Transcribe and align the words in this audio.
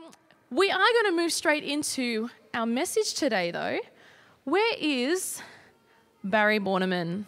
Um, 0.00 0.10
we 0.50 0.70
are 0.70 0.78
going 0.78 1.06
to 1.06 1.16
move 1.16 1.32
straight 1.32 1.64
into 1.64 2.30
our 2.54 2.66
message 2.66 3.14
today, 3.14 3.50
though. 3.50 3.78
Where 4.44 4.74
is 4.78 5.42
Barry 6.24 6.58
Borneman? 6.58 7.24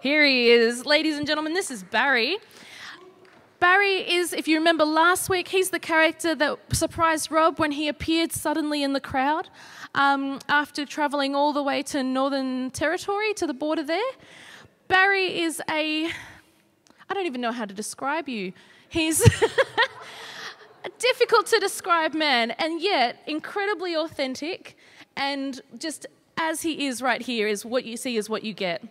Here 0.00 0.24
he 0.24 0.50
is. 0.50 0.84
Ladies 0.84 1.16
and 1.16 1.26
gentlemen, 1.26 1.54
this 1.54 1.70
is 1.70 1.82
Barry. 1.82 2.36
Barry 3.60 3.98
is, 4.14 4.32
if 4.32 4.48
you 4.48 4.58
remember 4.58 4.84
last 4.84 5.28
week, 5.30 5.48
he's 5.48 5.70
the 5.70 5.78
character 5.78 6.34
that 6.34 6.58
surprised 6.72 7.30
Rob 7.30 7.58
when 7.58 7.72
he 7.72 7.88
appeared 7.88 8.32
suddenly 8.32 8.82
in 8.82 8.92
the 8.92 9.00
crowd 9.00 9.48
um, 9.94 10.40
after 10.48 10.84
travelling 10.84 11.34
all 11.34 11.52
the 11.52 11.62
way 11.62 11.82
to 11.84 12.02
Northern 12.02 12.70
Territory, 12.70 13.32
to 13.34 13.46
the 13.46 13.54
border 13.54 13.84
there. 13.84 14.10
Barry 14.88 15.40
is 15.40 15.62
a, 15.70 16.06
I 17.08 17.14
don't 17.14 17.26
even 17.26 17.40
know 17.40 17.52
how 17.52 17.64
to 17.64 17.74
describe 17.74 18.28
you. 18.28 18.52
He's 18.88 19.22
a 20.84 20.90
difficult 20.98 21.46
to 21.46 21.58
describe 21.58 22.14
man, 22.14 22.50
and 22.52 22.80
yet 22.80 23.22
incredibly 23.26 23.94
authentic, 23.96 24.76
and 25.16 25.60
just 25.78 26.06
as 26.36 26.62
he 26.62 26.86
is 26.86 27.02
right 27.02 27.22
here 27.22 27.46
is 27.46 27.64
what 27.64 27.84
you 27.84 27.96
see 27.96 28.16
is 28.16 28.28
what 28.28 28.42
you 28.42 28.52
get. 28.52 28.82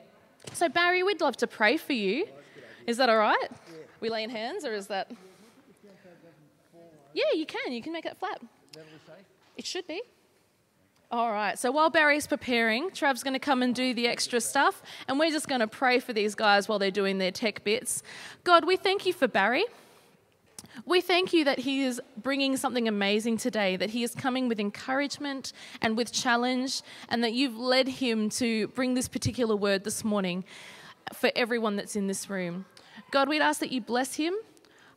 So, 0.53 0.69
Barry, 0.69 1.03
we'd 1.03 1.21
love 1.21 1.37
to 1.37 1.47
pray 1.47 1.77
for 1.77 1.93
you. 1.93 2.27
Is 2.87 2.97
that 2.97 3.09
all 3.09 3.17
right? 3.17 3.49
We 3.99 4.09
laying 4.09 4.29
hands, 4.29 4.65
or 4.65 4.73
is 4.73 4.87
that? 4.87 5.11
Yeah, 7.13 7.23
you 7.35 7.45
can. 7.45 7.71
You 7.71 7.81
can 7.81 7.93
make 7.93 8.05
it 8.05 8.17
flat. 8.17 8.41
It 9.57 9.65
should 9.65 9.85
be. 9.85 10.01
All 11.11 11.31
right. 11.31 11.59
So 11.59 11.71
while 11.71 11.89
Barry's 11.89 12.25
preparing, 12.25 12.89
Trav's 12.91 13.21
going 13.21 13.33
to 13.33 13.39
come 13.39 13.61
and 13.61 13.75
do 13.75 13.93
the 13.93 14.07
extra 14.07 14.39
stuff, 14.39 14.81
and 15.09 15.19
we're 15.19 15.29
just 15.29 15.49
going 15.49 15.59
to 15.59 15.67
pray 15.67 15.99
for 15.99 16.13
these 16.13 16.35
guys 16.35 16.69
while 16.69 16.79
they're 16.79 16.89
doing 16.89 17.17
their 17.17 17.31
tech 17.31 17.65
bits. 17.65 18.01
God, 18.45 18.65
we 18.65 18.77
thank 18.77 19.05
you 19.05 19.11
for 19.11 19.27
Barry. 19.27 19.65
We 20.85 21.01
thank 21.01 21.33
you 21.33 21.43
that 21.45 21.59
he 21.59 21.83
is 21.83 22.01
bringing 22.17 22.57
something 22.57 22.87
amazing 22.87 23.37
today, 23.37 23.75
that 23.77 23.91
he 23.91 24.03
is 24.03 24.15
coming 24.15 24.47
with 24.47 24.59
encouragement 24.59 25.53
and 25.81 25.97
with 25.97 26.11
challenge, 26.11 26.81
and 27.09 27.23
that 27.23 27.33
you've 27.33 27.57
led 27.57 27.87
him 27.87 28.29
to 28.31 28.67
bring 28.69 28.93
this 28.93 29.07
particular 29.07 29.55
word 29.55 29.83
this 29.83 30.03
morning 30.03 30.43
for 31.13 31.31
everyone 31.35 31.75
that's 31.75 31.95
in 31.95 32.07
this 32.07 32.29
room. 32.29 32.65
God, 33.11 33.27
we'd 33.27 33.41
ask 33.41 33.59
that 33.59 33.71
you 33.71 33.81
bless 33.81 34.15
him. 34.15 34.33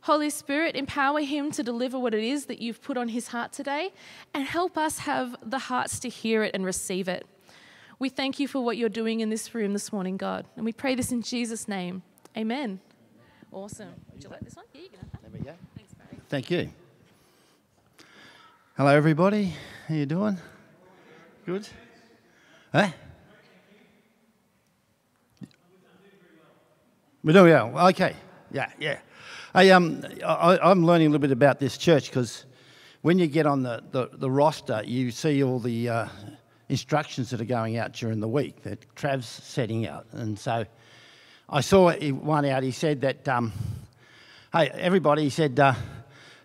Holy 0.01 0.29
Spirit, 0.29 0.75
empower 0.75 1.21
him 1.21 1.51
to 1.51 1.63
deliver 1.63 1.97
what 1.97 2.13
it 2.13 2.23
is 2.23 2.45
that 2.45 2.61
you've 2.61 2.81
put 2.81 2.95
on 2.95 3.09
his 3.09 3.29
heart 3.29 3.51
today 3.51 3.91
and 4.33 4.45
help 4.45 4.77
us 4.77 4.99
have 4.99 5.35
the 5.41 5.57
hearts 5.57 5.99
to 5.99 6.09
hear 6.09 6.43
it 6.43 6.51
and 6.53 6.63
receive 6.63 7.07
it. 7.07 7.25
We 7.97 8.09
thank 8.09 8.39
you 8.39 8.47
for 8.47 8.63
what 8.63 8.77
you're 8.77 8.87
doing 8.87 9.21
in 9.21 9.29
this 9.29 9.55
room 9.55 9.73
this 9.73 9.91
morning, 9.91 10.17
God. 10.17 10.45
And 10.55 10.63
we 10.63 10.73
pray 10.73 10.95
this 10.95 11.11
in 11.11 11.21
Jesus' 11.21 11.67
name. 11.67 12.03
Amen. 12.37 12.81
Awesome. 13.55 13.87
Would 14.11 14.21
you 14.21 14.29
like 14.29 14.41
this 14.41 14.57
one? 14.57 14.65
Yeah, 14.73 14.81
you 14.81 14.89
can 14.89 14.99
have 14.99 15.11
that. 15.13 15.21
There 15.21 15.31
we 15.31 15.39
go. 15.39 15.53
Thanks, 15.77 15.93
Barry. 15.93 16.21
Thank 16.27 16.51
you. 16.51 16.69
Hello, 18.75 18.89
everybody. 18.89 19.53
How 19.87 19.95
you 19.95 20.05
doing? 20.05 20.37
Good. 21.45 21.65
Huh? 22.73 22.89
We 27.23 27.31
do, 27.31 27.47
yeah. 27.47 27.87
Okay. 27.87 28.13
Yeah, 28.51 28.69
yeah. 28.77 28.99
I, 29.53 29.69
um, 29.69 30.03
I, 30.25 30.59
I'm 30.61 30.85
learning 30.85 31.07
a 31.07 31.09
little 31.11 31.21
bit 31.21 31.31
about 31.31 31.57
this 31.57 31.77
church 31.77 32.09
because 32.09 32.43
when 33.03 33.17
you 33.17 33.27
get 33.27 33.45
on 33.45 33.63
the, 33.63 33.81
the, 33.91 34.09
the 34.11 34.29
roster, 34.29 34.81
you 34.85 35.11
see 35.11 35.41
all 35.45 35.59
the 35.59 35.87
uh, 35.87 36.07
instructions 36.67 37.29
that 37.29 37.39
are 37.39 37.45
going 37.45 37.77
out 37.77 37.93
during 37.93 38.19
the 38.19 38.27
week 38.27 38.63
that 38.63 38.85
Trav's 38.95 39.27
setting 39.27 39.87
out. 39.87 40.07
And 40.11 40.37
so 40.37 40.65
I 41.47 41.61
saw 41.61 41.93
one 41.93 42.45
out. 42.45 42.63
He 42.63 42.71
said 42.71 43.01
that, 43.01 43.27
um, 43.27 43.53
hey, 44.51 44.69
everybody, 44.69 45.23
he 45.23 45.29
said, 45.29 45.59
uh, 45.59 45.75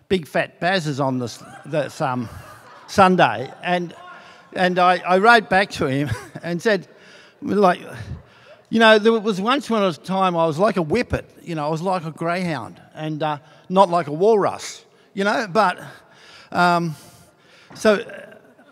Big 0.07 0.27
Fat 0.27 0.59
Baz 0.59 0.85
is 0.85 0.99
on 0.99 1.17
this, 1.17 1.43
this 1.65 1.99
um, 2.01 2.29
Sunday. 2.87 3.51
And, 3.63 3.95
and 4.53 4.77
I, 4.77 4.97
I 4.97 5.17
wrote 5.17 5.49
back 5.49 5.71
to 5.71 5.87
him 5.87 6.11
and 6.43 6.61
said, 6.61 6.87
like, 7.41 7.81
you 8.69 8.79
know, 8.79 8.99
there 8.99 9.11
was 9.11 9.41
once 9.41 9.69
when 9.69 9.81
I 9.81 9.85
was 9.85 9.97
time 9.97 10.37
I 10.37 10.45
was 10.45 10.59
like 10.59 10.77
a 10.77 10.83
whippet. 10.83 11.25
You 11.41 11.55
know, 11.55 11.65
I 11.65 11.69
was 11.69 11.81
like 11.81 12.05
a 12.05 12.11
greyhound 12.11 12.79
and 12.93 13.23
uh, 13.23 13.39
not 13.69 13.89
like 13.89 14.07
a 14.07 14.13
walrus. 14.13 14.85
You 15.13 15.23
know, 15.23 15.47
but 15.51 15.81
um, 16.51 16.95
so 17.73 17.95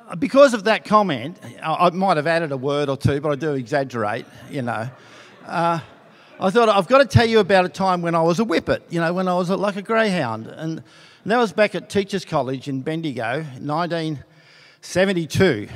uh, 0.07 0.15
because 0.15 0.53
of 0.53 0.65
that 0.65 0.85
comment, 0.85 1.37
I, 1.61 1.87
I, 1.87 1.89
might 1.89 2.15
have 2.15 2.27
added 2.27 2.51
a 2.53 2.57
word 2.57 2.87
or 2.87 2.95
two, 2.95 3.19
but 3.19 3.31
I 3.31 3.35
do 3.35 3.55
exaggerate. 3.55 4.25
You 4.49 4.61
know, 4.61 4.89
uh, 5.45 5.79
I 6.41 6.51
thought 6.51 6.69
I've 6.69 6.87
got 6.87 6.99
to 6.99 7.05
tell 7.05 7.25
you 7.25 7.39
about 7.39 7.65
a 7.65 7.69
time 7.69 8.01
when 8.01 8.15
I 8.15 8.21
was 8.21 8.39
a 8.39 8.45
whippet. 8.45 8.83
You 8.89 9.01
know, 9.01 9.11
when 9.11 9.27
I 9.27 9.33
was 9.33 9.49
like 9.49 9.75
a 9.75 9.81
greyhound, 9.81 10.47
and, 10.47 10.81
and 11.23 11.31
that 11.31 11.37
was 11.37 11.51
back 11.51 11.75
at 11.75 11.89
Teachers 11.89 12.23
College 12.23 12.69
in 12.69 12.79
Bendigo, 12.79 13.43
1972, 13.59 15.67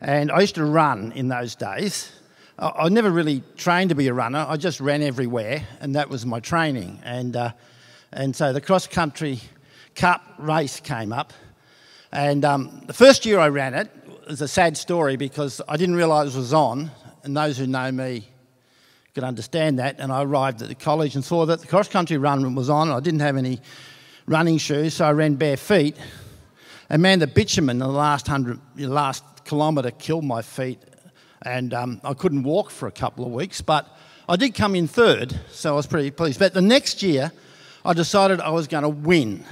and 0.00 0.32
I 0.32 0.40
used 0.40 0.54
to 0.54 0.64
run 0.64 1.12
in 1.12 1.28
those 1.28 1.54
days. 1.54 2.10
I, 2.58 2.88
never 2.88 3.10
really 3.10 3.42
trained 3.58 3.90
to 3.90 3.94
be 3.94 4.08
a 4.08 4.14
runner. 4.14 4.46
I 4.48 4.56
just 4.56 4.80
ran 4.80 5.02
everywhere, 5.02 5.62
and 5.82 5.94
that 5.94 6.08
was 6.08 6.24
my 6.24 6.40
training. 6.40 6.98
And, 7.04 7.36
uh, 7.36 7.52
and 8.12 8.34
so 8.34 8.54
the 8.54 8.62
cross 8.62 8.86
country 8.86 9.40
cup 9.94 10.22
race 10.38 10.80
came 10.80 11.12
up. 11.12 11.34
And 12.12 12.46
um, 12.46 12.82
the 12.86 12.94
first 12.94 13.26
year 13.26 13.38
I 13.38 13.50
ran 13.50 13.74
it 13.74 13.90
was 14.26 14.40
a 14.40 14.48
sad 14.48 14.78
story 14.78 15.16
because 15.16 15.60
I 15.68 15.76
didn't 15.76 15.96
realise 15.96 16.34
it 16.34 16.38
was 16.38 16.54
on. 16.54 16.90
And 17.24 17.36
those 17.36 17.58
who 17.58 17.66
know 17.66 17.92
me 17.92 18.31
can 19.14 19.24
understand 19.24 19.78
that. 19.78 19.98
And 19.98 20.12
I 20.12 20.22
arrived 20.22 20.62
at 20.62 20.68
the 20.68 20.74
college 20.74 21.14
and 21.14 21.24
saw 21.24 21.46
that 21.46 21.60
the 21.60 21.66
cross 21.66 21.88
country 21.88 22.16
run 22.16 22.54
was 22.54 22.70
on. 22.70 22.90
I 22.90 23.00
didn't 23.00 23.20
have 23.20 23.36
any 23.36 23.60
running 24.26 24.58
shoes, 24.58 24.94
so 24.94 25.04
I 25.04 25.12
ran 25.12 25.34
bare 25.34 25.56
feet. 25.56 25.96
And 26.88 27.02
man, 27.02 27.18
the 27.18 27.26
bitumen 27.26 27.76
in 27.76 27.78
the 27.80 27.88
last 27.88 28.26
hundred, 28.26 28.60
last 28.76 29.24
kilometre 29.44 29.90
killed 29.90 30.24
my 30.24 30.42
feet 30.42 30.78
and 31.44 31.74
um, 31.74 32.00
I 32.04 32.14
couldn't 32.14 32.44
walk 32.44 32.70
for 32.70 32.86
a 32.86 32.92
couple 32.92 33.24
of 33.24 33.32
weeks, 33.32 33.60
but 33.60 33.86
I 34.28 34.36
did 34.36 34.54
come 34.54 34.74
in 34.74 34.86
third, 34.86 35.38
so 35.50 35.72
I 35.72 35.76
was 35.76 35.86
pretty 35.86 36.10
pleased. 36.10 36.38
But 36.38 36.54
the 36.54 36.62
next 36.62 37.02
year, 37.02 37.32
I 37.84 37.92
decided 37.92 38.40
I 38.40 38.50
was 38.50 38.68
going 38.68 38.82
to 38.82 38.88
win, 38.88 39.44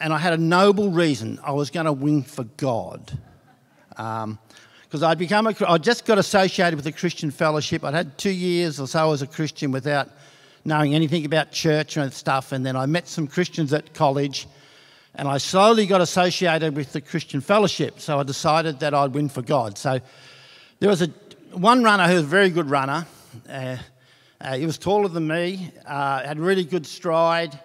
and 0.00 0.12
I 0.12 0.18
had 0.18 0.32
a 0.32 0.38
noble 0.38 0.90
reason. 0.90 1.38
I 1.44 1.52
was 1.52 1.70
going 1.70 1.86
to 1.86 1.92
win 1.92 2.22
for 2.22 2.44
God. 2.44 3.16
Um, 3.96 4.38
because 4.90 5.04
I'd 5.04 5.18
become 5.18 5.46
a, 5.46 5.54
I 5.68 5.78
just 5.78 6.04
got 6.04 6.18
associated 6.18 6.74
with 6.74 6.84
the 6.84 6.90
Christian 6.90 7.30
fellowship. 7.30 7.84
I'd 7.84 7.94
had 7.94 8.18
two 8.18 8.32
years 8.32 8.80
or 8.80 8.88
so 8.88 9.12
as 9.12 9.22
a 9.22 9.26
Christian 9.28 9.70
without 9.70 10.08
knowing 10.64 10.96
anything 10.96 11.24
about 11.24 11.52
church 11.52 11.96
and 11.96 12.12
stuff. 12.12 12.50
And 12.50 12.66
then 12.66 12.74
I 12.74 12.86
met 12.86 13.06
some 13.06 13.28
Christians 13.28 13.72
at 13.72 13.94
college, 13.94 14.48
and 15.14 15.28
I 15.28 15.38
slowly 15.38 15.86
got 15.86 16.00
associated 16.00 16.74
with 16.74 16.92
the 16.92 17.00
Christian 17.00 17.40
fellowship. 17.40 18.00
So 18.00 18.18
I 18.18 18.24
decided 18.24 18.80
that 18.80 18.92
I'd 18.92 19.14
win 19.14 19.28
for 19.28 19.42
God. 19.42 19.78
So 19.78 20.00
there 20.80 20.88
was 20.88 21.02
a, 21.02 21.06
one 21.52 21.84
runner 21.84 22.08
who 22.08 22.14
was 22.14 22.24
a 22.24 22.26
very 22.26 22.50
good 22.50 22.68
runner. 22.68 23.06
Uh, 23.48 23.76
uh, 24.40 24.56
he 24.56 24.66
was 24.66 24.76
taller 24.76 25.06
than 25.06 25.28
me, 25.28 25.70
uh, 25.86 26.24
had 26.24 26.40
really 26.40 26.64
good 26.64 26.84
stride, 26.84 27.56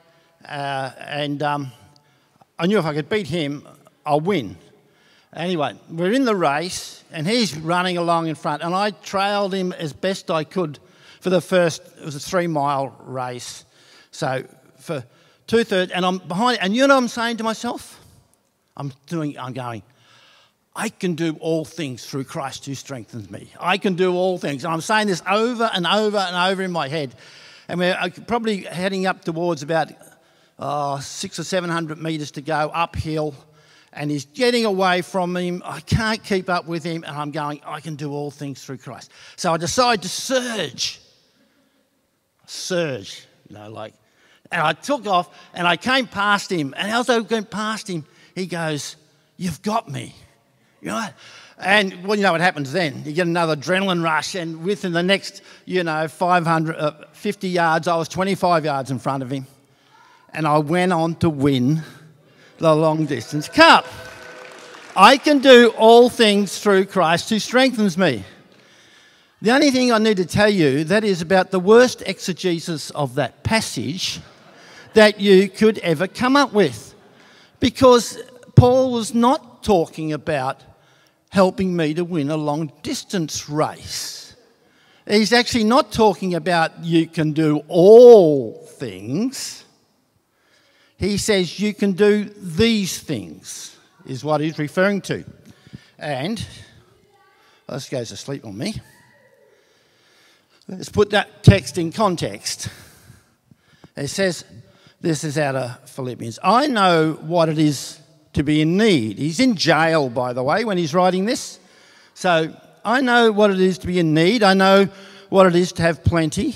uh, 0.48 0.92
and 1.00 1.42
um, 1.42 1.72
I 2.60 2.68
knew 2.68 2.78
if 2.78 2.86
I 2.86 2.94
could 2.94 3.10
beat 3.10 3.26
him, 3.26 3.68
I'll 4.06 4.20
win. 4.20 4.58
Anyway, 5.36 5.76
we're 5.90 6.14
in 6.14 6.26
the 6.26 6.36
race, 6.36 7.04
and 7.12 7.28
he's 7.28 7.56
running 7.58 7.98
along 7.98 8.28
in 8.28 8.36
front, 8.36 8.64
and 8.64 8.74
I 8.74 8.92
trailed 8.92 9.54
him 9.54 9.74
as 9.74 9.92
best 9.92 10.32
I 10.32 10.44
could 10.44 10.80
for 11.26 11.32
the 11.32 11.42
first, 11.42 11.82
it 11.98 12.06
was 12.06 12.16
a 12.16 12.20
three 12.20 12.46
mile 12.46 12.96
race. 13.04 13.66
So 14.12 14.44
for 14.78 15.04
two 15.48 15.64
thirds, 15.64 15.92
and 15.92 16.06
I'm 16.06 16.20
behind, 16.20 16.60
and 16.62 16.76
you 16.76 16.86
know 16.86 16.94
what 16.94 17.02
I'm 17.02 17.08
saying 17.08 17.38
to 17.38 17.44
myself? 17.44 18.00
I'm 18.78 18.94
doing, 19.08 19.36
I'm 19.40 19.54
going, 19.54 19.82
I 20.76 20.90
can 20.90 21.16
do 21.16 21.36
all 21.40 21.66
things 21.66 22.06
through 22.06 22.26
Christ 22.26 22.68
who 22.68 22.76
strengthens 22.76 23.32
me. 23.32 23.50
I 23.60 23.80
can 23.80 23.96
do 23.96 24.14
all 24.14 24.38
things. 24.38 24.66
And 24.66 24.72
I'm 24.72 24.82
saying 24.82 25.08
this 25.08 25.24
over 25.28 25.68
and 25.74 25.88
over 25.88 26.18
and 26.18 26.36
over 26.36 26.62
in 26.62 26.72
my 26.72 26.90
head. 26.90 27.16
And 27.68 27.80
we're 27.80 27.98
uh, 28.00 28.10
probably 28.28 28.58
heading 28.58 29.08
up 29.08 29.26
towards 29.26 29.64
about 29.64 29.92
uh, 30.60 31.00
six 31.00 31.40
or 31.40 31.44
seven 31.44 31.72
hundred 31.72 31.98
metres 31.98 32.30
to 32.32 32.42
go 32.42 32.70
uphill. 32.72 33.34
And 33.96 34.12
he's 34.12 34.26
getting 34.26 34.66
away 34.66 35.02
from 35.02 35.36
him. 35.36 35.64
I 35.66 35.80
can't 35.80 36.22
keep 36.24 36.50
up 36.50 36.68
with 36.68 36.84
him. 36.84 37.04
And 37.08 37.16
I'm 37.16 37.32
going, 37.32 37.62
I 37.66 37.80
can 37.80 37.96
do 37.96 38.12
all 38.12 38.30
things 38.30 38.64
through 38.64 38.78
Christ. 38.78 39.10
So 39.38 39.54
I 39.54 39.58
decide 39.58 40.02
to 40.02 40.10
surge. 40.10 41.00
Surge, 42.46 43.26
you 43.50 43.56
know, 43.56 43.70
like. 43.70 43.94
And 44.52 44.62
I 44.62 44.74
took 44.74 45.08
off 45.08 45.34
and 45.54 45.66
I 45.66 45.78
came 45.78 46.08
past 46.08 46.52
him. 46.52 46.74
And 46.78 46.92
as 46.92 47.10
I 47.10 47.20
went 47.20 47.50
past 47.50 47.90
him, 47.90 48.06
he 48.36 48.46
goes, 48.46 48.98
You've 49.38 49.62
got 49.62 49.90
me. 49.90 50.14
You 50.82 50.90
know, 50.90 51.08
and 51.58 52.06
well, 52.06 52.18
you 52.18 52.24
know 52.24 52.34
what 52.34 52.42
happens 52.42 52.72
then? 52.72 53.04
You 53.06 53.14
get 53.14 53.28
another 53.28 53.56
adrenaline 53.56 54.04
rush, 54.04 54.36
and 54.36 54.64
within 54.64 54.92
the 54.92 55.04
next, 55.04 55.42
you 55.66 55.84
know, 55.84 56.08
500, 56.08 56.76
uh, 56.76 56.92
50 57.14 57.48
yards, 57.48 57.88
I 57.88 57.96
was 57.96 58.10
25 58.10 58.66
yards 58.66 58.92
in 58.92 59.00
front 59.00 59.24
of 59.24 59.32
him, 59.32 59.48
and 60.34 60.46
I 60.46 60.58
went 60.58 60.92
on 60.92 61.16
to 61.16 61.30
win 61.30 61.82
the 62.58 62.76
long 62.76 63.06
distance 63.06 63.50
cup. 63.50 63.86
I 64.96 65.18
can 65.18 65.40
do 65.40 65.74
all 65.78 66.10
things 66.10 66.58
through 66.60 66.86
Christ 66.86 67.30
who 67.30 67.40
strengthens 67.40 67.98
me. 67.98 68.24
The 69.42 69.52
only 69.52 69.70
thing 69.70 69.92
I 69.92 69.98
need 69.98 70.18
to 70.18 70.26
tell 70.26 70.50
you 70.50 70.86
that 70.86 71.04
is 71.04 71.22
about 71.22 71.52
the 71.52 71.60
worst 71.60 72.02
exegesis 72.06 72.92
of 72.92 73.16
that 73.16 73.44
passage 73.44 74.22
that 74.94 75.20
you 75.20 75.50
could 75.50 75.78
ever 75.80 76.08
come 76.08 76.38
up 76.38 76.54
with, 76.54 76.96
because 77.60 78.18
Paul 78.56 78.94
was 78.94 79.14
not 79.14 79.62
talking 79.62 80.14
about 80.14 80.64
helping 81.30 81.76
me 81.76 81.94
to 81.94 82.06
win 82.06 82.30
a 82.30 82.38
long 82.38 82.72
distance 82.82 83.50
race. 83.50 84.38
He's 85.06 85.34
actually 85.34 85.66
not 85.66 85.92
talking 85.92 86.34
about 86.34 86.86
you 86.86 87.06
can 87.06 87.34
do 87.34 87.64
all 87.68 88.66
things. 88.66 89.65
He 90.98 91.18
says 91.18 91.60
you 91.60 91.74
can 91.74 91.94
do 91.94 92.26
these 92.26 93.00
things, 93.00 93.76
is 94.06 94.24
what 94.24 94.42
he's 94.42 94.58
referring 94.58 95.02
to. 95.02 95.26
And, 96.00 96.46
this 97.68 97.90
goes 97.90 98.10
to 98.10 98.18
sleep 98.18 98.46
on 98.46 98.58
me. 98.58 98.82
Let's 100.68 100.90
put 100.90 101.12
that 101.12 101.44
text 101.44 101.78
in 101.78 101.92
context. 101.92 102.70
It 103.96 104.08
says, 104.08 104.46
this 105.00 105.24
is 105.24 105.38
out 105.38 105.56
of 105.56 105.90
Philippians. 105.90 106.40
I 106.44 106.68
know 106.68 107.14
what 107.22 107.50
it 107.50 107.60
is 107.60 108.00
to 108.34 108.44
be 108.44 108.62
in 108.62 108.76
need. 108.78 109.20
He's 109.20 109.40
in 109.40 109.56
jail, 109.56 110.10
by 110.10 110.34
the 110.34 110.44
way, 110.44 110.66
when 110.66 110.78
he's 110.78 110.94
writing 110.94 111.26
this. 111.26 111.60
So 112.14 112.56
I 112.84 113.02
know 113.02 113.32
what 113.32 113.52
it 113.52 113.60
is 113.60 113.78
to 113.80 113.88
be 113.88 114.00
in 114.00 114.14
need. 114.14 114.44
I 114.44 114.54
know 114.54 114.90
what 115.30 115.46
it 115.46 115.56
is 115.56 115.72
to 115.74 115.82
have 115.82 116.04
plenty. 116.04 116.56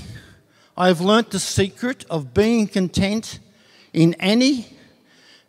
I 0.75 0.87
have 0.87 1.01
learnt 1.01 1.31
the 1.31 1.39
secret 1.39 2.05
of 2.09 2.33
being 2.33 2.67
content 2.67 3.39
in 3.93 4.13
any 4.15 4.67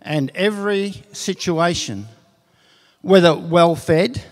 and 0.03 0.31
every 0.35 1.03
situation, 1.13 2.07
whether 3.03 3.35
well 3.35 3.75
fed, 3.77 4.23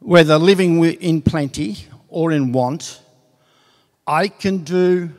whether 0.00 0.38
living 0.38 0.82
in 0.84 1.22
plenty 1.22 1.86
or 2.08 2.32
in 2.32 2.52
want. 2.52 3.00
I 4.06 4.28
can 4.28 4.64
do 4.64 5.10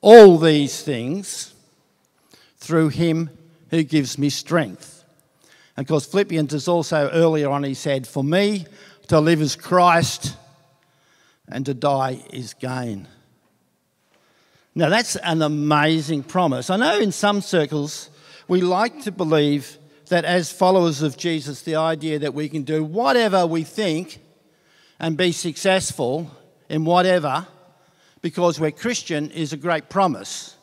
all 0.00 0.38
these 0.38 0.82
things 0.82 1.54
through 2.58 2.88
him 2.88 3.30
who 3.70 3.82
gives 3.82 4.18
me 4.18 4.28
strength. 4.30 5.04
And 5.76 5.84
of 5.84 5.88
course, 5.88 6.06
Philippians 6.06 6.54
is 6.54 6.68
also 6.68 7.10
earlier 7.10 7.50
on, 7.50 7.62
he 7.62 7.74
said, 7.74 8.06
For 8.06 8.24
me 8.24 8.66
to 9.08 9.20
live 9.20 9.40
is 9.40 9.56
Christ 9.56 10.36
and 11.48 11.64
to 11.66 11.74
die 11.74 12.22
is 12.32 12.54
gain. 12.54 13.06
Now, 14.76 14.90
that's 14.90 15.16
an 15.16 15.40
amazing 15.40 16.22
promise. 16.22 16.68
I 16.68 16.76
know 16.76 16.98
in 16.98 17.10
some 17.10 17.40
circles 17.40 18.10
we 18.46 18.60
like 18.60 19.04
to 19.04 19.10
believe 19.10 19.78
that 20.08 20.26
as 20.26 20.52
followers 20.52 21.00
of 21.00 21.16
Jesus, 21.16 21.62
the 21.62 21.76
idea 21.76 22.18
that 22.18 22.34
we 22.34 22.50
can 22.50 22.62
do 22.62 22.84
whatever 22.84 23.46
we 23.46 23.64
think 23.64 24.18
and 25.00 25.16
be 25.16 25.32
successful 25.32 26.30
in 26.68 26.84
whatever 26.84 27.46
because 28.20 28.60
we're 28.60 28.70
Christian 28.70 29.30
is 29.30 29.54
a 29.54 29.56
great 29.56 29.88
promise. 29.88 30.54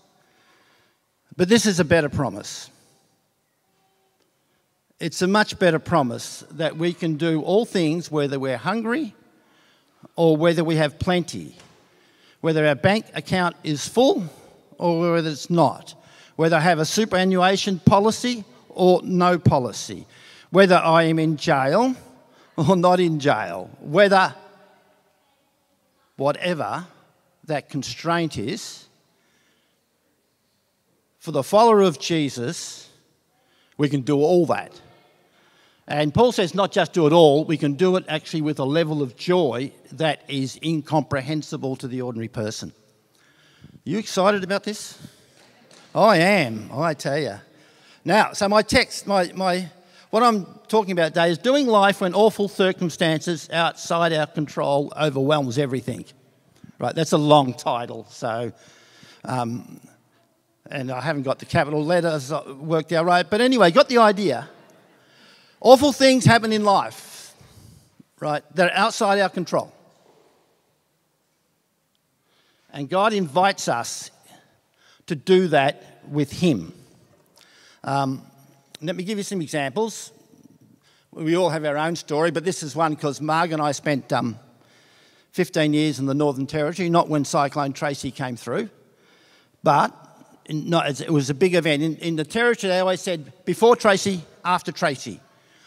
But 1.36 1.50
this 1.50 1.66
is 1.66 1.80
a 1.80 1.86
better 1.86 2.10
promise. 2.10 2.70
It's 5.00 5.24
a 5.24 5.28
much 5.28 5.58
better 5.58 5.80
promise 5.80 6.46
that 6.52 6.78
we 6.78 6.94
can 6.94 7.18
do 7.18 7.42
all 7.42 7.66
things 7.66 8.12
whether 8.12 8.38
we're 8.40 8.58
hungry 8.58 9.16
or 10.16 10.38
whether 10.38 10.64
we 10.64 10.76
have 10.76 11.00
plenty, 11.00 11.56
whether 12.44 12.68
our 12.68 12.76
bank 12.76 13.06
account 13.16 13.56
is 13.64 13.88
full 13.88 14.22
or 14.78 15.14
whether 15.14 15.30
it's 15.30 15.50
not, 15.50 15.96
whether 16.36 16.58
I 16.58 16.60
have 16.60 16.78
a 16.78 16.84
superannuation 16.84 17.80
policy 17.80 18.44
or 18.68 19.00
no 19.02 19.40
policy, 19.40 20.06
whether 20.50 20.76
I 20.76 21.04
am 21.04 21.20
in 21.20 21.38
jail 21.38 21.96
or 22.58 22.76
not 22.76 23.00
in 23.00 23.22
jail, 23.22 23.70
whether 23.80 24.36
whatever 26.18 26.86
that 27.46 27.70
constraint 27.70 28.38
is. 28.38 28.90
For 31.20 31.32
the 31.32 31.44
follower 31.44 31.80
of 31.80 31.98
Jesus, 31.98 32.90
we 33.78 33.88
can 33.88 34.02
do 34.02 34.18
all 34.18 34.46
that. 34.48 34.82
And 35.88 36.14
Paul 36.14 36.32
says 36.32 36.56
not 36.56 36.72
just 36.72 36.94
do 36.94 37.08
it 37.08 37.14
all, 37.14 37.44
we 37.46 37.58
can 37.58 37.74
do 37.74 37.98
it 37.98 38.06
actually 38.08 38.42
with 38.42 38.60
a 38.60 38.64
level 38.64 39.02
of 39.02 39.18
joy 39.18 39.72
that 39.94 40.24
is 40.28 40.58
incomprehensible 40.64 41.76
to 41.78 41.88
the 41.88 42.02
ordinary 42.02 42.30
person. 42.30 42.72
You 43.84 43.98
excited 43.98 44.44
about 44.44 44.64
this? 44.64 44.98
I 45.94 46.18
am, 46.18 46.70
I 46.74 46.94
tell 46.94 47.20
you. 47.20 47.36
Now, 48.06 48.34
so 48.34 48.48
my 48.48 48.62
text, 48.62 49.08
my, 49.08 49.32
my, 49.34 49.70
what 50.10 50.24
I'm 50.24 50.46
talking 50.68 50.94
about 50.94 51.10
today 51.10 51.30
is 51.30 51.38
doing 51.38 51.68
life 51.68 52.02
when 52.02 52.14
awful 52.14 52.48
circumstances 52.48 53.50
outside 53.52 54.14
our 54.14 54.26
control 54.26 54.94
overwhelms 55.00 55.58
everything. 55.58 56.06
Right, 56.80 56.96
that's 56.96 57.12
a 57.12 57.18
long 57.18 57.54
title, 57.54 58.06
so, 58.10 58.52
um, 59.24 59.80
and 60.70 60.92
I 60.92 61.02
haven't 61.02 61.24
got 61.24 61.40
the 61.40 61.46
capital 61.46 61.84
letters 61.84 62.32
worked 62.60 62.92
out 62.92 63.06
right. 63.06 63.30
But 63.30 63.42
anyway, 63.42 63.72
got 63.72 63.90
the 63.90 64.00
idea. 64.00 64.50
Awful 65.64 65.94
things 65.94 66.26
happen 66.26 66.52
in 66.52 66.66
life, 66.66 67.34
right, 68.20 68.44
that 68.56 68.70
are 68.70 68.76
outside 68.76 69.18
our 69.22 69.30
control. 69.30 69.74
And 72.74 72.90
God 72.90 73.14
invites 73.14 73.70
us 73.70 74.12
to 75.08 75.16
do 75.16 75.48
that 75.48 76.02
with 76.10 76.34
Him. 76.34 76.74
Um, 77.82 78.24
let 78.82 78.98
me 78.98 79.06
give 79.06 79.18
you 79.18 79.24
some 79.24 79.42
examples. 79.42 80.12
We 81.14 81.38
all 81.38 81.50
have 81.50 81.64
our 81.64 81.78
own 81.78 81.96
story, 81.96 82.30
but 82.30 82.44
this 82.44 82.62
is 82.62 82.76
one 82.76 82.96
because 82.96 83.22
Marg 83.22 83.54
and 83.54 83.62
I 83.62 83.72
spent 83.72 84.12
um, 84.12 84.38
15 85.32 85.74
years 85.74 85.98
in 85.98 86.08
the 86.08 86.14
Northern 86.14 86.46
Territory, 86.46 86.90
not 86.90 87.08
when 87.08 87.24
Cyclone 87.24 87.72
Tracy 87.72 88.12
came 88.12 88.36
through, 88.36 88.70
but 89.64 89.96
not, 90.50 91.00
it 91.00 91.10
was 91.10 91.30
a 91.30 91.34
big 91.34 91.56
event. 91.56 91.82
In, 91.82 91.96
in 91.98 92.16
the 92.18 92.26
Territory, 92.26 92.70
they 92.70 92.80
always 92.80 93.00
said 93.00 93.32
before 93.46 93.78
Tracy, 93.78 94.24
after 94.44 94.74
Tracy. 94.74 95.22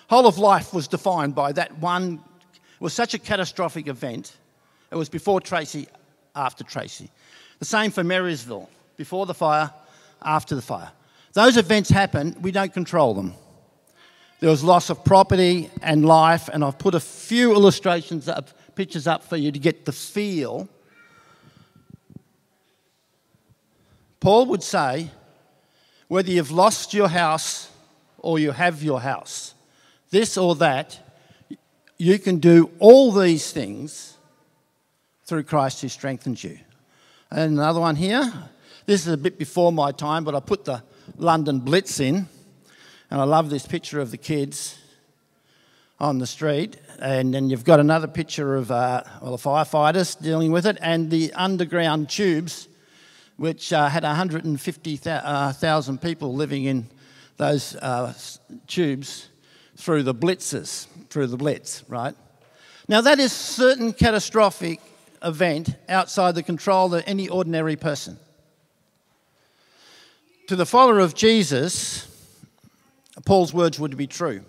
Whole 0.09 0.27
of 0.27 0.39
life 0.39 0.73
was 0.73 0.89
defined 0.89 1.35
by 1.35 1.53
that 1.53 1.79
one. 1.79 2.21
It 2.55 2.81
was 2.81 2.95
such 2.95 3.15
a 3.15 3.19
catastrophic 3.19 3.89
event. 3.89 4.37
It 4.91 4.97
was 4.97 5.09
before 5.09 5.41
Tracy, 5.41 5.89
after 6.35 6.63
Tracy. 6.63 7.11
The 7.59 7.65
same 7.65 7.91
for 7.91 8.05
Marysville 8.05 8.69
before 8.97 9.27
the 9.27 9.35
fire, 9.35 9.71
after 10.23 10.55
the 10.55 10.63
fire. 10.63 10.91
Those 11.33 11.57
events 11.57 11.91
happen, 11.91 12.37
we 12.41 12.53
don't 12.53 12.73
control 12.73 13.15
them. 13.15 13.35
There 14.41 14.51
was 14.51 14.63
loss 14.63 14.91
of 14.91 15.05
property 15.05 15.71
and 15.83 16.05
life, 16.05 16.49
and 16.49 16.63
I've 16.63 16.79
put 16.79 16.95
a 16.95 17.01
few 17.01 17.53
illustrations 17.53 18.29
up 18.29 18.51
pictures 18.77 19.07
up 19.07 19.25
for 19.25 19.37
you 19.37 19.51
to 19.51 19.59
get 19.59 19.87
the 19.87 19.93
feel. 19.93 20.69
Paul 24.21 24.47
would 24.47 24.63
say, 24.63 25.11
whether 26.09 26.31
you've 26.31 26.51
lost 26.51 26.95
your 26.95 27.09
house 27.09 27.71
or 28.19 28.39
you 28.39 28.53
have 28.53 28.83
your 28.83 29.01
house, 29.01 29.55
this 30.11 30.37
or 30.37 30.55
that, 30.57 30.99
you 31.99 32.19
can 32.19 32.39
do 32.39 32.71
all 32.79 33.13
these 33.13 33.53
things 33.53 34.17
through 35.25 35.43
Christ 35.45 35.83
who 35.83 35.89
strengthens 35.89 36.45
you. 36.45 36.59
And 37.31 37.59
another 37.59 37.81
one 37.81 37.97
here. 37.97 38.33
This 38.87 39.07
is 39.07 39.13
a 39.13 39.17
bit 39.17 39.39
before 39.39 39.73
my 39.73 39.91
time, 39.91 40.23
but 40.23 40.35
I 40.35 40.41
put 40.41 40.65
the 40.65 40.83
London 41.17 41.61
Blitz 41.61 41.99
in. 41.99 42.29
And 43.11 43.21
I 43.21 43.25
love 43.25 43.51
this 43.51 43.67
picture 43.67 44.01
of 44.01 44.11
the 44.11 44.17
kids 44.17 44.79
on 45.99 46.19
the 46.19 46.27
street. 46.27 46.77
And 47.01 47.35
then 47.35 47.51
you've 47.51 47.65
got 47.65 47.81
another 47.81 48.07
picture 48.07 48.57
of 48.57 48.71
uh, 48.71 49.03
well, 49.21 49.37
the 49.37 49.43
firefighters 49.43 50.21
dealing 50.21 50.53
with 50.53 50.67
it 50.67 50.79
and 50.81 51.11
the 51.11 51.33
underground 51.33 52.09
tubes, 52.09 52.69
which 53.37 53.73
uh, 53.73 53.89
had 53.89 54.03
150,000 54.03 55.09
uh, 55.09 56.01
people 56.01 56.35
living 56.35 56.65
in 56.65 56.89
those 57.37 57.77
uh, 57.77 58.15
tubes 58.67 59.29
through 59.77 60.03
the 60.03 60.15
blitzes, 60.15 60.87
through 61.11 61.27
the 61.29 61.37
blitz, 61.37 61.85
right? 61.89 62.15
Now, 62.89 63.01
that 63.01 63.19
is 63.19 63.33
certain 63.33 63.93
catastrophic 63.93 64.81
event 65.23 65.75
outside 65.89 66.35
the 66.35 66.43
control 66.43 66.95
of 66.95 67.03
any 67.07 67.29
ordinary 67.29 67.77
person. 67.77 68.19
To 70.49 70.57
the 70.57 70.67
follower 70.67 71.01
of 71.01 71.15
Jesus, 71.15 72.07
Paul's 73.25 73.53
words 73.53 73.81
would 73.81 73.97
be 73.97 74.07
true. 74.07 74.43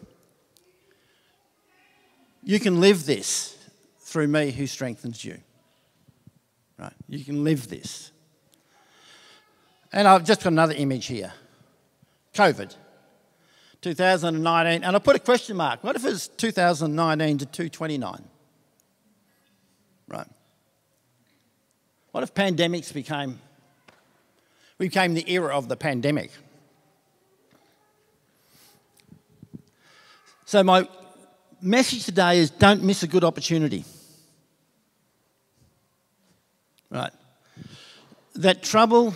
You 2.43 2.59
can 2.59 2.79
live 2.79 3.05
this 3.05 3.57
through 3.99 4.27
me 4.27 4.51
who 4.51 4.67
strengthens 4.67 5.25
you. 5.25 5.39
Right? 6.77 6.93
You 7.09 7.25
can 7.25 7.43
live 7.43 7.67
this. 7.67 8.11
And 9.91 10.07
I've 10.07 10.23
just 10.23 10.43
got 10.43 10.51
another 10.51 10.73
image 10.73 11.07
here 11.07 11.33
COVID, 12.35 12.75
2019. 13.81 14.83
And 14.83 14.95
I 14.95 14.99
put 14.99 15.15
a 15.15 15.19
question 15.19 15.57
mark. 15.57 15.83
What 15.83 15.95
if 15.95 16.05
it's 16.05 16.27
2019 16.27 17.39
to 17.39 17.45
229? 17.45 18.23
Right. 20.07 20.27
What 22.11 22.23
if 22.23 22.33
pandemics 22.33 22.93
became, 22.93 23.39
became 24.77 25.13
the 25.13 25.29
era 25.31 25.55
of 25.55 25.67
the 25.67 25.75
pandemic? 25.75 26.31
So, 30.45 30.63
my 30.63 30.87
message 31.61 32.05
today 32.05 32.39
is 32.39 32.49
don't 32.49 32.83
miss 32.83 33.03
a 33.03 33.07
good 33.07 33.23
opportunity. 33.23 33.83
Right. 36.89 37.11
That 38.35 38.63
trouble 38.63 39.13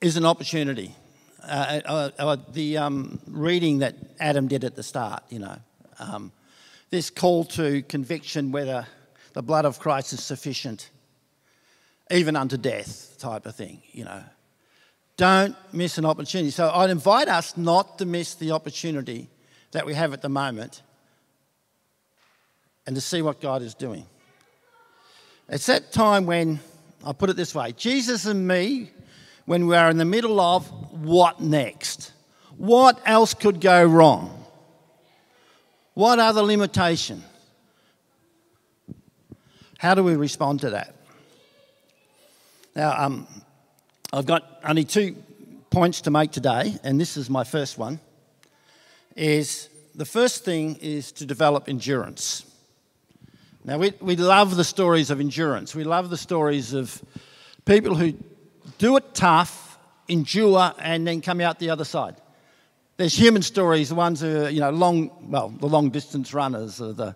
is 0.00 0.16
an 0.16 0.24
opportunity. 0.24 0.94
Uh, 1.44 1.80
uh, 1.84 2.10
uh, 2.18 2.36
the 2.52 2.78
um, 2.78 3.18
reading 3.26 3.78
that 3.78 3.96
Adam 4.20 4.48
did 4.48 4.64
at 4.64 4.76
the 4.76 4.82
start, 4.82 5.22
you 5.28 5.38
know. 5.38 5.56
Um, 5.98 6.32
this 6.90 7.10
call 7.10 7.44
to 7.44 7.82
conviction 7.82 8.52
whether 8.52 8.86
the 9.32 9.42
blood 9.42 9.64
of 9.64 9.78
Christ 9.78 10.12
is 10.12 10.22
sufficient, 10.22 10.90
even 12.10 12.36
unto 12.36 12.56
death, 12.56 13.16
type 13.18 13.46
of 13.46 13.54
thing, 13.54 13.82
you 13.92 14.04
know. 14.04 14.22
Don't 15.16 15.56
miss 15.72 15.98
an 15.98 16.04
opportunity. 16.04 16.50
So 16.50 16.70
I'd 16.70 16.90
invite 16.90 17.28
us 17.28 17.56
not 17.56 17.98
to 17.98 18.06
miss 18.06 18.34
the 18.34 18.52
opportunity 18.52 19.28
that 19.72 19.86
we 19.86 19.94
have 19.94 20.12
at 20.12 20.22
the 20.22 20.28
moment 20.28 20.82
and 22.86 22.96
to 22.96 23.00
see 23.00 23.22
what 23.22 23.40
God 23.40 23.62
is 23.62 23.74
doing. 23.74 24.06
It's 25.48 25.66
that 25.66 25.92
time 25.92 26.26
when, 26.26 26.60
I'll 27.04 27.14
put 27.14 27.30
it 27.30 27.36
this 27.36 27.54
way 27.54 27.72
Jesus 27.72 28.26
and 28.26 28.46
me, 28.46 28.90
when 29.44 29.66
we 29.66 29.76
are 29.76 29.90
in 29.90 29.96
the 29.98 30.04
middle 30.04 30.40
of 30.40 30.68
what 30.92 31.40
next? 31.40 32.12
What 32.56 33.00
else 33.04 33.34
could 33.34 33.60
go 33.60 33.84
wrong? 33.84 34.44
What 35.94 36.18
are 36.18 36.32
the 36.32 36.42
limitations? 36.42 37.24
How 39.78 39.96
do 39.96 40.04
we 40.04 40.14
respond 40.14 40.60
to 40.60 40.70
that? 40.70 40.94
Now, 42.76 42.94
um, 43.04 43.26
I've 44.12 44.26
got 44.26 44.60
only 44.64 44.84
two 44.84 45.16
points 45.70 46.02
to 46.02 46.10
make 46.12 46.30
today, 46.30 46.76
and 46.84 47.00
this 47.00 47.16
is 47.16 47.28
my 47.28 47.42
first 47.42 47.78
one. 47.78 47.98
Is 49.16 49.68
the 49.94 50.04
first 50.04 50.44
thing 50.44 50.76
is 50.76 51.10
to 51.12 51.26
develop 51.26 51.68
endurance. 51.68 52.46
Now, 53.64 53.78
we, 53.78 53.92
we 54.00 54.16
love 54.16 54.56
the 54.56 54.64
stories 54.64 55.10
of 55.10 55.18
endurance. 55.18 55.74
We 55.74 55.84
love 55.84 56.10
the 56.10 56.16
stories 56.16 56.72
of 56.74 57.02
people 57.64 57.94
who 57.94 58.14
do 58.82 58.96
it 58.96 59.14
tough, 59.14 59.78
endure, 60.08 60.72
and 60.80 61.06
then 61.06 61.20
come 61.20 61.40
out 61.40 61.60
the 61.60 61.70
other 61.70 61.84
side. 61.84 62.16
There's 62.96 63.16
human 63.16 63.42
stories, 63.42 63.90
the 63.90 63.94
ones 63.94 64.20
who 64.20 64.42
are, 64.42 64.50
you 64.50 64.58
know, 64.58 64.70
long, 64.70 65.30
well, 65.30 65.50
the 65.50 65.68
long 65.68 65.90
distance 65.90 66.34
runners, 66.34 66.80
or 66.80 66.92
the, 66.92 67.14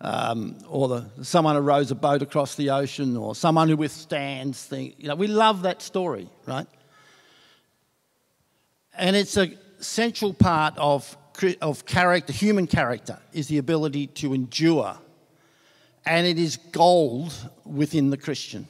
um, 0.00 0.56
or 0.66 0.88
the, 0.88 1.04
someone 1.22 1.56
who 1.56 1.60
rows 1.60 1.90
a 1.90 1.94
boat 1.94 2.22
across 2.22 2.54
the 2.54 2.70
ocean, 2.70 3.18
or 3.18 3.34
someone 3.34 3.68
who 3.68 3.76
withstands 3.76 4.64
things. 4.64 4.94
You 4.96 5.08
know, 5.08 5.14
we 5.14 5.26
love 5.26 5.60
that 5.62 5.82
story, 5.82 6.26
right? 6.46 6.66
And 8.96 9.14
it's 9.14 9.36
a 9.36 9.52
central 9.80 10.32
part 10.32 10.72
of, 10.78 11.18
of 11.60 11.84
character, 11.84 12.32
human 12.32 12.66
character, 12.66 13.18
is 13.34 13.48
the 13.48 13.58
ability 13.58 14.06
to 14.06 14.32
endure. 14.32 14.96
And 16.06 16.26
it 16.26 16.38
is 16.38 16.56
gold 16.56 17.34
within 17.66 18.08
the 18.08 18.16
Christian. 18.16 18.66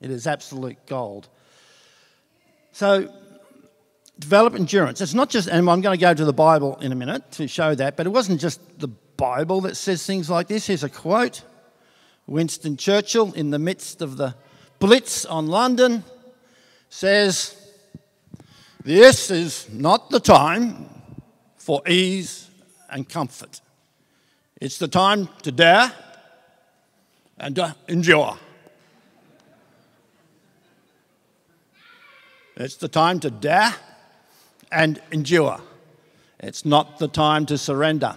It 0.00 0.10
is 0.10 0.26
absolute 0.26 0.86
gold. 0.86 1.28
So, 2.72 3.12
develop 4.18 4.54
endurance. 4.54 5.00
It's 5.00 5.14
not 5.14 5.30
just, 5.30 5.48
and 5.48 5.68
I'm 5.68 5.80
going 5.80 5.96
to 5.96 6.00
go 6.00 6.14
to 6.14 6.24
the 6.24 6.32
Bible 6.32 6.76
in 6.80 6.92
a 6.92 6.94
minute 6.94 7.30
to 7.32 7.46
show 7.46 7.74
that, 7.74 7.96
but 7.96 8.06
it 8.06 8.10
wasn't 8.10 8.40
just 8.40 8.60
the 8.78 8.88
Bible 8.88 9.60
that 9.62 9.76
says 9.76 10.06
things 10.06 10.30
like 10.30 10.48
this. 10.48 10.66
Here's 10.66 10.84
a 10.84 10.88
quote 10.88 11.44
Winston 12.26 12.76
Churchill, 12.76 13.32
in 13.32 13.50
the 13.50 13.58
midst 13.58 14.00
of 14.00 14.16
the 14.16 14.34
Blitz 14.78 15.24
on 15.24 15.48
London, 15.48 16.04
says, 16.88 17.56
This 18.82 19.30
is 19.30 19.68
not 19.72 20.10
the 20.10 20.20
time 20.20 20.88
for 21.56 21.82
ease 21.86 22.48
and 22.90 23.08
comfort. 23.08 23.60
It's 24.60 24.78
the 24.78 24.88
time 24.88 25.28
to 25.42 25.52
dare 25.52 25.92
and 27.38 27.56
to 27.56 27.74
endure. 27.88 28.38
It's 32.62 32.76
the 32.76 32.86
time 32.86 33.18
to 33.20 33.30
dare 33.30 33.74
and 34.70 35.02
endure. 35.10 35.60
It's 36.38 36.64
not 36.64 37.00
the 37.00 37.08
time 37.08 37.44
to 37.46 37.58
surrender. 37.58 38.16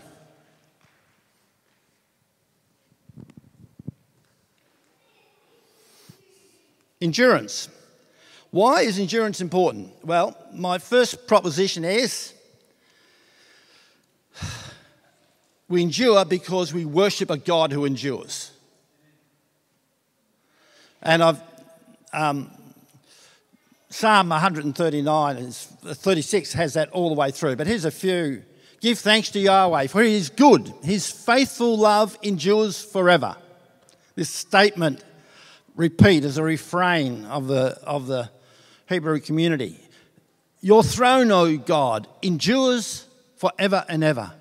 Endurance. 7.01 7.69
Why 8.51 8.81
is 8.81 8.99
endurance 8.99 9.41
important? 9.41 9.91
Well, 10.05 10.37
my 10.53 10.77
first 10.77 11.25
proposition 11.25 11.83
is 11.83 12.31
we 15.67 15.81
endure 15.81 16.23
because 16.23 16.71
we 16.71 16.85
worship 16.85 17.31
a 17.31 17.37
God 17.37 17.71
who 17.71 17.83
endures. 17.83 18.51
And 21.01 21.23
I've 21.23 21.41
um, 22.13 22.54
Psalm 23.95 24.27
139 24.27 25.51
36 25.51 26.51
has 26.51 26.73
that 26.73 26.89
all 26.89 27.07
the 27.07 27.15
way 27.15 27.31
through. 27.31 27.55
But 27.55 27.65
here's 27.65 27.85
a 27.85 27.91
few. 27.91 28.43
Give 28.81 28.99
thanks 28.99 29.29
to 29.29 29.39
Yahweh, 29.39 29.87
for 29.87 30.03
he 30.03 30.15
is 30.15 30.29
good. 30.29 30.73
His 30.83 31.09
faithful 31.09 31.77
love 31.77 32.17
endures 32.21 32.83
forever. 32.83 33.37
This 34.15 34.29
statement 34.29 35.01
repeat 35.77 36.25
as 36.25 36.37
a 36.37 36.43
refrain 36.43 37.23
of 37.27 37.47
the, 37.47 37.79
of 37.83 38.07
the 38.07 38.29
Hebrew 38.89 39.21
community. 39.21 39.79
Your 40.59 40.83
throne, 40.83 41.31
O 41.31 41.55
God, 41.55 42.05
endures 42.21 43.07
forever 43.37 43.85
and 43.87 44.03
ever. 44.03 44.33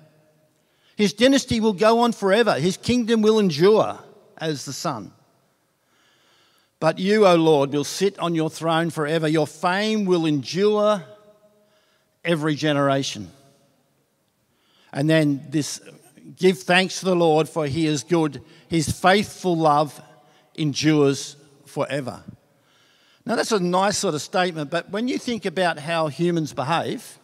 His 0.97 1.13
dynasty 1.13 1.61
will 1.61 1.71
go 1.71 1.99
on 1.99 2.11
forever. 2.11 2.55
His 2.55 2.75
kingdom 2.75 3.21
will 3.21 3.39
endure 3.39 3.99
as 4.37 4.65
the 4.65 4.73
sun. 4.73 5.13
But 6.85 6.99
you, 6.99 7.25
O 7.25 7.33
Lord, 7.33 7.73
will 7.73 7.83
sit 7.83 8.19
on 8.19 8.35
your 8.35 8.51
throne 8.51 8.91
forever. 8.91 9.27
Your 9.27 9.47
fame 9.47 10.05
will 10.05 10.27
endure 10.27 11.03
every 12.23 12.53
generation. 12.53 13.31
And 14.93 15.09
then 15.09 15.47
this 15.49 15.81
give 16.35 16.59
thanks 16.59 16.99
to 16.99 17.05
the 17.05 17.15
Lord, 17.15 17.49
for 17.49 17.65
he 17.65 17.87
is 17.87 18.03
good. 18.03 18.39
His 18.67 18.87
faithful 18.87 19.57
love 19.57 19.99
endures 20.53 21.37
forever. 21.65 22.23
Now, 23.25 23.35
that's 23.35 23.51
a 23.51 23.59
nice 23.59 23.97
sort 23.97 24.13
of 24.13 24.21
statement, 24.21 24.69
but 24.69 24.91
when 24.91 25.07
you 25.07 25.17
think 25.17 25.47
about 25.47 25.79
how 25.79 26.05
humans 26.05 26.53
behave, 26.53 27.17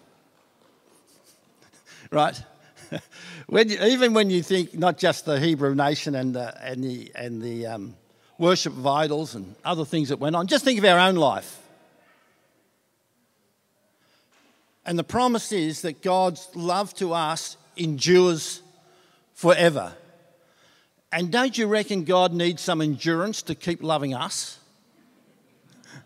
right? 2.11 2.43
when 3.45 3.69
even 3.69 4.15
when 4.15 4.31
you 4.31 4.41
think 4.41 4.73
not 4.73 4.97
just 4.97 5.25
the 5.25 5.39
Hebrew 5.39 5.75
nation 5.75 6.15
and 6.15 6.33
the, 6.33 6.59
and 6.65 6.83
the, 6.83 7.11
and 7.13 7.39
the 7.39 7.67
um, 7.67 7.95
worship 8.41 8.73
of 8.73 8.85
idols 8.87 9.35
and 9.35 9.55
other 9.63 9.85
things 9.85 10.09
that 10.09 10.17
went 10.17 10.35
on. 10.35 10.47
Just 10.47 10.65
think 10.65 10.79
of 10.79 10.85
our 10.85 10.99
own 10.99 11.15
life. 11.15 11.59
And 14.83 14.97
the 14.97 15.03
promise 15.03 15.51
is 15.51 15.83
that 15.83 16.01
God's 16.01 16.49
love 16.55 16.93
to 16.95 17.13
us 17.13 17.55
endures 17.77 18.63
forever. 19.35 19.93
And 21.11 21.31
don't 21.31 21.55
you 21.55 21.67
reckon 21.67 22.03
God 22.03 22.33
needs 22.33 22.63
some 22.63 22.81
endurance 22.81 23.43
to 23.43 23.53
keep 23.53 23.83
loving 23.83 24.15
us? 24.15 24.57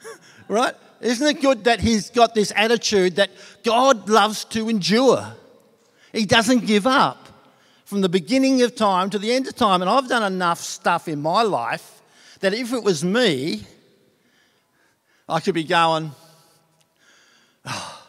right? 0.49 0.75
Isn't 0.99 1.27
it 1.27 1.41
good 1.41 1.63
that 1.63 1.79
He's 1.79 2.09
got 2.09 2.35
this 2.35 2.51
attitude 2.53 3.15
that 3.15 3.29
God 3.63 4.09
loves 4.09 4.43
to 4.45 4.67
endure? 4.67 5.25
He 6.11 6.25
doesn't 6.25 6.65
give 6.65 6.85
up 6.85 7.29
from 7.85 8.01
the 8.01 8.09
beginning 8.09 8.61
of 8.61 8.75
time 8.75 9.09
to 9.11 9.19
the 9.19 9.31
end 9.31 9.47
of 9.47 9.55
time. 9.55 9.81
And 9.81 9.89
I've 9.89 10.09
done 10.09 10.23
enough 10.23 10.59
stuff 10.59 11.07
in 11.07 11.21
my 11.21 11.41
life 11.43 11.94
that 12.39 12.53
if 12.53 12.73
it 12.73 12.83
was 12.83 13.03
me, 13.03 13.63
I 15.27 15.39
could 15.39 15.55
be 15.55 15.63
going, 15.63 16.11
oh, 17.65 18.07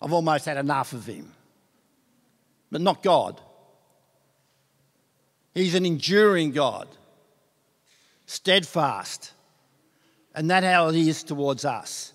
I've 0.00 0.12
almost 0.12 0.46
had 0.46 0.56
enough 0.56 0.92
of 0.92 1.06
him. 1.06 1.32
But 2.70 2.80
not 2.80 3.02
God. 3.02 3.40
He's 5.54 5.74
an 5.74 5.84
enduring 5.84 6.52
God, 6.52 6.88
steadfast. 8.26 9.32
And 10.34 10.50
that 10.50 10.62
how 10.62 10.90
he 10.90 11.08
is 11.08 11.24
towards 11.24 11.64
us. 11.64 12.12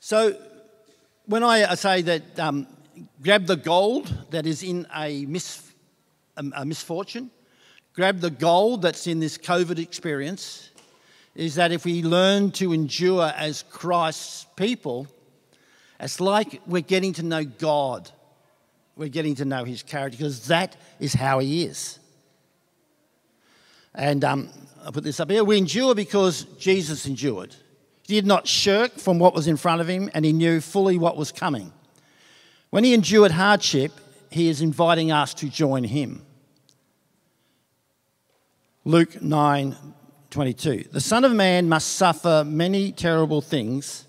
So 0.00 0.36
when 1.26 1.42
I 1.42 1.74
say 1.74 2.02
that 2.02 2.40
um, 2.40 2.66
grab 3.22 3.46
the 3.46 3.56
gold 3.56 4.12
that 4.30 4.46
is 4.46 4.62
in 4.62 4.86
a, 4.94 5.26
mis- 5.26 5.70
a 6.36 6.64
misfortune, 6.64 7.30
grab 7.96 8.20
the 8.20 8.30
gold 8.30 8.82
that's 8.82 9.06
in 9.06 9.20
this 9.20 9.38
COVID 9.38 9.78
experience 9.78 10.68
is 11.34 11.54
that 11.54 11.72
if 11.72 11.86
we 11.86 12.02
learn 12.02 12.50
to 12.50 12.72
endure 12.72 13.32
as 13.36 13.64
Christ's 13.70 14.46
people, 14.54 15.06
it's 15.98 16.20
like 16.20 16.60
we're 16.66 16.82
getting 16.82 17.14
to 17.14 17.22
know 17.22 17.44
God. 17.44 18.10
We're 18.96 19.08
getting 19.08 19.34
to 19.36 19.46
know 19.46 19.64
his 19.64 19.82
character 19.82 20.18
because 20.18 20.46
that 20.48 20.76
is 21.00 21.14
how 21.14 21.38
he 21.38 21.64
is. 21.64 21.98
And 23.94 24.22
um, 24.24 24.50
I'll 24.84 24.92
put 24.92 25.04
this 25.04 25.18
up 25.18 25.30
here. 25.30 25.42
We 25.42 25.56
endure 25.56 25.94
because 25.94 26.44
Jesus 26.58 27.06
endured. 27.06 27.54
He 28.06 28.14
did 28.14 28.26
not 28.26 28.46
shirk 28.46 28.92
from 28.92 29.18
what 29.18 29.34
was 29.34 29.48
in 29.48 29.56
front 29.56 29.80
of 29.80 29.88
him 29.88 30.10
and 30.12 30.22
he 30.22 30.34
knew 30.34 30.60
fully 30.60 30.98
what 30.98 31.16
was 31.16 31.32
coming. 31.32 31.72
When 32.68 32.84
he 32.84 32.92
endured 32.92 33.30
hardship, 33.30 33.92
he 34.30 34.48
is 34.50 34.60
inviting 34.60 35.10
us 35.12 35.32
to 35.34 35.48
join 35.48 35.84
him. 35.84 36.25
Luke 38.86 39.20
9 39.20 39.74
22. 40.30 40.84
The 40.92 41.00
Son 41.00 41.24
of 41.24 41.32
Man 41.32 41.68
must 41.68 41.94
suffer 41.94 42.44
many 42.46 42.92
terrible 42.92 43.40
things, 43.40 44.06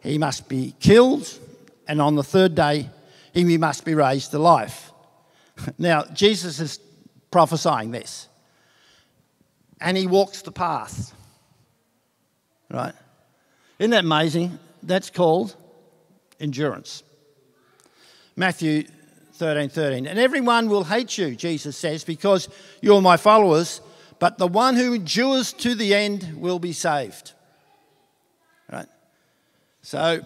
he 0.00 0.18
must 0.18 0.50
be 0.50 0.74
killed, 0.80 1.38
and 1.88 1.98
on 1.98 2.14
the 2.14 2.22
third 2.22 2.54
day, 2.54 2.90
he 3.32 3.56
must 3.56 3.86
be 3.86 3.94
raised 3.94 4.32
to 4.32 4.38
life. 4.38 4.92
Now, 5.78 6.04
Jesus 6.12 6.60
is 6.60 6.78
prophesying 7.30 7.90
this, 7.90 8.28
and 9.80 9.96
he 9.96 10.06
walks 10.06 10.42
the 10.42 10.52
path. 10.52 11.14
Right? 12.70 12.94
Isn't 13.78 13.92
that 13.92 14.04
amazing? 14.04 14.58
That's 14.82 15.08
called 15.08 15.56
endurance. 16.38 17.02
Matthew 18.36 18.84
13 19.40 19.70
13. 19.70 20.06
And 20.06 20.18
everyone 20.18 20.68
will 20.68 20.84
hate 20.84 21.16
you, 21.16 21.34
Jesus 21.34 21.74
says, 21.74 22.04
because 22.04 22.50
you're 22.82 23.00
my 23.00 23.16
followers, 23.16 23.80
but 24.18 24.36
the 24.36 24.46
one 24.46 24.76
who 24.76 24.92
endures 24.92 25.54
to 25.54 25.74
the 25.74 25.94
end 25.94 26.34
will 26.36 26.58
be 26.58 26.74
saved. 26.74 27.32
Right? 28.70 28.86
So, 29.80 30.20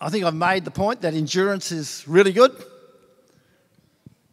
I 0.00 0.08
think 0.08 0.24
I've 0.24 0.34
made 0.34 0.64
the 0.64 0.70
point 0.70 1.02
that 1.02 1.12
endurance 1.12 1.72
is 1.72 2.08
really 2.08 2.32
good. 2.32 2.56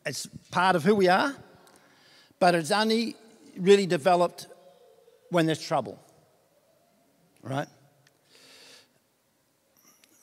It's 0.05 0.25
part 0.49 0.77
of 0.77 0.83
who 0.85 0.95
we 0.95 1.09
are, 1.09 1.35
but 2.39 2.55
it's 2.55 2.71
only 2.71 3.17
really 3.57 3.85
developed 3.85 4.47
when 5.29 5.45
there's 5.45 5.61
trouble. 5.61 5.99
Right? 7.43 7.67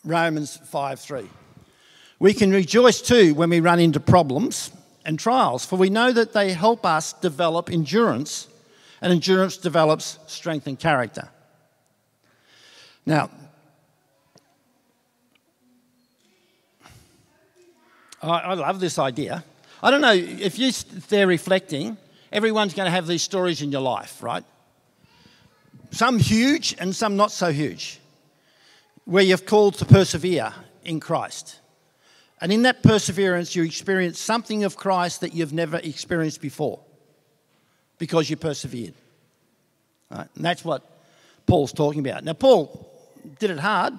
Romans 0.03 0.57
5 0.57 0.99
3. 0.99 1.29
We 2.23 2.35
can 2.35 2.52
rejoice 2.52 3.02
too 3.02 3.35
when 3.35 3.50
we 3.50 3.59
run 3.59 3.81
into 3.81 3.99
problems 3.99 4.71
and 5.05 5.19
trials, 5.19 5.67
for 5.67 5.75
we 5.75 5.91
know 5.91 6.12
that 6.12 6.33
they 6.33 6.52
help 6.52 6.87
us 6.87 7.14
develop 7.14 7.69
endurance, 7.69 8.47
and 9.00 9.12
endurance 9.12 9.57
develops 9.57 10.21
strength 10.29 10.69
and 10.69 10.79
character. 10.79 11.29
Now, 13.05 13.29
I, 18.23 18.55
love 18.55 18.79
this 18.79 19.00
idea. 19.00 19.43
I 19.83 19.91
don't 19.91 20.00
know 20.00 20.12
if 20.12 20.61
you're 20.61 20.71
there 21.09 21.26
reflecting, 21.26 21.97
everyone's 22.31 22.73
going 22.73 22.87
to 22.87 22.93
have 22.93 23.09
these 23.09 23.23
stories 23.23 23.62
in 23.62 23.73
your 23.73 23.81
life, 23.81 24.23
right? 24.23 24.45
Some 25.91 26.21
huge 26.21 26.76
and 26.79 26.95
some 26.95 27.17
not 27.17 27.33
so 27.33 27.50
huge, 27.50 27.99
where 29.07 29.25
you've 29.25 29.45
called 29.45 29.75
to 29.79 29.85
persevere 29.85 30.52
in 30.85 31.00
Christ. 31.00 31.59
And 32.43 32.53
in 32.53 32.63
that 32.63 32.83
perseverance, 32.83 33.55
you 33.55 33.63
experience 33.63 34.19
something 34.19 34.65
of 34.65 34.77
Christ 34.77 35.21
that 35.21 35.33
you've 35.33 35.53
never 35.53 35.77
experienced 35.77 36.41
before 36.41 36.81
because 37.99 38.29
you 38.29 38.37
persevered. 38.37 38.95
Right? 40.11 40.27
And 40.35 40.45
that's 40.45 40.65
what 40.65 40.85
Paul's 41.47 41.73
talking 41.73 42.01
about. 42.01 42.25
Now, 42.25 42.33
Paul 42.33 42.91
did 43.39 43.51
it 43.51 43.61
hard. 43.61 43.97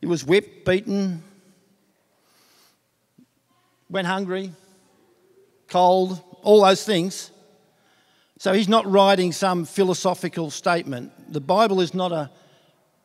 He 0.00 0.06
was 0.06 0.24
whipped, 0.24 0.64
beaten, 0.64 1.22
went 3.88 4.08
hungry, 4.08 4.50
cold, 5.68 6.20
all 6.42 6.64
those 6.64 6.84
things. 6.84 7.30
So 8.38 8.52
he's 8.52 8.68
not 8.68 8.84
writing 8.90 9.30
some 9.30 9.64
philosophical 9.64 10.50
statement. 10.50 11.32
The 11.32 11.40
Bible 11.40 11.80
is 11.80 11.94
not 11.94 12.10
a 12.10 12.30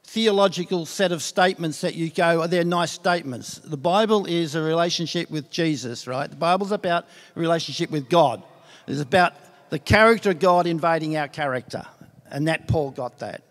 theological 0.04 0.86
set 0.86 1.12
of 1.12 1.24
statements 1.24 1.82
that 1.82 1.96
you 1.96 2.10
go, 2.10 2.44
oh, 2.44 2.48
they're 2.48 2.64
nice 2.64 2.92
statements. 2.92 3.60
The 3.60 3.78
Bible 3.78 4.26
is 4.26 4.56
a 4.56 4.62
relationship 4.62 5.32
with 5.32 5.50
Jesus, 5.50 6.08
right? 6.08 6.30
The 6.30 6.36
Bible's 6.36 6.72
about 6.72 7.06
a 7.36 7.40
relationship 7.40 7.90
with 7.90 8.10
God. 8.10 8.44
It's 8.88 9.02
about 9.02 9.34
the 9.70 9.80
character 9.80 10.32
of 10.32 10.40
God 10.40 10.68
invading 10.68 11.18
our 11.18 11.28
character. 11.28 11.84
And 12.30 12.48
that 12.48 12.68
Paul 12.68 12.92
got 12.92 13.20
that. 13.20 13.44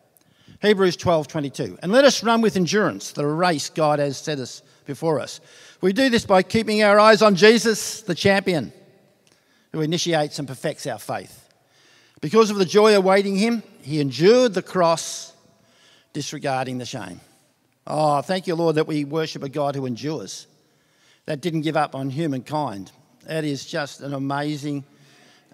Hebrews 0.61 0.97
12 0.97 1.27
22. 1.27 1.79
And 1.83 1.91
let 1.91 2.05
us 2.05 2.23
run 2.23 2.41
with 2.41 2.57
endurance 2.57 3.13
the 3.13 3.27
race 3.27 3.69
God 3.69 3.99
has 3.99 4.17
set 4.19 4.39
us 4.39 4.63
before 4.87 5.19
us. 5.19 5.41
We 5.81 5.93
do 5.93 6.09
this 6.11 6.25
by 6.25 6.45
keeping 6.45 6.83
our 6.83 7.01
eyes 7.01 7.23
on 7.23 7.35
Jesus, 7.35 8.03
the 8.03 8.15
champion, 8.15 8.73
who 9.73 9.81
initiates 9.81 10.39
and 10.39 10.47
perfects 10.47 10.87
our 10.87 10.99
faith. 10.99 11.49
Because 12.21 12.51
of 12.51 12.59
the 12.59 12.65
joy 12.65 12.95
awaiting 12.97 13.37
him, 13.37 13.65
he 13.83 14.01
endured 14.01 14.55
the 14.55 14.63
cross 14.63 15.32
disregarding 16.13 16.79
the 16.79 16.87
shame. 16.87 17.21
Oh, 17.87 18.21
thank 18.23 18.47
you, 18.47 18.55
Lord, 18.55 18.77
that 18.77 18.87
we 18.87 19.05
worship 19.05 19.43
a 19.43 19.49
God 19.49 19.75
who 19.75 19.87
endures, 19.87 20.47
that 21.27 21.41
didn't 21.41 21.63
give 21.63 21.77
up 21.77 21.95
on 21.95 22.11
humankind. 22.11 22.93
That 23.25 23.45
is 23.45 23.65
just 23.65 24.01
an 24.01 24.15
amazing 24.15 24.85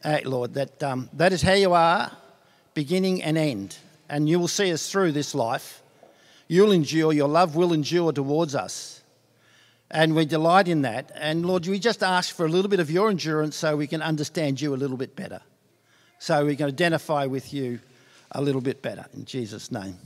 act, 0.04 0.26
Lord. 0.26 0.54
That, 0.54 0.82
um, 0.82 1.08
that 1.14 1.32
is 1.32 1.42
how 1.42 1.54
you 1.54 1.72
are, 1.72 2.10
beginning 2.74 3.22
and 3.22 3.38
end. 3.38 3.76
And 4.08 4.28
you 4.28 4.38
will 4.38 4.48
see 4.48 4.72
us 4.72 4.90
through 4.90 5.12
this 5.12 5.34
life. 5.34 5.82
You'll 6.48 6.72
endure, 6.72 7.12
your 7.12 7.28
love 7.28 7.56
will 7.56 7.72
endure 7.72 8.12
towards 8.12 8.54
us. 8.54 9.02
And 9.90 10.14
we 10.14 10.26
delight 10.26 10.68
in 10.68 10.82
that. 10.82 11.12
And 11.14 11.46
Lord, 11.46 11.66
we 11.66 11.78
just 11.78 12.02
ask 12.02 12.34
for 12.34 12.44
a 12.44 12.48
little 12.48 12.70
bit 12.70 12.80
of 12.80 12.90
your 12.90 13.10
endurance 13.10 13.56
so 13.56 13.76
we 13.76 13.86
can 13.86 14.02
understand 14.02 14.60
you 14.60 14.74
a 14.74 14.76
little 14.76 14.96
bit 14.96 15.16
better. 15.16 15.40
So 16.18 16.44
we 16.44 16.56
can 16.56 16.66
identify 16.66 17.26
with 17.26 17.54
you 17.54 17.80
a 18.32 18.42
little 18.42 18.60
bit 18.60 18.82
better. 18.82 19.06
In 19.14 19.24
Jesus' 19.24 19.70
name. 19.70 19.96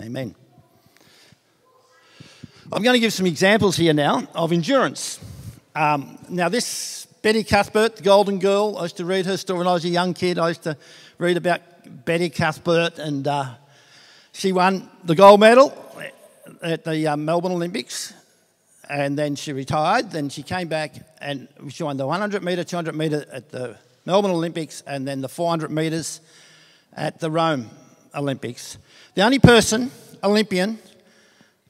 Amen. 0.00 0.34
I'm 2.72 2.82
going 2.82 2.94
to 2.94 3.00
give 3.00 3.12
some 3.12 3.26
examples 3.26 3.76
here 3.76 3.92
now 3.92 4.26
of 4.34 4.52
endurance. 4.52 5.20
Um, 5.74 6.18
now, 6.28 6.48
this 6.48 7.06
Betty 7.22 7.44
Cuthbert, 7.44 7.96
the 7.96 8.02
Golden 8.02 8.38
Girl, 8.38 8.76
I 8.78 8.82
used 8.82 8.96
to 8.96 9.04
read 9.04 9.26
her 9.26 9.36
story 9.36 9.58
when 9.58 9.68
I 9.68 9.72
was 9.72 9.84
a 9.84 9.88
young 9.88 10.14
kid. 10.14 10.38
I 10.38 10.48
used 10.48 10.64
to 10.64 10.76
read 11.18 11.36
about 11.36 11.60
Betty 12.04 12.28
Cuthbert, 12.28 12.98
and 12.98 13.26
uh, 13.28 13.54
she 14.32 14.52
won 14.52 14.90
the 15.04 15.14
gold 15.14 15.40
medal 15.40 15.72
at 16.62 16.84
the 16.84 17.08
uh, 17.08 17.16
Melbourne 17.16 17.52
Olympics. 17.52 18.12
And 18.88 19.18
then 19.18 19.34
she 19.34 19.52
retired. 19.52 20.10
Then 20.10 20.28
she 20.28 20.42
came 20.42 20.68
back 20.68 20.94
and 21.20 21.48
she 21.70 21.82
won 21.82 21.96
the 21.96 22.06
100 22.06 22.42
metre, 22.44 22.62
200 22.62 22.94
metre 22.94 23.24
at 23.32 23.50
the 23.50 23.76
Melbourne 24.04 24.30
Olympics, 24.30 24.82
and 24.86 25.06
then 25.06 25.20
the 25.20 25.28
400 25.28 25.70
metres 25.70 26.20
at 26.92 27.18
the 27.18 27.30
Rome 27.30 27.68
Olympics. 28.16 28.78
The 29.14 29.22
only 29.22 29.38
person, 29.38 29.90
Olympian, 30.22 30.78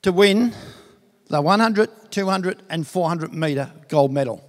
to 0.03 0.13
win 0.13 0.55
the 1.29 1.43
100, 1.43 2.11
200, 2.11 2.63
and 2.71 2.87
400 2.87 3.33
metre 3.33 3.71
gold 3.89 4.13
medal. 4.13 4.43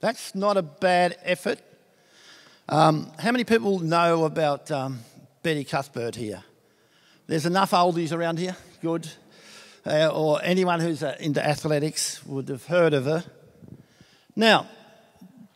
That's 0.00 0.34
not 0.34 0.56
a 0.56 0.62
bad 0.62 1.16
effort. 1.22 1.60
Um, 2.68 3.12
how 3.18 3.32
many 3.32 3.44
people 3.44 3.78
know 3.78 4.24
about 4.24 4.70
um, 4.70 5.00
Betty 5.42 5.64
Cuthbert 5.64 6.16
here? 6.16 6.42
There's 7.26 7.46
enough 7.46 7.72
oldies 7.72 8.12
around 8.12 8.38
here, 8.38 8.56
good. 8.80 9.08
Uh, 9.84 10.08
or 10.12 10.40
anyone 10.42 10.80
who's 10.80 11.02
uh, 11.02 11.16
into 11.20 11.44
athletics 11.44 12.24
would 12.26 12.48
have 12.48 12.66
heard 12.66 12.92
of 12.92 13.04
her. 13.04 13.24
Now, 14.34 14.66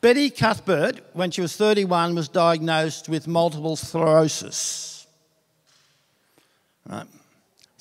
Betty 0.01 0.31
Cuthbert, 0.31 1.01
when 1.13 1.31
she 1.31 1.41
was 1.41 1.57
31, 1.57 2.15
was 2.15 2.29
diagnosed 2.29 3.09
with 3.09 3.27
multiple 3.27 3.77
sclerosis. 3.77 5.00
Right? 6.91 7.07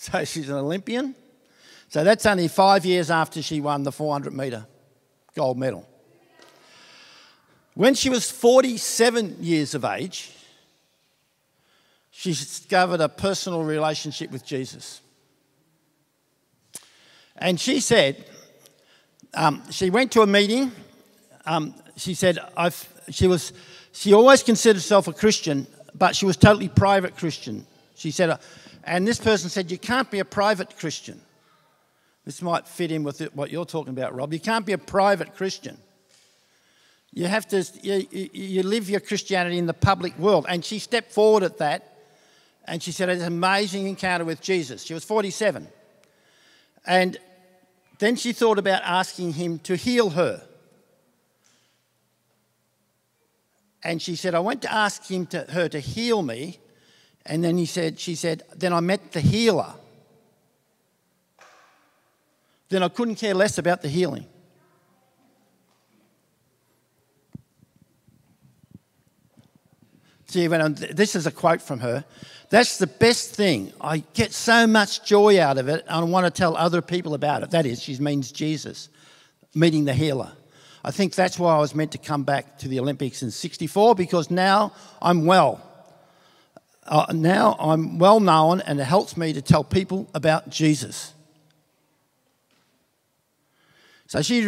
So 0.02 0.24
she's 0.24 0.48
an 0.48 0.56
Olympian. 0.56 1.13
So 1.89 2.06
that's 2.06 2.26
only 2.26 2.48
five 2.48 2.86
years 2.86 3.12
after 3.12 3.41
she 3.41 3.60
won 3.60 3.84
the 3.84 3.91
400 3.91 4.32
metre 4.32 4.65
gold 5.36 5.58
medal. 5.58 5.86
When 7.74 7.95
she 7.95 8.10
was 8.10 8.32
47 8.32 9.38
years 9.41 9.76
of 9.76 9.84
age, 9.84 10.32
she 12.12 12.30
discovered 12.30 13.02
a 13.02 13.10
personal 13.10 13.63
relationship 13.63 14.32
with 14.32 14.45
Jesus. 14.45 15.02
And 17.36 17.60
she 17.60 17.82
said, 17.82 18.26
um, 19.34 19.63
she 19.69 19.89
went 19.89 20.13
to 20.13 20.22
a 20.22 20.28
meeting. 20.28 20.72
Um, 21.45 21.74
she 21.98 22.13
said, 22.13 22.39
I've, 22.56 22.88
she, 23.10 23.28
was, 23.28 23.52
she 23.91 24.13
always 24.13 24.43
considered 24.43 24.78
herself 24.78 25.10
a 25.10 25.13
Christian, 25.13 25.67
but 25.93 26.15
she 26.15 26.26
was 26.26 26.38
totally 26.38 26.69
private 26.69 27.17
Christian. 27.17 27.65
She 27.95 28.12
said, 28.12 28.38
and 28.84 29.08
this 29.08 29.20
person 29.20 29.50
said, 29.50 29.72
You 29.72 29.78
can't 29.78 30.10
be 30.10 30.20
a 30.20 30.26
private 30.26 30.78
Christian. 30.78 31.22
This 32.26 32.42
might 32.42 32.68
fit 32.68 32.92
in 32.92 33.04
with 33.04 33.22
what 33.34 33.50
you're 33.50 33.65
talking 33.65 33.94
about, 33.94 34.13
Rob. 34.13 34.34
You 34.34 34.39
can't 34.39 34.65
be 34.65 34.74
a 34.74 34.78
private 34.78 35.36
Christian. 35.36 35.78
You 37.12 37.26
have 37.26 37.48
to, 37.48 37.65
you, 37.82 38.30
you 38.34 38.63
live 38.63 38.89
your 38.89 39.00
Christianity 39.00 39.58
in 39.58 39.65
the 39.65 39.74
public 39.74 40.18
world. 40.20 40.46
And 40.48 40.63
she 40.63 40.80
stepped 40.80 41.12
forward 41.12 41.44
at 41.44 41.58
that 41.58 41.98
and 42.65 42.84
she 42.84 42.92
said, 42.92 43.10
an 43.10 43.22
amazing 43.22 43.88
encounter 43.88 44.26
with 44.26 44.42
Jesus. 44.42 44.84
She 44.84 44.94
was 44.94 45.04
47. 45.04 45.68
And 46.86 47.18
then 47.98 48.15
she 48.15 48.32
thought 48.32 48.60
about 48.60 48.84
asking 48.84 49.34
him 49.34 49.58
to 49.60 49.76
heal 49.76 50.12
her. 50.12 50.44
And 53.84 54.02
she 54.02 54.15
said, 54.15 54.36
I 54.36 54.39
went 54.39 54.62
to 54.62 54.72
ask 54.72 55.10
him 55.10 55.26
to, 55.28 55.46
her 55.50 55.68
to 55.70 55.80
heal 55.80 56.22
me, 56.22 56.60
and 57.30 57.44
then 57.44 57.58
he 57.60 57.68
said, 57.68 58.00
she 58.00 58.15
said, 58.15 58.42
then 58.56 58.74
I 58.74 58.80
met 58.80 59.12
the 59.12 59.22
healer. 59.22 59.72
Then 62.70 62.82
I 62.82 62.89
couldn't 62.89 63.15
care 63.15 63.36
less 63.36 63.60
about 63.60 63.84
the 63.84 63.88
healing. 63.88 64.26
On, 70.36 70.74
this 70.74 71.15
is 71.15 71.26
a 71.26 71.32
quote 71.32 71.62
from 71.62 71.80
her. 71.80 72.04
That's 72.50 72.78
the 72.78 72.88
best 72.88 73.36
thing. 73.36 73.74
I 73.80 74.00
get 74.13 74.32
so 74.32 74.68
much 74.68 75.06
joy 75.06 75.39
out 75.39 75.58
of 75.58 75.70
it, 75.70 75.86
and 75.88 75.98
I 75.98 76.04
want 76.04 76.26
to 76.26 76.32
tell 76.32 76.56
other 76.56 76.82
people 76.82 77.13
about 77.13 77.44
it. 77.44 77.52
That 77.52 77.65
is, 77.65 77.82
she 77.82 77.98
means 77.98 78.32
Jesus, 78.32 78.89
meeting 79.56 79.86
the 79.86 79.94
healer. 79.94 80.32
I 80.84 80.92
think 80.92 81.13
that's 81.13 81.38
why 81.38 81.56
I 81.56 81.60
was 81.60 81.76
meant 81.76 81.92
to 81.92 81.98
come 81.98 82.24
back 82.24 82.58
to 82.60 82.68
the 82.68 82.80
Olympics 82.80 83.22
in 83.22 83.32
64 83.32 83.96
because 83.96 84.32
now 84.32 84.72
I'm 85.02 85.26
well. 85.26 85.68
Uh, 86.89 87.06
now 87.13 87.56
I'm 87.60 87.99
well 87.99 88.19
known 88.19 88.62
and 88.62 88.80
it 88.80 88.84
helps 88.84 89.15
me 89.15 89.32
to 89.34 89.43
tell 89.43 89.63
people 89.63 90.10
about 90.15 90.49
Jesus. 90.49 91.13
So 94.08 94.23
she, 94.23 94.41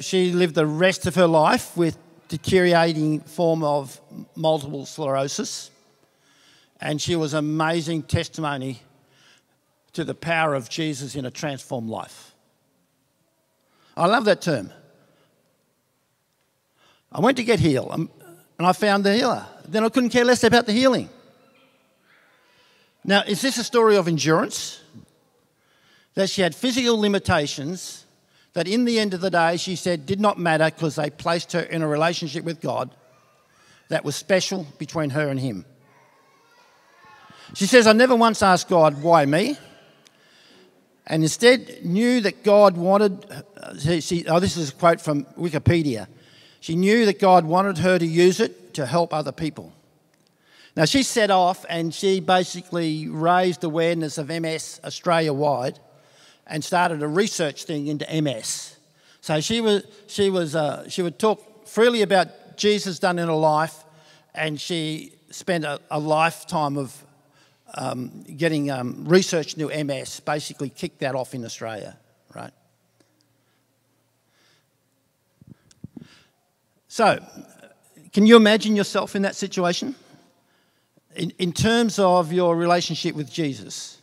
she 0.00 0.30
lived 0.30 0.54
the 0.54 0.66
rest 0.66 1.06
of 1.06 1.16
her 1.16 1.26
life 1.26 1.76
with 1.76 1.98
deteriorating 2.28 3.18
form 3.18 3.64
of 3.64 4.00
multiple 4.36 4.86
sclerosis. 4.86 5.72
And 6.80 7.02
she 7.02 7.16
was 7.16 7.34
amazing 7.34 8.04
testimony 8.04 8.80
to 9.94 10.04
the 10.04 10.14
power 10.14 10.54
of 10.54 10.70
Jesus 10.70 11.16
in 11.16 11.24
a 11.24 11.30
transformed 11.30 11.90
life. 11.90 12.36
I 13.96 14.06
love 14.06 14.26
that 14.26 14.40
term. 14.42 14.70
I 17.10 17.18
went 17.18 17.36
to 17.38 17.42
get 17.42 17.58
healed 17.58 17.88
um, 17.90 18.08
and 18.58 18.66
I 18.68 18.72
found 18.74 19.02
the 19.02 19.12
healer. 19.12 19.44
Then 19.66 19.82
I 19.82 19.88
couldn't 19.88 20.10
care 20.10 20.24
less 20.24 20.44
about 20.44 20.66
the 20.66 20.72
healing. 20.72 21.08
Now, 23.04 23.22
is 23.26 23.40
this 23.40 23.58
a 23.58 23.64
story 23.64 23.96
of 23.96 24.08
endurance? 24.08 24.80
That 26.14 26.28
she 26.28 26.42
had 26.42 26.54
physical 26.54 26.98
limitations 26.98 28.04
that 28.52 28.66
in 28.66 28.84
the 28.84 28.98
end 28.98 29.14
of 29.14 29.20
the 29.20 29.30
day, 29.30 29.56
she 29.56 29.76
said, 29.76 30.06
did 30.06 30.20
not 30.20 30.38
matter 30.38 30.64
because 30.64 30.96
they 30.96 31.08
placed 31.08 31.52
her 31.52 31.60
in 31.60 31.82
a 31.82 31.88
relationship 31.88 32.44
with 32.44 32.60
God 32.60 32.90
that 33.88 34.04
was 34.04 34.16
special 34.16 34.66
between 34.78 35.10
her 35.10 35.28
and 35.28 35.38
Him. 35.38 35.64
She 37.54 37.66
says, 37.66 37.86
I 37.86 37.92
never 37.92 38.16
once 38.16 38.42
asked 38.42 38.68
God, 38.68 39.02
why 39.02 39.24
me? 39.26 39.56
And 41.06 41.22
instead 41.22 41.84
knew 41.84 42.20
that 42.20 42.44
God 42.44 42.76
wanted, 42.76 43.26
uh, 43.56 43.76
she, 43.78 44.00
she, 44.00 44.26
oh, 44.28 44.38
this 44.38 44.56
is 44.56 44.70
a 44.70 44.74
quote 44.74 45.00
from 45.00 45.24
Wikipedia. 45.36 46.06
She 46.60 46.76
knew 46.76 47.06
that 47.06 47.18
God 47.18 47.44
wanted 47.44 47.78
her 47.78 47.98
to 47.98 48.06
use 48.06 48.38
it 48.38 48.74
to 48.74 48.86
help 48.86 49.12
other 49.12 49.32
people. 49.32 49.72
Now, 50.76 50.84
she 50.84 51.02
set 51.02 51.30
off 51.30 51.64
and 51.68 51.92
she 51.92 52.20
basically 52.20 53.08
raised 53.08 53.64
awareness 53.64 54.18
of 54.18 54.28
MS 54.28 54.80
Australia 54.84 55.32
wide 55.32 55.78
and 56.46 56.64
started 56.64 57.02
a 57.02 57.08
research 57.08 57.64
thing 57.64 57.86
into 57.86 58.06
MS. 58.22 58.76
So 59.20 59.40
she, 59.40 59.60
was, 59.60 59.84
she, 60.06 60.30
was, 60.30 60.54
uh, 60.54 60.88
she 60.88 61.02
would 61.02 61.18
talk 61.18 61.66
freely 61.66 62.02
about 62.02 62.56
Jesus 62.56 62.98
done 62.98 63.18
in 63.18 63.28
her 63.28 63.34
life, 63.34 63.84
and 64.34 64.60
she 64.60 65.12
spent 65.30 65.64
a, 65.64 65.80
a 65.90 65.98
lifetime 65.98 66.76
of 66.76 67.04
um, 67.74 68.24
getting 68.36 68.70
um, 68.70 69.04
research 69.06 69.54
into 69.54 69.84
MS, 69.84 70.20
basically 70.20 70.68
kicked 70.68 71.00
that 71.00 71.14
off 71.14 71.34
in 71.34 71.44
Australia, 71.44 71.96
right? 72.34 72.52
So, 76.88 77.24
can 78.12 78.26
you 78.26 78.36
imagine 78.36 78.74
yourself 78.74 79.14
in 79.14 79.22
that 79.22 79.36
situation? 79.36 79.94
In, 81.16 81.32
in 81.38 81.52
terms 81.52 81.98
of 81.98 82.32
your 82.32 82.56
relationship 82.56 83.14
with 83.14 83.30
Jesus, 83.30 83.98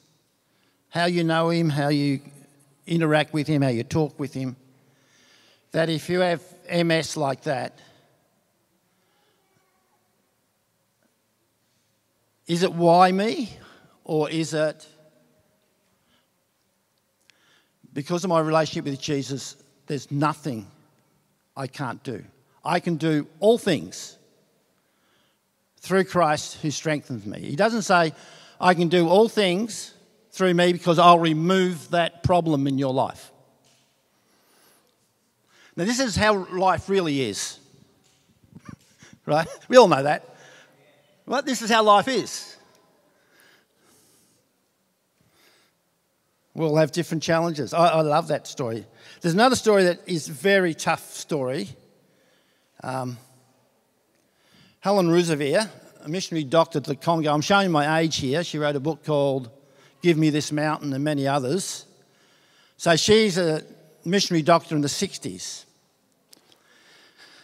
how 0.89 1.05
you 1.05 1.23
know 1.23 1.49
him, 1.49 1.69
how 1.69 1.89
you 1.89 2.19
interact 2.85 3.33
with 3.33 3.47
him, 3.47 3.61
how 3.61 3.69
you 3.69 3.83
talk 3.83 4.19
with 4.19 4.33
him, 4.33 4.55
that 5.71 5.89
if 5.89 6.09
you 6.09 6.19
have 6.19 6.41
MS 6.69 7.17
like 7.17 7.43
that, 7.43 7.79
Is 12.47 12.63
it 12.63 12.73
why 12.73 13.11
me? 13.11 13.51
Or 14.05 14.29
is 14.29 14.53
it 14.53 14.87
because 17.93 18.23
of 18.23 18.29
my 18.29 18.39
relationship 18.39 18.85
with 18.85 19.01
Jesus, 19.01 19.57
there's 19.85 20.09
nothing 20.11 20.67
I 21.57 21.67
can't 21.67 22.01
do? 22.03 22.23
I 22.63 22.79
can 22.79 22.95
do 22.95 23.27
all 23.39 23.57
things 23.57 24.16
through 25.79 26.05
Christ 26.05 26.57
who 26.61 26.71
strengthens 26.71 27.25
me. 27.25 27.39
He 27.39 27.55
doesn't 27.55 27.83
say, 27.83 28.13
I 28.59 28.73
can 28.73 28.89
do 28.89 29.07
all 29.07 29.29
things 29.29 29.93
through 30.31 30.53
me 30.53 30.73
because 30.73 30.99
I'll 30.99 31.19
remove 31.19 31.91
that 31.91 32.23
problem 32.23 32.67
in 32.67 32.77
your 32.77 32.93
life. 32.93 33.31
Now, 35.75 35.85
this 35.85 35.99
is 35.99 36.15
how 36.15 36.45
life 36.47 36.89
really 36.89 37.21
is, 37.21 37.59
right? 39.25 39.47
We 39.67 39.77
all 39.77 39.87
know 39.87 40.03
that. 40.03 40.35
Well, 41.25 41.41
this 41.41 41.61
is 41.61 41.69
how 41.69 41.83
life 41.83 42.07
is. 42.07 42.55
We'll 46.55 46.77
have 46.77 46.91
different 46.91 47.21
challenges. 47.21 47.71
I, 47.71 47.89
I 47.89 48.01
love 48.01 48.29
that 48.29 48.47
story. 48.47 48.83
There's 49.21 49.35
another 49.35 49.55
story 49.55 49.83
that 49.83 49.99
is 50.07 50.29
a 50.29 50.31
very 50.31 50.73
tough 50.73 51.13
story. 51.13 51.69
Um, 52.81 53.17
Helen 54.87 55.09
Roseveare, 55.09 55.69
a 56.05 56.07
missionary 56.07 56.45
doctor 56.45 56.79
to 56.79 56.91
the 56.91 56.95
Congo. 56.95 57.33
I'm 57.33 57.41
showing 57.41 57.71
my 57.71 57.99
age 57.99 58.15
here. 58.15 58.41
She 58.41 58.57
wrote 58.57 58.77
a 58.77 58.79
book 58.79 59.03
called 59.03 59.49
Give 60.01 60.17
Me 60.17 60.29
This 60.29 60.49
Mountain 60.49 60.93
and 60.93 61.03
many 61.03 61.27
others. 61.27 61.85
So 62.77 62.95
she's 62.95 63.37
a 63.37 63.63
missionary 64.05 64.43
doctor 64.43 64.77
in 64.77 64.81
the 64.81 64.87
60s. 64.87 65.65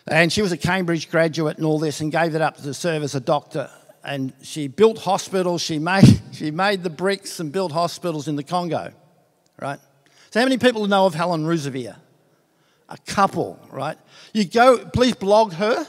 And 0.07 0.31
she 0.31 0.41
was 0.41 0.53
a 0.53 0.57
Cambridge 0.57 1.11
graduate 1.11 1.57
and 1.57 1.65
all 1.65 1.79
this 1.79 1.99
and 1.99 2.13
gave 2.13 2.33
it 2.33 2.41
up 2.41 2.55
to 2.59 2.73
serve 2.73 3.03
as 3.03 3.13
a 3.13 3.19
doctor. 3.19 3.69
And 4.05 4.31
she 4.41 4.69
built 4.69 4.99
hospitals, 4.99 5.61
she 5.61 5.79
made, 5.79 6.21
she 6.31 6.49
made 6.49 6.81
the 6.81 6.89
bricks 6.89 7.41
and 7.41 7.51
built 7.51 7.73
hospitals 7.73 8.29
in 8.29 8.37
the 8.37 8.43
Congo, 8.43 8.93
right? 9.59 9.79
So, 10.29 10.39
how 10.39 10.45
many 10.45 10.57
people 10.57 10.87
know 10.87 11.07
of 11.07 11.13
Helen 11.13 11.43
Roseveare? 11.45 11.97
A 12.87 12.97
couple, 13.05 13.59
right? 13.69 13.97
You 14.31 14.45
go, 14.45 14.85
please 14.85 15.13
blog 15.13 15.51
her, 15.55 15.85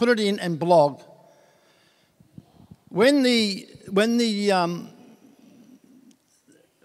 put 0.00 0.08
it 0.08 0.18
in 0.18 0.40
and 0.40 0.58
blog. 0.58 1.02
When 2.88 3.22
the, 3.22 3.68
when 3.90 4.16
the, 4.16 4.50
um, 4.50 4.88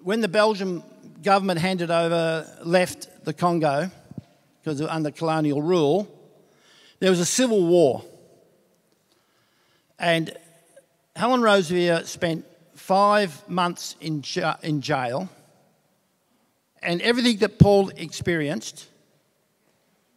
when 0.03 0.19
the 0.19 0.27
Belgian 0.27 0.83
government 1.23 1.61
handed 1.61 1.89
over, 1.89 2.45
left 2.65 3.23
the 3.23 3.31
Congo, 3.31 3.89
because 4.59 4.81
of 4.81 4.89
under 4.89 5.11
colonial 5.11 5.61
rule, 5.61 6.09
there 6.99 7.09
was 7.09 7.21
a 7.21 7.25
civil 7.25 7.65
war. 7.65 8.03
And 9.97 10.35
Helen 11.15 11.39
Roseveare 11.39 12.05
spent 12.05 12.43
five 12.73 13.47
months 13.47 13.95
in, 14.01 14.25
in 14.61 14.81
jail, 14.81 15.29
and 16.83 17.01
everything 17.01 17.37
that 17.37 17.59
Paul 17.59 17.91
experienced 17.95 18.89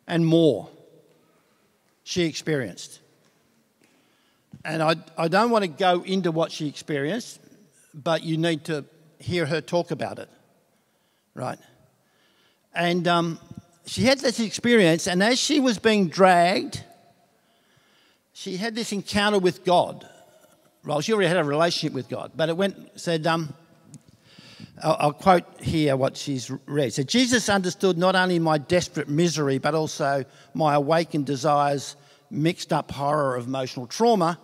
and 0.09 0.27
more, 0.27 0.69
she 2.09 2.23
experienced. 2.23 3.01
And 4.65 4.83
I, 4.83 4.97
I 5.19 5.29
don't 5.29 5.51
want 5.51 5.65
to 5.65 5.69
go 5.69 6.01
into 6.05 6.33
what 6.33 6.51
she 6.51 6.67
experienced, 6.67 7.39
but 7.93 8.23
you 8.23 8.39
need 8.39 8.65
to 8.65 8.87
hear 9.19 9.45
her 9.45 9.61
talk 9.61 9.91
about 9.91 10.19
it, 10.19 10.31
right? 11.35 11.59
And 12.75 13.07
um, 13.07 13.39
she 13.85 14.05
had 14.05 14.21
this 14.21 14.41
experience, 14.41 15.07
and 15.07 15.23
as 15.23 15.39
she 15.39 15.61
was 15.61 15.79
being 15.79 16.09
dragged, 16.09 16.83
she 18.33 18.57
had 18.57 18.75
this 18.75 18.91
encounter 18.91 19.39
with 19.39 19.63
God. 19.63 20.09
Well, 20.87 21.03
she 21.03 21.13
already 21.13 21.29
had 21.29 21.37
a 21.37 21.45
relationship 21.45 21.93
with 21.93 22.09
God, 22.09 22.33
but 22.35 22.49
it 22.49 22.57
went, 22.57 22.99
said, 22.99 23.27
um, 23.27 23.53
I'll, 24.83 24.97
I'll 25.01 25.13
quote 25.13 25.45
here 25.61 25.97
what 25.97 26.17
she's 26.17 26.51
read. 26.67 26.93
So 26.93 27.03
Jesus 27.03 27.49
understood 27.49 27.99
not 27.99 28.15
only 28.15 28.39
my 28.39 28.59
desperate 28.59 29.09
misery, 29.09 29.59
but 29.59 29.75
also 29.75 30.25
my 30.55 30.75
awakened 30.75 31.27
desires, 31.27 31.97
mixed 32.31 32.73
up 32.73 32.91
horror 32.91 33.37
of 33.37 33.47
emotional 33.47 33.87
trauma. 33.87 34.39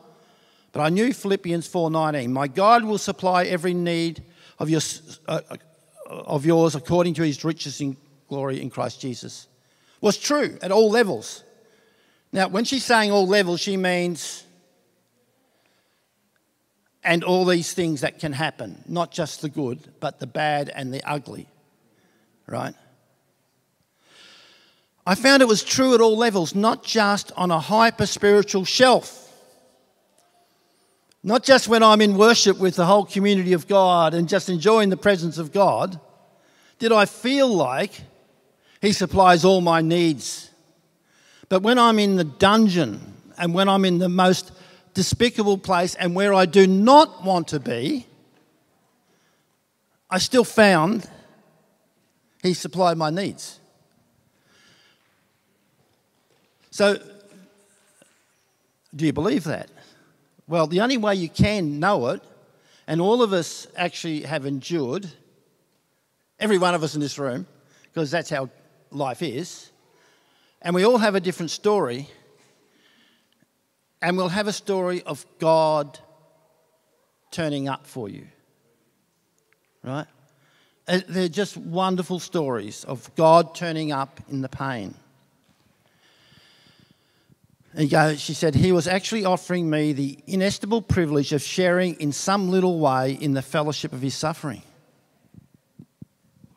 But 0.72 0.80
I 0.80 0.88
knew 0.88 1.12
Philippians 1.12 1.68
4:19. 1.68 2.32
My 2.32 2.48
God 2.48 2.84
will 2.84 2.98
supply 2.98 3.44
every 3.44 3.74
need 3.74 4.22
of, 4.58 4.70
your, 4.70 4.80
uh, 5.28 5.40
of 6.08 6.44
yours 6.46 6.74
according 6.74 7.14
to 7.14 7.22
His 7.22 7.44
riches 7.44 7.80
in 7.80 7.96
glory 8.28 8.60
in 8.60 8.70
Christ 8.70 9.00
Jesus 9.00 9.48
was 10.04 10.18
true 10.18 10.58
at 10.60 10.70
all 10.70 10.90
levels. 10.90 11.42
Now, 12.30 12.48
when 12.48 12.64
she's 12.64 12.84
saying 12.84 13.10
all 13.10 13.26
levels, 13.26 13.60
she 13.60 13.78
means 13.78 14.44
and 17.04 17.22
all 17.22 17.44
these 17.44 17.72
things 17.72 18.00
that 18.00 18.18
can 18.18 18.32
happen, 18.32 18.82
not 18.88 19.10
just 19.12 19.42
the 19.42 19.48
good, 19.48 19.78
but 20.00 20.20
the 20.20 20.26
bad 20.26 20.70
and 20.74 20.92
the 20.92 21.02
ugly, 21.04 21.46
right? 22.46 22.74
I 25.06 25.14
found 25.14 25.42
it 25.42 25.48
was 25.48 25.62
true 25.62 25.94
at 25.94 26.00
all 26.00 26.16
levels, 26.16 26.54
not 26.54 26.82
just 26.82 27.30
on 27.36 27.50
a 27.50 27.60
hyper 27.60 28.06
spiritual 28.06 28.64
shelf. 28.64 29.20
Not 31.22 31.42
just 31.42 31.68
when 31.68 31.82
I'm 31.82 32.00
in 32.00 32.16
worship 32.16 32.58
with 32.58 32.76
the 32.76 32.86
whole 32.86 33.04
community 33.04 33.52
of 33.52 33.68
God 33.68 34.14
and 34.14 34.28
just 34.28 34.48
enjoying 34.48 34.88
the 34.88 34.96
presence 34.96 35.38
of 35.38 35.52
God, 35.52 36.00
did 36.78 36.92
I 36.92 37.04
feel 37.04 37.48
like 37.48 38.00
he 38.80 38.92
supplies 38.92 39.44
all 39.44 39.62
my 39.62 39.80
needs. 39.80 40.50
But 41.48 41.62
when 41.62 41.78
I'm 41.78 41.98
in 41.98 42.16
the 42.16 42.24
dungeon 42.24 43.14
and 43.38 43.54
when 43.54 43.68
I'm 43.68 43.84
in 43.86 43.98
the 43.98 44.10
most 44.10 44.52
despicable 44.94 45.58
place 45.58 45.94
and 45.96 46.14
where 46.14 46.32
I 46.32 46.46
do 46.46 46.66
not 46.66 47.24
want 47.24 47.48
to 47.48 47.60
be, 47.60 48.06
I 50.08 50.18
still 50.18 50.44
found 50.44 51.08
He 52.42 52.54
supplied 52.54 52.96
my 52.96 53.10
needs. 53.10 53.58
So, 56.70 56.98
do 58.94 59.06
you 59.06 59.12
believe 59.12 59.44
that? 59.44 59.70
Well, 60.46 60.66
the 60.66 60.80
only 60.80 60.96
way 60.96 61.14
you 61.14 61.28
can 61.28 61.80
know 61.80 62.08
it, 62.08 62.22
and 62.86 63.00
all 63.00 63.22
of 63.22 63.32
us 63.32 63.66
actually 63.76 64.22
have 64.22 64.44
endured, 64.44 65.08
every 66.38 66.58
one 66.58 66.74
of 66.74 66.82
us 66.82 66.94
in 66.94 67.00
this 67.00 67.18
room, 67.18 67.46
because 67.84 68.10
that's 68.10 68.28
how 68.28 68.50
life 68.90 69.22
is, 69.22 69.70
and 70.62 70.74
we 70.74 70.84
all 70.84 70.98
have 70.98 71.14
a 71.14 71.20
different 71.20 71.50
story, 71.50 72.08
and 74.02 74.16
we'll 74.16 74.28
have 74.28 74.46
a 74.46 74.52
story 74.52 75.02
of 75.02 75.24
God 75.38 75.98
turning 77.30 77.68
up 77.68 77.86
for 77.86 78.08
you. 78.08 78.26
Right? 79.82 80.06
Uh, 80.86 81.00
they're 81.08 81.28
just 81.28 81.56
wonderful 81.56 82.18
stories 82.18 82.84
of 82.84 83.14
God 83.14 83.54
turning 83.54 83.92
up 83.92 84.20
in 84.28 84.40
the 84.40 84.48
pain. 84.48 84.94
And 87.76 87.90
goes, 87.90 88.20
she 88.20 88.34
said, 88.34 88.54
He 88.54 88.70
was 88.70 88.86
actually 88.86 89.24
offering 89.24 89.68
me 89.68 89.92
the 89.92 90.18
inestimable 90.26 90.82
privilege 90.82 91.32
of 91.32 91.42
sharing 91.42 91.94
in 91.94 92.12
some 92.12 92.50
little 92.50 92.78
way 92.78 93.12
in 93.12 93.32
the 93.32 93.42
fellowship 93.42 93.92
of 93.92 94.00
His 94.00 94.14
suffering. 94.14 94.62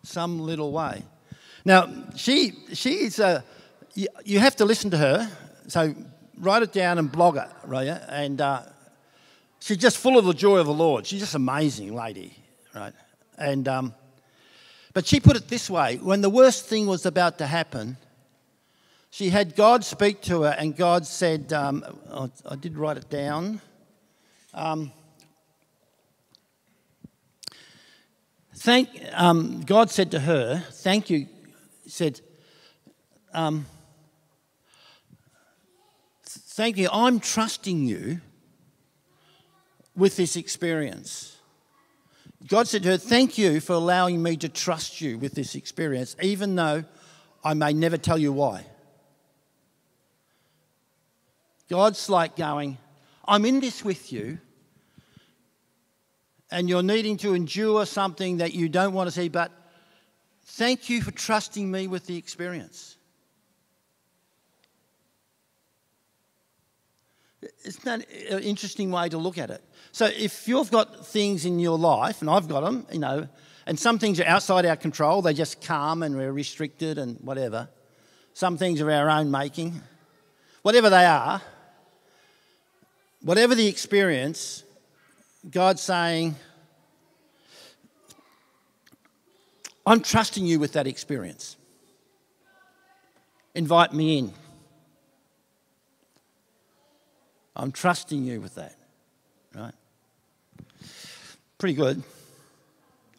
Some 0.04 0.40
little 0.40 0.72
way. 0.72 1.04
Now, 1.66 1.92
she, 2.16 2.54
she's 2.74 3.20
a, 3.20 3.44
you, 3.96 4.08
you 4.26 4.40
have 4.40 4.56
to 4.58 4.66
listen 4.66 4.92
to 4.92 4.98
her. 4.98 5.30
So 5.68 5.96
write 6.38 6.64
it 6.64 6.72
down 6.72 6.98
and 6.98 7.12
blog 7.12 7.38
it, 7.38 7.48
right? 7.66 7.88
And 8.10 8.40
uh, 8.40 8.62
she's 9.60 9.78
just 9.78 9.98
full 9.98 10.18
of 10.18 10.26
the 10.26 10.34
joy 10.34 10.58
of 10.58 10.68
the 10.68 10.74
Lord. 10.74 11.06
She's 11.06 11.20
just 11.20 11.36
amazing 11.36 11.96
lady, 11.96 12.34
right? 12.76 12.94
And, 13.38 13.68
um, 13.68 13.94
but 14.94 15.06
she 15.06 15.20
put 15.20 15.36
it 15.36 15.48
this 15.48 15.70
way 15.70 15.98
when 15.98 16.22
the 16.22 16.30
worst 16.30 16.66
thing 16.66 16.88
was 16.88 17.06
about 17.06 17.38
to 17.40 17.48
happen, 17.48 17.98
she 19.10 19.30
had 19.30 19.56
God 19.56 19.84
speak 19.84 20.22
to 20.24 20.44
her, 20.44 20.56
and 20.58 20.76
God 20.76 21.06
said, 21.06 21.54
um, 21.54 21.84
I, 22.12 22.30
I, 22.46 22.56
did 22.56 22.78
write 22.78 22.98
it 22.98 23.10
down. 23.10 23.62
Um, 24.54 24.92
thank, 28.56 28.90
um, 29.14 29.62
God 29.62 29.90
said 29.90 30.12
to 30.12 30.20
her, 30.20 30.64
Thank 30.72 31.10
you. 31.10 31.28
Said, 31.88 32.20
um, 33.34 33.66
Thank 36.58 36.78
you. 36.78 36.90
I'm 36.92 37.20
trusting 37.20 37.86
you 37.86 38.20
with 39.96 40.16
this 40.16 40.36
experience. 40.36 41.38
God 42.48 42.68
said 42.68 42.82
to 42.82 42.90
her, 42.90 42.98
Thank 42.98 43.38
you 43.38 43.60
for 43.60 43.74
allowing 43.74 44.24
me 44.24 44.38
to 44.38 44.50
trust 44.50 45.00
you 45.00 45.20
with 45.20 45.34
this 45.34 45.54
experience, 45.54 46.16
even 46.20 46.56
though 46.56 46.84
I 47.44 47.54
may 47.54 47.74
never 47.74 47.96
tell 47.96 48.18
you 48.18 48.34
why. 48.34 48.66
God's 51.70 52.10
like 52.10 52.36
going, 52.36 52.80
I'm 53.28 53.46
in 53.46 53.60
this 53.60 53.86
with 53.86 54.12
you, 54.12 54.40
and 56.50 56.68
you're 56.68 56.82
needing 56.82 57.18
to 57.18 57.36
endure 57.36 57.86
something 57.86 58.38
that 58.38 58.56
you 58.56 58.68
don't 58.68 58.94
want 58.94 59.08
to 59.08 59.12
see, 59.12 59.30
but 59.30 59.52
thank 60.44 60.90
you 60.90 61.04
for 61.04 61.12
trusting 61.12 61.70
me 61.70 61.86
with 61.86 62.08
the 62.08 62.18
experience. 62.18 62.97
Isn't 67.64 67.86
that 67.86 68.02
uh, 68.32 68.38
an 68.38 68.44
interesting 68.44 68.92
way 68.92 69.10
to 69.10 69.18
look 69.18 69.38
at 69.38 69.50
it? 69.50 69.64
So, 69.92 70.06
if 70.06 70.48
you've 70.48 70.72
got 70.72 71.06
things 71.06 71.46
in 71.46 71.60
your 71.60 71.78
life, 71.78 72.22
and 72.22 72.30
I've 72.30 72.48
got 72.48 72.62
them, 72.62 72.86
you 72.92 73.00
know, 73.00 73.28
and 73.66 73.78
some 73.78 74.00
things 74.00 74.20
are 74.20 74.26
outside 74.26 74.66
our 74.66 74.76
control, 74.76 75.22
they 75.22 75.34
just 75.34 75.62
come 75.62 76.04
and 76.04 76.16
we're 76.16 76.32
restricted 76.32 76.98
and 76.98 77.20
whatever. 77.22 77.68
Some 78.34 78.58
things 78.58 78.80
are 78.82 78.90
our 78.92 79.10
own 79.10 79.30
making. 79.30 79.82
Whatever 80.62 80.90
they 80.90 81.06
are, 81.06 81.42
whatever 83.22 83.56
the 83.56 83.68
experience, 83.68 84.64
God's 85.50 85.82
saying, 85.82 86.36
I'm 89.86 90.02
trusting 90.02 90.46
you 90.46 90.60
with 90.60 90.74
that 90.74 90.88
experience. 90.88 91.56
Invite 93.56 93.94
me 93.94 94.18
in. 94.20 94.34
I'm 97.58 97.72
trusting 97.72 98.24
you 98.24 98.40
with 98.40 98.56
that. 98.56 98.76
Right? 99.56 99.74
Pretty 101.58 101.74
good. 101.74 102.04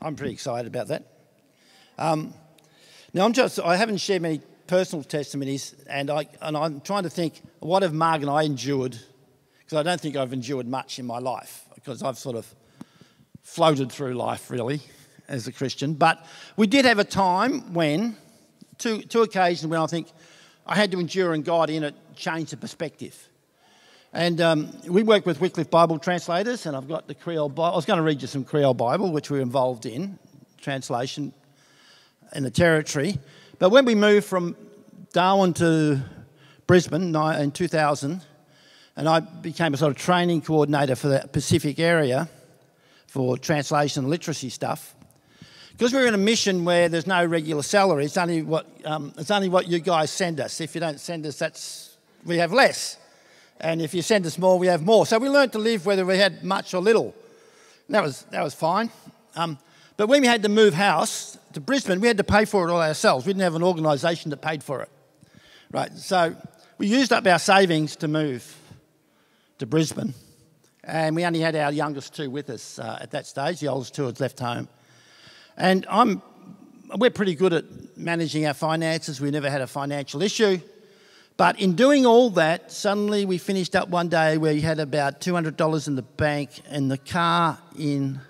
I'm 0.00 0.14
pretty 0.14 0.32
excited 0.32 0.68
about 0.68 0.88
that. 0.88 1.06
Um, 1.98 2.32
now, 3.12 3.24
I'm 3.24 3.32
just, 3.32 3.58
I 3.58 3.74
haven't 3.74 3.96
shared 3.96 4.22
many 4.22 4.40
personal 4.68 5.02
testimonies, 5.02 5.74
and, 5.90 6.08
I, 6.08 6.28
and 6.40 6.56
I'm 6.56 6.80
trying 6.82 7.02
to 7.02 7.10
think 7.10 7.42
what 7.58 7.82
have 7.82 7.92
Marg 7.92 8.22
and 8.22 8.30
I 8.30 8.44
endured 8.44 8.96
because 9.58 9.76
I 9.76 9.82
don't 9.82 10.00
think 10.00 10.14
I've 10.14 10.32
endured 10.32 10.68
much 10.68 11.00
in 11.00 11.06
my 11.06 11.18
life 11.18 11.64
because 11.74 12.02
I've 12.02 12.16
sort 12.16 12.36
of 12.36 12.54
floated 13.42 13.90
through 13.90 14.14
life 14.14 14.50
really 14.50 14.80
as 15.26 15.48
a 15.48 15.52
Christian. 15.52 15.94
But 15.94 16.24
we 16.56 16.68
did 16.68 16.84
have 16.84 17.00
a 17.00 17.04
time 17.04 17.74
when, 17.74 18.16
two, 18.78 19.02
two 19.02 19.22
occasions 19.22 19.66
when 19.66 19.80
I 19.80 19.86
think 19.86 20.12
I 20.64 20.76
had 20.76 20.92
to 20.92 21.00
endure 21.00 21.34
and 21.34 21.44
God 21.44 21.70
in 21.70 21.82
it 21.82 21.94
changed 22.14 22.52
the 22.52 22.56
perspective. 22.56 23.28
And 24.12 24.40
um, 24.40 24.72
we 24.88 25.02
work 25.02 25.26
with 25.26 25.40
Wycliffe 25.40 25.70
Bible 25.70 25.98
translators, 25.98 26.64
and 26.64 26.74
I've 26.74 26.88
got 26.88 27.08
the 27.08 27.14
Kriol 27.14 27.48
Bible. 27.48 27.64
I 27.64 27.76
was 27.76 27.84
going 27.84 27.98
to 27.98 28.02
read 28.02 28.22
you 28.22 28.28
some 28.28 28.44
Kriol 28.44 28.76
Bible, 28.76 29.12
which 29.12 29.30
we're 29.30 29.42
involved 29.42 29.84
in, 29.84 30.18
translation 30.60 31.32
in 32.34 32.42
the 32.42 32.50
territory. 32.50 33.18
But 33.58 33.70
when 33.70 33.84
we 33.84 33.94
moved 33.94 34.26
from 34.26 34.56
Darwin 35.12 35.52
to 35.54 36.00
Brisbane 36.66 37.14
in 37.14 37.50
2000, 37.50 38.22
and 38.96 39.08
I 39.08 39.20
became 39.20 39.74
a 39.74 39.76
sort 39.76 39.90
of 39.90 39.98
training 39.98 40.40
coordinator 40.40 40.96
for 40.96 41.08
the 41.08 41.28
Pacific 41.30 41.78
area 41.78 42.28
for 43.06 43.36
translation 43.36 44.04
and 44.04 44.10
literacy 44.10 44.48
stuff. 44.48 44.94
Because 45.72 45.92
we're 45.92 46.08
in 46.08 46.14
a 46.14 46.18
mission 46.18 46.64
where 46.64 46.88
there's 46.88 47.06
no 47.06 47.24
regular 47.24 47.62
salary, 47.62 48.06
it's 48.06 48.16
only 48.16 48.42
what, 48.42 48.66
um, 48.84 49.12
it's 49.16 49.30
only 49.30 49.48
what 49.48 49.68
you 49.68 49.78
guys 49.78 50.10
send 50.10 50.40
us. 50.40 50.60
If 50.60 50.74
you 50.74 50.80
don't 50.80 50.98
send 50.98 51.24
us, 51.26 51.38
that's, 51.38 51.96
we 52.24 52.38
have 52.38 52.52
less. 52.52 52.96
And 53.60 53.82
if 53.82 53.92
you 53.92 54.02
send 54.02 54.24
us 54.26 54.38
more, 54.38 54.58
we 54.58 54.68
have 54.68 54.84
more. 54.84 55.06
So 55.06 55.18
we 55.18 55.28
learned 55.28 55.52
to 55.52 55.58
live 55.58 55.84
whether 55.84 56.06
we 56.06 56.18
had 56.18 56.44
much 56.44 56.74
or 56.74 56.80
little. 56.80 57.14
That 57.88 58.02
was, 58.02 58.22
that 58.30 58.42
was 58.42 58.54
fine. 58.54 58.90
Um, 59.34 59.58
but 59.96 60.08
when 60.08 60.20
we 60.20 60.28
had 60.28 60.42
to 60.44 60.48
move 60.48 60.74
house 60.74 61.36
to 61.54 61.60
Brisbane, 61.60 62.00
we 62.00 62.06
had 62.06 62.18
to 62.18 62.24
pay 62.24 62.44
for 62.44 62.68
it 62.68 62.72
all 62.72 62.80
ourselves. 62.80 63.26
We 63.26 63.32
didn't 63.32 63.42
have 63.42 63.56
an 63.56 63.62
organisation 63.62 64.30
that 64.30 64.42
paid 64.42 64.62
for 64.62 64.82
it. 64.82 64.88
Right, 65.72 65.92
so 65.92 66.36
we 66.78 66.86
used 66.86 67.12
up 67.12 67.26
our 67.26 67.38
savings 67.38 67.96
to 67.96 68.08
move 68.08 68.56
to 69.58 69.66
Brisbane. 69.66 70.14
And 70.84 71.16
we 71.16 71.24
only 71.26 71.40
had 71.40 71.56
our 71.56 71.72
youngest 71.72 72.14
two 72.14 72.30
with 72.30 72.48
us 72.48 72.78
uh, 72.78 72.98
at 73.00 73.10
that 73.10 73.26
stage. 73.26 73.60
The 73.60 73.68
oldest 73.68 73.94
two 73.94 74.06
had 74.06 74.20
left 74.20 74.38
home. 74.38 74.68
And 75.56 75.84
I'm, 75.90 76.22
we're 76.96 77.10
pretty 77.10 77.34
good 77.34 77.52
at 77.52 77.64
managing 77.96 78.46
our 78.46 78.54
finances. 78.54 79.20
We 79.20 79.30
never 79.30 79.50
had 79.50 79.60
a 79.60 79.66
financial 79.66 80.22
issue. 80.22 80.60
But 81.38 81.60
in 81.60 81.76
doing 81.76 82.04
all 82.04 82.30
that, 82.30 82.72
suddenly 82.72 83.24
we 83.24 83.38
finished 83.38 83.76
up 83.76 83.88
one 83.88 84.08
day 84.08 84.38
where 84.38 84.52
we 84.52 84.60
had 84.60 84.80
about 84.80 85.20
$200 85.20 85.86
in 85.86 85.94
the 85.94 86.02
bank 86.02 86.50
and 86.68 86.90
the 86.90 86.98
car 86.98 87.58
in 87.78 88.20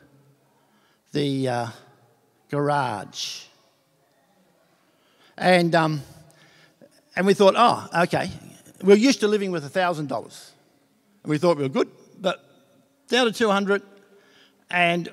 the 1.12 1.48
uh, 1.48 1.66
garage. 2.50 3.44
And, 5.38 5.74
um, 5.74 6.02
and 7.16 7.26
we 7.26 7.32
thought, 7.32 7.54
oh, 7.56 7.88
okay. 8.02 8.30
We're 8.82 8.98
used 8.98 9.20
to 9.20 9.28
living 9.28 9.52
with 9.52 9.64
$1,000. 9.64 10.10
And 10.10 11.30
we 11.30 11.38
thought 11.38 11.56
we 11.56 11.62
were 11.62 11.70
good, 11.70 11.88
but 12.20 12.44
down 13.08 13.24
to 13.24 13.32
200, 13.32 13.82
and 14.70 15.08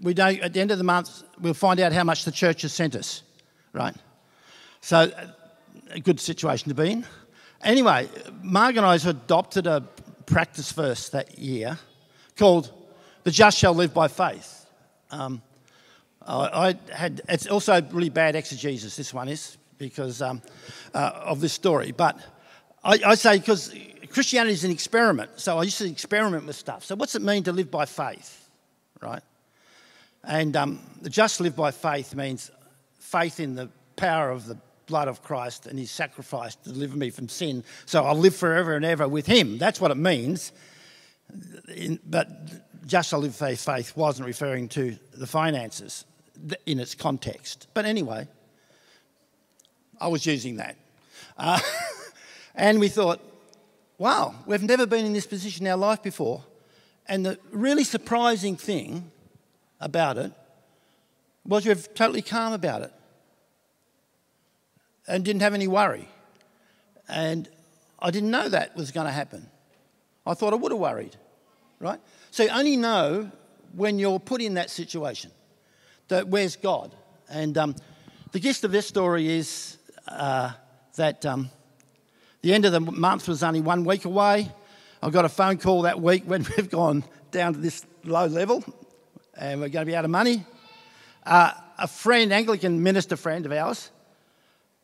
we 0.00 0.14
don't, 0.14 0.40
at 0.40 0.54
the 0.54 0.60
end 0.60 0.70
of 0.70 0.78
the 0.78 0.84
month, 0.84 1.22
we'll 1.38 1.52
find 1.52 1.80
out 1.80 1.92
how 1.92 2.02
much 2.02 2.24
the 2.24 2.32
church 2.32 2.62
has 2.62 2.72
sent 2.72 2.96
us, 2.96 3.22
right? 3.74 3.94
So, 4.80 5.12
a 5.90 6.00
good 6.00 6.20
situation 6.20 6.68
to 6.68 6.74
be 6.74 6.92
in. 6.92 7.06
Anyway, 7.62 8.08
Marg 8.42 8.76
and 8.76 8.86
I 8.86 8.94
adopted 8.94 9.66
a 9.66 9.82
practice 10.26 10.72
verse 10.72 11.08
that 11.10 11.38
year 11.38 11.78
called 12.36 12.72
The 13.24 13.30
Just 13.30 13.58
Shall 13.58 13.74
Live 13.74 13.92
by 13.92 14.08
Faith. 14.08 14.66
Um, 15.10 15.42
I, 16.26 16.76
had, 16.92 17.22
it's 17.28 17.46
also 17.46 17.82
really 17.90 18.08
bad 18.08 18.36
exegesis, 18.36 18.96
this 18.96 19.12
one 19.12 19.28
is, 19.28 19.56
because 19.78 20.22
um, 20.22 20.42
uh, 20.94 21.12
of 21.24 21.40
this 21.40 21.52
story. 21.52 21.92
But 21.92 22.18
I, 22.84 23.00
I 23.04 23.14
say 23.14 23.38
because 23.38 23.74
Christianity 24.10 24.52
is 24.52 24.64
an 24.64 24.70
experiment. 24.70 25.30
So 25.36 25.58
I 25.58 25.62
used 25.62 25.78
to 25.78 25.88
experiment 25.88 26.46
with 26.46 26.56
stuff. 26.56 26.84
So 26.84 26.94
what's 26.94 27.14
it 27.14 27.22
mean 27.22 27.42
to 27.44 27.52
live 27.52 27.70
by 27.70 27.84
faith, 27.84 28.48
right? 29.00 29.22
And 30.24 30.56
um, 30.56 30.80
just 31.08 31.40
live 31.40 31.56
by 31.56 31.70
faith 31.70 32.14
means 32.14 32.50
faith 32.98 33.40
in 33.40 33.54
the 33.54 33.68
power 33.96 34.30
of 34.30 34.46
the 34.46 34.56
blood 34.90 35.06
of 35.06 35.22
Christ 35.22 35.66
and 35.66 35.78
his 35.78 35.90
sacrifice 35.90 36.56
to 36.56 36.72
deliver 36.72 36.96
me 36.96 37.10
from 37.10 37.28
sin. 37.28 37.62
So 37.86 38.04
I'll 38.04 38.18
live 38.18 38.34
forever 38.34 38.74
and 38.74 38.84
ever 38.84 39.06
with 39.06 39.26
him. 39.26 39.56
That's 39.56 39.80
what 39.80 39.92
it 39.92 39.96
means. 39.96 40.52
But 42.04 42.28
just 42.86 43.10
shall 43.10 43.20
live 43.20 43.36
faith, 43.36 43.64
faith 43.64 43.96
wasn't 43.96 44.26
referring 44.26 44.68
to 44.70 44.96
the 45.14 45.28
finances 45.28 46.04
in 46.66 46.80
its 46.80 46.96
context. 46.96 47.68
But 47.72 47.84
anyway, 47.84 48.26
I 50.00 50.08
was 50.08 50.26
using 50.26 50.56
that. 50.56 50.76
Uh, 51.38 51.60
and 52.56 52.80
we 52.80 52.88
thought, 52.88 53.20
wow, 53.96 54.34
we've 54.44 54.64
never 54.64 54.86
been 54.86 55.06
in 55.06 55.12
this 55.12 55.26
position 55.26 55.66
in 55.66 55.72
our 55.72 55.78
life 55.78 56.02
before. 56.02 56.42
And 57.06 57.24
the 57.24 57.38
really 57.52 57.84
surprising 57.84 58.56
thing 58.56 59.12
about 59.80 60.18
it 60.18 60.32
was 61.46 61.64
we 61.64 61.74
were 61.74 61.80
totally 61.94 62.22
calm 62.22 62.52
about 62.52 62.82
it 62.82 62.92
and 65.10 65.24
didn't 65.24 65.42
have 65.42 65.54
any 65.54 65.66
worry. 65.66 66.08
And 67.08 67.48
I 67.98 68.10
didn't 68.10 68.30
know 68.30 68.48
that 68.48 68.76
was 68.76 68.92
going 68.92 69.06
to 69.06 69.12
happen. 69.12 69.46
I 70.24 70.34
thought 70.34 70.52
I 70.52 70.56
would 70.56 70.70
have 70.70 70.80
worried, 70.80 71.16
right? 71.80 72.00
So 72.30 72.44
you 72.44 72.50
only 72.50 72.76
know 72.76 73.30
when 73.74 73.98
you're 73.98 74.20
put 74.20 74.40
in 74.40 74.54
that 74.54 74.70
situation 74.70 75.32
that 76.08 76.28
where's 76.28 76.56
God? 76.56 76.94
And 77.28 77.58
um, 77.58 77.74
the 78.30 78.38
gist 78.38 78.62
of 78.62 78.70
this 78.70 78.86
story 78.86 79.28
is 79.28 79.78
uh, 80.06 80.52
that 80.96 81.26
um, 81.26 81.50
the 82.42 82.54
end 82.54 82.64
of 82.64 82.72
the 82.72 82.80
month 82.80 83.26
was 83.26 83.42
only 83.42 83.60
one 83.60 83.84
week 83.84 84.04
away. 84.04 84.50
I 85.02 85.10
got 85.10 85.24
a 85.24 85.28
phone 85.28 85.58
call 85.58 85.82
that 85.82 86.00
week 86.00 86.22
when 86.24 86.46
we've 86.56 86.70
gone 86.70 87.02
down 87.32 87.54
to 87.54 87.58
this 87.58 87.84
low 88.04 88.26
level 88.26 88.64
and 89.36 89.60
we're 89.60 89.70
going 89.70 89.86
to 89.86 89.90
be 89.90 89.96
out 89.96 90.04
of 90.04 90.10
money. 90.10 90.44
Uh, 91.26 91.52
a 91.78 91.88
friend, 91.88 92.32
Anglican 92.32 92.82
minister 92.82 93.16
friend 93.16 93.44
of 93.46 93.52
ours, 93.52 93.90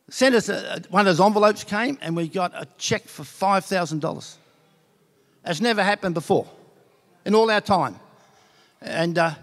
sent 0.08 0.34
us 0.34 0.48
a, 0.48 0.82
one 0.90 1.06
of 1.06 1.16
those 1.16 1.24
envelopes 1.24 1.64
came 1.64 1.98
and 2.00 2.16
we 2.16 2.28
got 2.28 2.52
a 2.54 2.66
check 2.78 3.02
for 3.04 3.22
$5,000. 3.22 4.36
That's 5.42 5.60
never 5.60 5.82
happened 5.82 6.14
before 6.14 6.46
in 7.24 7.34
all 7.34 7.50
our 7.50 7.60
time. 7.60 7.98
And, 8.80 9.18
uh, 9.18 9.34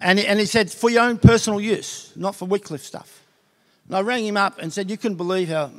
and, 0.00 0.18
and 0.18 0.38
he 0.38 0.46
said, 0.46 0.70
for 0.70 0.90
your 0.90 1.02
own 1.02 1.18
personal 1.18 1.60
use, 1.60 2.12
not 2.16 2.34
for 2.34 2.46
Wycliffe 2.46 2.84
stuff. 2.84 3.24
And 3.86 3.96
I 3.96 4.00
rang 4.00 4.24
him 4.24 4.36
up 4.36 4.58
and 4.58 4.72
said, 4.72 4.90
you 4.90 4.96
couldn't 4.96 5.16
believe 5.16 5.48
how 5.48 5.70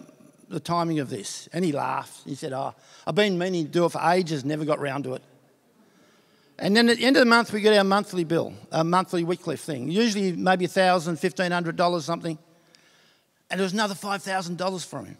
the 0.50 0.60
timing 0.60 1.00
of 1.00 1.10
this. 1.10 1.48
And 1.54 1.64
he 1.64 1.72
laughed. 1.72 2.26
He 2.26 2.36
said, 2.36 2.54
oh, 2.54 2.76
I've 3.08 3.16
been 3.16 3.38
meaning 3.38 3.66
to 3.66 3.72
do 3.72 3.86
it 3.86 3.90
for 3.90 4.02
ages, 4.02 4.46
never 4.46 4.66
got 4.66 4.80
round 4.80 5.06
to 5.06 5.14
it. 5.14 5.24
And 6.60 6.76
then 6.76 6.90
at 6.90 6.98
the 6.98 7.06
end 7.06 7.16
of 7.16 7.22
the 7.22 7.26
month, 7.26 7.52
we 7.52 7.62
get 7.62 7.76
our 7.76 7.84
monthly 7.84 8.24
bill, 8.24 8.54
a 8.72 8.84
monthly 8.84 9.24
Wycliffe 9.24 9.62
thing. 9.62 9.90
Usually 9.90 10.34
maybe 10.34 10.68
$1,000, 10.68 11.18
$1,500, 11.18 12.02
something. 12.02 12.38
And 13.52 13.60
there 13.60 13.66
was 13.66 13.74
another 13.74 13.96
$5,000 13.96 14.86
from 14.86 15.06
him. 15.06 15.18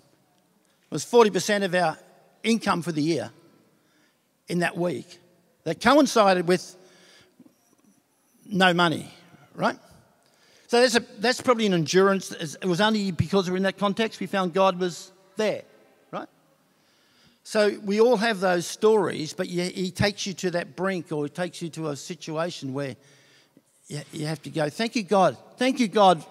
It 0.86 0.94
was 0.94 1.06
40% 1.06 1.66
of 1.66 1.76
our 1.76 1.98
income 2.44 2.82
for 2.82 2.94
the 2.94 3.02
year 3.02 3.30
in 4.48 4.60
that 4.60 4.78
week. 4.78 5.20
That 5.66 5.82
coincided 5.82 6.48
with 6.48 6.76
no 8.46 8.74
money, 8.74 9.14
right? 9.54 9.78
So 10.68 10.80
that's, 10.80 10.96
a, 10.96 11.02
that's 11.20 11.42
probably 11.42 11.66
an 11.66 11.74
endurance. 11.74 12.32
It 12.32 12.66
was 12.66 12.80
only 12.80 13.12
because 13.12 13.50
we're 13.50 13.58
in 13.58 13.64
that 13.64 13.78
context 13.78 14.22
we 14.22 14.28
found 14.28 14.54
God 14.54 14.80
was 14.80 15.12
there. 15.36 15.64
Right? 16.10 16.30
So 17.44 17.78
we 17.84 18.00
all 18.00 18.16
have 18.16 18.40
those 18.40 18.66
stories, 18.66 19.34
but 19.34 19.48
he 19.48 19.92
takes 19.92 20.26
you 20.26 20.34
to 20.36 20.52
that 20.52 20.78
brink 20.78 21.12
or 21.12 21.26
he 21.26 21.30
takes 21.30 21.62
you 21.62 21.68
to 21.72 21.90
a 21.90 21.98
situation 21.98 22.74
where 22.74 22.96
you 23.90 24.26
have 24.26 24.42
to 24.44 24.50
go, 24.50 24.70
Thank 24.70 24.96
you, 24.96 25.04
God. 25.04 25.38
Thank 25.58 25.82
you, 25.82 25.90
God, 25.90 26.24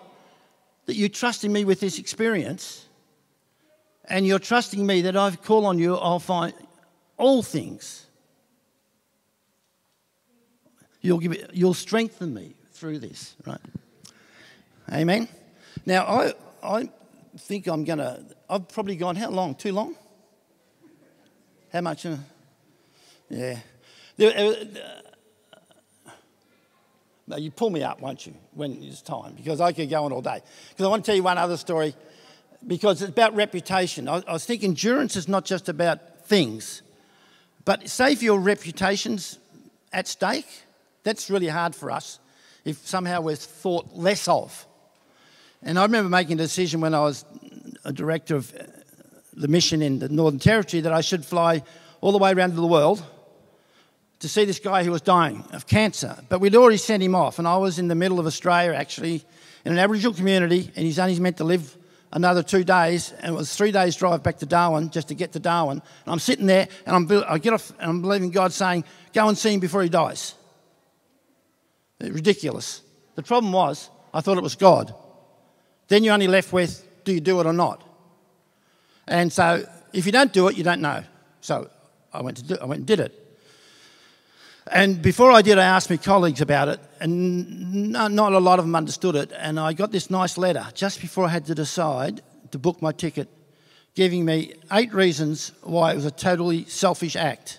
that 0.90 0.96
you 0.96 1.08
trusted 1.08 1.52
me 1.52 1.64
with 1.64 1.78
this 1.78 2.00
experience. 2.00 2.84
And 4.06 4.26
you're 4.26 4.40
trusting 4.40 4.84
me 4.84 5.02
that 5.02 5.16
I 5.16 5.30
call 5.36 5.66
on 5.66 5.78
you, 5.78 5.94
I'll 5.94 6.18
find 6.18 6.52
all 7.16 7.44
things. 7.44 8.06
You'll, 11.00 11.20
give 11.20 11.30
it, 11.30 11.50
you'll 11.52 11.74
strengthen 11.74 12.34
me 12.34 12.56
through 12.72 12.98
this, 12.98 13.36
right? 13.46 13.60
Amen. 14.92 15.28
Now, 15.86 16.06
I, 16.06 16.34
I 16.60 16.90
think 17.38 17.68
I'm 17.68 17.84
going 17.84 18.00
to, 18.00 18.24
I've 18.48 18.66
probably 18.66 18.96
gone, 18.96 19.14
how 19.14 19.30
long? 19.30 19.54
Too 19.54 19.72
long? 19.72 19.94
How 21.72 21.82
much? 21.82 22.04
Uh, 22.04 22.16
yeah. 23.28 23.60
Uh, 24.18 24.54
no, 27.30 27.36
you 27.36 27.52
pull 27.52 27.70
me 27.70 27.82
up, 27.84 28.00
won't 28.00 28.26
you, 28.26 28.34
when 28.54 28.82
it's 28.82 29.02
time? 29.02 29.34
Because 29.36 29.60
I 29.60 29.72
could 29.72 29.88
go 29.88 30.04
on 30.04 30.12
all 30.12 30.20
day. 30.20 30.42
Because 30.70 30.84
I 30.84 30.88
want 30.88 31.04
to 31.04 31.08
tell 31.08 31.14
you 31.14 31.22
one 31.22 31.38
other 31.38 31.56
story, 31.56 31.94
because 32.66 33.00
it's 33.02 33.10
about 33.10 33.36
reputation. 33.36 34.08
I, 34.08 34.20
I 34.26 34.32
was 34.32 34.44
thinking 34.44 34.70
endurance 34.70 35.14
is 35.14 35.28
not 35.28 35.44
just 35.44 35.68
about 35.68 36.26
things, 36.26 36.82
but 37.64 37.88
say 37.88 38.12
if 38.12 38.22
your 38.22 38.40
reputation's 38.40 39.38
at 39.92 40.08
stake, 40.08 40.48
that's 41.04 41.30
really 41.30 41.46
hard 41.46 41.74
for 41.76 41.92
us 41.92 42.18
if 42.64 42.84
somehow 42.84 43.20
we're 43.20 43.36
thought 43.36 43.86
less 43.94 44.26
of. 44.26 44.66
And 45.62 45.78
I 45.78 45.82
remember 45.82 46.10
making 46.10 46.34
a 46.34 46.42
decision 46.42 46.80
when 46.80 46.94
I 46.94 47.00
was 47.00 47.24
a 47.84 47.92
director 47.92 48.34
of 48.34 48.52
the 49.34 49.46
mission 49.46 49.82
in 49.82 50.00
the 50.00 50.08
Northern 50.08 50.40
Territory 50.40 50.80
that 50.80 50.92
I 50.92 51.00
should 51.00 51.24
fly 51.24 51.62
all 52.00 52.10
the 52.10 52.18
way 52.18 52.32
around 52.32 52.56
the 52.56 52.66
world 52.66 53.04
to 54.20 54.28
see 54.28 54.44
this 54.44 54.58
guy 54.58 54.84
who 54.84 54.90
was 54.90 55.00
dying 55.00 55.44
of 55.52 55.66
cancer. 55.66 56.16
But 56.28 56.40
we'd 56.40 56.54
already 56.54 56.76
sent 56.76 57.02
him 57.02 57.14
off, 57.14 57.38
and 57.38 57.48
I 57.48 57.56
was 57.56 57.78
in 57.78 57.88
the 57.88 57.94
middle 57.94 58.20
of 58.20 58.26
Australia 58.26 58.74
actually 58.74 59.24
in 59.64 59.72
an 59.72 59.78
Aboriginal 59.78 60.14
community, 60.14 60.70
and 60.76 60.84
he's 60.86 60.98
only 60.98 61.18
meant 61.18 61.38
to 61.38 61.44
live 61.44 61.76
another 62.12 62.42
two 62.42 62.64
days, 62.64 63.12
and 63.20 63.34
it 63.34 63.36
was 63.36 63.54
three 63.54 63.72
days' 63.72 63.96
drive 63.96 64.22
back 64.22 64.38
to 64.38 64.46
Darwin 64.46 64.90
just 64.90 65.08
to 65.08 65.14
get 65.14 65.32
to 65.32 65.38
Darwin. 65.38 65.82
And 66.04 66.12
I'm 66.12 66.18
sitting 66.18 66.46
there, 66.46 66.68
and 66.86 66.96
I'm, 66.96 67.24
I 67.28 67.38
get 67.38 67.52
off, 67.52 67.70
and 67.78 67.90
I'm 67.90 68.02
believing 68.02 68.30
God 68.30 68.52
saying, 68.52 68.84
Go 69.12 69.28
and 69.28 69.36
see 69.36 69.54
him 69.54 69.60
before 69.60 69.82
he 69.82 69.88
dies. 69.88 70.34
Ridiculous. 72.00 72.82
The 73.14 73.22
problem 73.22 73.52
was, 73.52 73.90
I 74.14 74.20
thought 74.20 74.38
it 74.38 74.42
was 74.42 74.54
God. 74.54 74.94
Then 75.88 76.04
you're 76.04 76.14
only 76.14 76.28
left 76.28 76.52
with, 76.52 76.86
Do 77.04 77.12
you 77.12 77.20
do 77.20 77.40
it 77.40 77.46
or 77.46 77.52
not? 77.52 77.82
And 79.06 79.32
so 79.32 79.64
if 79.92 80.06
you 80.06 80.12
don't 80.12 80.32
do 80.32 80.48
it, 80.48 80.56
you 80.56 80.64
don't 80.64 80.80
know. 80.80 81.02
So 81.40 81.70
I 82.12 82.22
went, 82.22 82.38
to 82.38 82.42
do, 82.44 82.56
I 82.60 82.64
went 82.66 82.80
and 82.80 82.86
did 82.86 83.00
it. 83.00 83.29
And 84.72 85.02
before 85.02 85.32
I 85.32 85.42
did, 85.42 85.58
I 85.58 85.64
asked 85.64 85.90
my 85.90 85.96
colleagues 85.96 86.40
about 86.40 86.68
it, 86.68 86.80
and 87.00 87.90
not 87.90 88.32
a 88.32 88.38
lot 88.38 88.60
of 88.60 88.64
them 88.64 88.76
understood 88.76 89.16
it. 89.16 89.32
And 89.36 89.58
I 89.58 89.72
got 89.72 89.90
this 89.90 90.10
nice 90.10 90.38
letter 90.38 90.64
just 90.74 91.00
before 91.00 91.24
I 91.24 91.28
had 91.28 91.46
to 91.46 91.56
decide 91.56 92.22
to 92.52 92.58
book 92.58 92.80
my 92.80 92.92
ticket, 92.92 93.28
giving 93.94 94.24
me 94.24 94.54
eight 94.70 94.94
reasons 94.94 95.50
why 95.62 95.90
it 95.92 95.96
was 95.96 96.04
a 96.04 96.10
totally 96.10 96.66
selfish 96.66 97.16
act. 97.16 97.58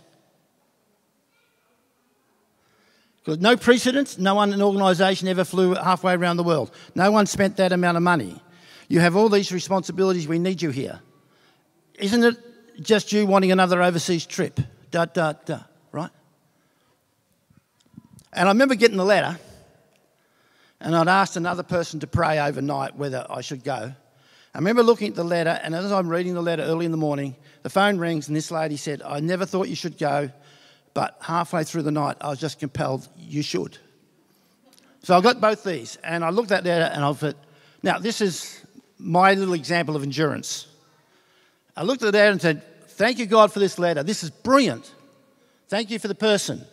Because 3.18 3.40
no 3.40 3.58
precedent, 3.58 4.18
no 4.18 4.36
one 4.36 4.50
in 4.50 4.56
an 4.56 4.62
organisation 4.62 5.28
ever 5.28 5.44
flew 5.44 5.76
halfway 5.76 6.14
around 6.14 6.38
the 6.38 6.44
world. 6.44 6.72
No 6.96 7.12
one 7.12 7.26
spent 7.26 7.58
that 7.58 7.74
amount 7.74 7.98
of 7.98 8.04
money. 8.04 8.42
You 8.88 9.02
have 9.02 9.18
all 9.18 9.28
these 9.28 9.52
responsibilities, 9.52 10.28
we 10.30 10.40
need 10.40 10.62
you 10.62 10.70
here. 10.72 11.02
Isn't 12.00 12.24
it 12.24 12.82
just 12.82 13.12
you 13.12 13.28
wanting 13.28 13.52
another 13.52 13.82
overseas 13.82 14.26
trip? 14.26 14.60
Da, 14.92 15.06
da, 15.06 15.34
da, 15.34 15.60
right? 15.92 16.10
And 18.34 18.48
I 18.48 18.52
remember 18.52 18.76
getting 18.76 18.98
the 18.98 19.06
letter, 19.06 19.40
and 20.80 20.96
I'd 20.96 21.08
asked 21.08 21.36
another 21.36 21.64
person 21.64 22.00
to 22.00 22.08
pray 22.08 22.40
overnight 22.40 22.96
whether 22.96 23.26
I 23.30 23.42
should 23.42 23.64
go. 23.64 23.94
I 24.54 24.58
remember 24.58 24.84
looking 24.84 25.10
at 25.10 25.16
the 25.16 25.24
letter, 25.24 25.60
and 25.64 25.76
as 25.76 25.92
I'm 25.92 26.10
reading 26.10 26.34
the 26.34 26.42
letter 26.42 26.64
early 26.64 26.86
in 26.86 26.92
the 26.92 26.98
morning, 26.98 27.36
the 27.64 27.70
phone 27.70 27.98
rings, 27.98 28.28
and 28.28 28.36
this 28.36 28.52
lady 28.52 28.78
said, 28.78 29.02
I 29.02 29.20
never 29.20 29.46
thought 29.46 29.68
you 29.70 29.76
should 29.76 29.98
go, 29.98 30.30
but 30.94 31.18
halfway 31.22 31.64
through 31.64 31.84
the 31.84 31.92
night, 31.92 32.18
I 32.22 32.30
was 32.30 32.40
just 32.40 32.60
compelled, 32.60 33.08
you 33.18 33.44
should. 33.44 33.78
So 35.04 35.18
I 35.18 35.22
got 35.22 35.40
both 35.40 35.64
these, 35.64 35.98
and 36.04 36.24
I 36.24 36.30
looked 36.30 36.52
at 36.52 36.64
that 36.66 36.94
and 36.94 37.04
I 37.04 37.14
thought, 37.14 37.38
now 37.84 37.98
this 37.98 38.22
is 38.22 38.62
my 38.98 39.34
little 39.34 39.54
example 39.54 39.96
of 39.96 40.04
endurance. 40.04 40.68
I 41.76 41.84
looked 41.84 42.04
at 42.04 42.14
that 42.14 42.32
and 42.32 42.42
said, 42.42 42.64
Thank 42.90 43.18
you, 43.18 43.26
God, 43.26 43.52
for 43.52 43.58
this 43.58 43.80
letter. 43.80 44.04
This 44.04 44.22
is 44.22 44.30
brilliant. 44.30 44.94
Thank 45.70 45.90
you 45.90 45.98
for 45.98 46.08
the 46.08 46.14
person. 46.14 46.64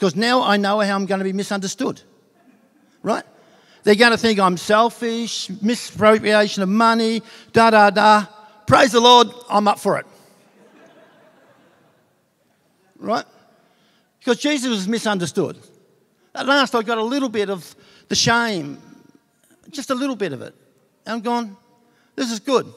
Because 0.00 0.16
now 0.16 0.42
I 0.42 0.56
know 0.56 0.80
how 0.80 0.96
I'm 0.96 1.04
going 1.04 1.18
to 1.18 1.24
be 1.24 1.34
misunderstood. 1.34 2.00
Right? 3.02 3.22
They're 3.82 3.94
going 3.94 4.12
to 4.12 4.16
think 4.16 4.40
I'm 4.40 4.56
selfish, 4.56 5.50
misappropriation 5.60 6.62
of 6.62 6.70
money, 6.70 7.20
da 7.52 7.68
da 7.68 7.90
da. 7.90 8.24
Praise 8.66 8.92
the 8.92 9.00
Lord, 9.00 9.28
I'm 9.50 9.68
up 9.68 9.78
for 9.78 9.98
it. 9.98 10.06
Right? 12.98 13.26
Because 14.20 14.38
Jesus 14.38 14.70
was 14.70 14.88
misunderstood. 14.88 15.58
At 16.34 16.46
last, 16.46 16.74
I 16.74 16.80
got 16.80 16.96
a 16.96 17.04
little 17.04 17.28
bit 17.28 17.50
of 17.50 17.76
the 18.08 18.14
shame, 18.14 18.78
just 19.68 19.90
a 19.90 19.94
little 19.94 20.16
bit 20.16 20.32
of 20.32 20.40
it. 20.40 20.54
And 21.04 21.16
I'm 21.16 21.20
gone, 21.20 21.58
this 22.16 22.32
is 22.32 22.40
good. 22.40 22.72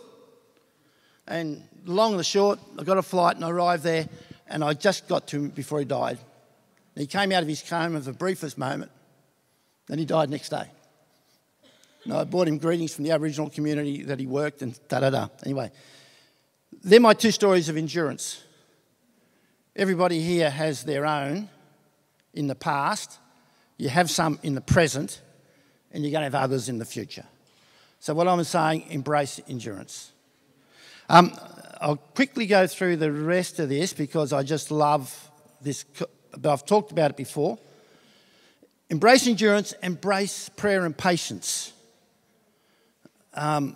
And 1.25 1.63
long 1.85 2.11
and 2.11 2.19
the 2.19 2.25
short, 2.25 2.59
I 2.77 2.83
got 2.83 2.97
a 2.97 3.01
flight 3.01 3.37
and 3.37 3.45
I 3.45 3.49
arrived 3.49 3.83
there, 3.83 4.09
and 4.45 4.61
I 4.61 4.73
just 4.73 5.07
got 5.07 5.25
to 5.27 5.37
him 5.37 5.49
before 5.51 5.79
he 5.79 5.85
died. 5.85 6.19
He 6.95 7.07
came 7.07 7.31
out 7.31 7.41
of 7.41 7.49
his 7.49 7.63
coma 7.67 7.99
for 7.99 8.11
the 8.11 8.17
briefest 8.17 8.57
moment, 8.57 8.91
then 9.87 9.99
he 9.99 10.05
died 10.05 10.29
next 10.29 10.49
day. 10.49 10.69
And 12.03 12.13
I 12.13 12.23
brought 12.25 12.47
him 12.47 12.57
greetings 12.57 12.93
from 12.93 13.05
the 13.05 13.11
Aboriginal 13.11 13.49
community 13.49 14.03
that 14.03 14.19
he 14.19 14.27
worked 14.27 14.61
and 14.61 14.77
da 14.89 14.99
da 14.99 15.09
da. 15.09 15.27
Anyway, 15.45 15.71
they're 16.83 16.99
my 16.99 17.13
two 17.13 17.31
stories 17.31 17.69
of 17.69 17.77
endurance. 17.77 18.43
Everybody 19.75 20.21
here 20.21 20.49
has 20.49 20.83
their 20.83 21.05
own 21.05 21.49
in 22.33 22.47
the 22.47 22.55
past, 22.55 23.19
you 23.77 23.89
have 23.89 24.09
some 24.09 24.39
in 24.43 24.55
the 24.55 24.61
present, 24.61 25.21
and 25.91 26.03
you're 26.03 26.11
going 26.11 26.21
to 26.21 26.37
have 26.37 26.43
others 26.43 26.67
in 26.67 26.77
the 26.77 26.85
future. 26.85 27.25
So, 27.99 28.13
what 28.13 28.27
I'm 28.27 28.43
saying, 28.43 28.85
embrace 28.89 29.39
endurance. 29.47 30.11
Um, 31.09 31.37
I'll 31.79 31.97
quickly 31.97 32.45
go 32.45 32.67
through 32.67 32.97
the 32.97 33.11
rest 33.11 33.59
of 33.59 33.69
this 33.69 33.93
because 33.93 34.33
I 34.33 34.43
just 34.43 34.71
love 34.71 35.29
this, 35.61 35.85
but 36.37 36.51
I've 36.51 36.65
talked 36.65 36.91
about 36.91 37.11
it 37.11 37.17
before. 37.17 37.57
Embrace 38.89 39.27
endurance, 39.27 39.73
embrace 39.83 40.49
prayer 40.49 40.85
and 40.85 40.95
patience. 40.95 41.73
Um, 43.33 43.75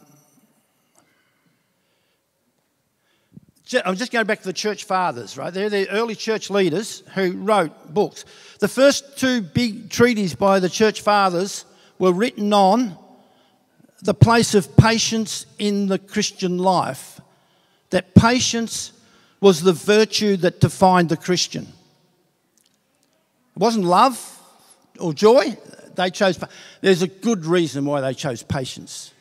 I'm 3.83 3.95
just 3.95 4.11
going 4.11 4.25
back 4.25 4.39
to 4.39 4.45
the 4.45 4.53
church 4.53 4.85
fathers, 4.85 5.37
right? 5.37 5.53
They're 5.53 5.69
the 5.69 5.89
early 5.89 6.15
church 6.15 6.49
leaders 6.49 7.03
who 7.15 7.33
wrote 7.33 7.93
books. 7.93 8.23
The 8.59 8.67
first 8.67 9.17
two 9.17 9.41
big 9.41 9.89
treaties 9.89 10.35
by 10.35 10.59
the 10.59 10.69
church 10.69 11.01
fathers 11.01 11.65
were 11.99 12.13
written 12.13 12.53
on 12.53 12.97
the 14.01 14.13
place 14.13 14.53
of 14.55 14.77
patience 14.77 15.45
in 15.59 15.87
the 15.87 15.99
Christian 15.99 16.57
life. 16.57 17.19
That 17.89 18.13
patience 18.15 18.93
was 19.41 19.61
the 19.61 19.73
virtue 19.73 20.37
that 20.37 20.61
defined 20.61 21.09
the 21.09 21.17
Christian. 21.17 21.67
It 23.57 23.61
wasn't 23.61 23.85
love 23.85 24.39
or 24.99 25.15
joy. 25.15 25.57
They 25.95 26.11
chose. 26.11 26.37
There's 26.81 27.01
a 27.01 27.07
good 27.07 27.43
reason 27.43 27.85
why 27.85 28.01
they 28.01 28.13
chose 28.13 28.43
patience. 28.43 29.11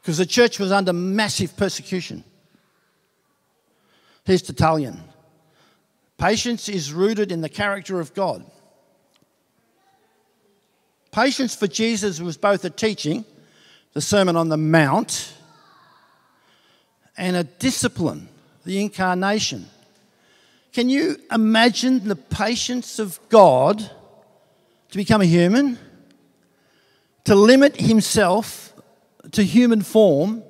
Because 0.00 0.18
the 0.18 0.24
church 0.24 0.60
was 0.60 0.70
under 0.70 0.92
massive 0.92 1.56
persecution. 1.56 2.22
Here's 4.22 4.42
Tertullian 4.42 5.00
Patience 6.16 6.68
is 6.68 6.92
rooted 6.92 7.32
in 7.32 7.40
the 7.40 7.48
character 7.48 7.98
of 7.98 8.14
God. 8.14 8.48
Patience 11.10 11.56
for 11.56 11.66
Jesus 11.66 12.20
was 12.20 12.36
both 12.36 12.64
a 12.64 12.70
teaching, 12.70 13.24
the 13.94 14.00
Sermon 14.00 14.36
on 14.36 14.48
the 14.48 14.56
Mount, 14.56 15.34
and 17.16 17.34
a 17.34 17.42
discipline, 17.42 18.28
the 18.64 18.80
incarnation. 18.80 19.66
Can 20.72 20.88
you 20.88 21.16
imagine 21.30 22.06
the 22.06 22.16
patience 22.16 22.98
of 22.98 23.18
God 23.28 23.78
to 23.78 24.96
become 24.96 25.20
a 25.20 25.26
human, 25.26 25.78
to 27.24 27.34
limit 27.34 27.80
himself 27.80 28.72
to 29.32 29.42
human 29.42 29.82
form, 29.82 30.42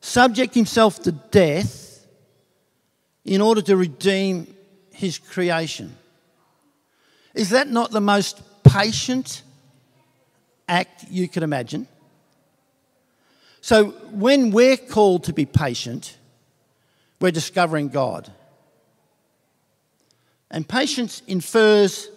subject 0.00 0.54
himself 0.54 1.02
to 1.02 1.12
death? 1.12 1.84
in 3.24 3.40
order 3.40 3.62
to 3.62 3.76
redeem 3.76 4.54
his 4.92 5.18
creation. 5.18 5.96
Is 7.34 7.50
that 7.50 7.68
not 7.68 7.90
the 7.90 8.00
most 8.00 8.42
patient 8.62 9.42
act 10.68 11.06
you 11.10 11.28
could 11.28 11.42
imagine? 11.42 11.88
So, 13.60 13.90
when 14.12 14.50
we're 14.50 14.76
called 14.76 15.24
to 15.24 15.32
be 15.32 15.46
patient, 15.46 16.18
we're 17.20 17.30
discovering 17.30 17.88
God. 17.88 18.30
And 20.54 20.68
patience 20.68 21.20
infers 21.26 22.08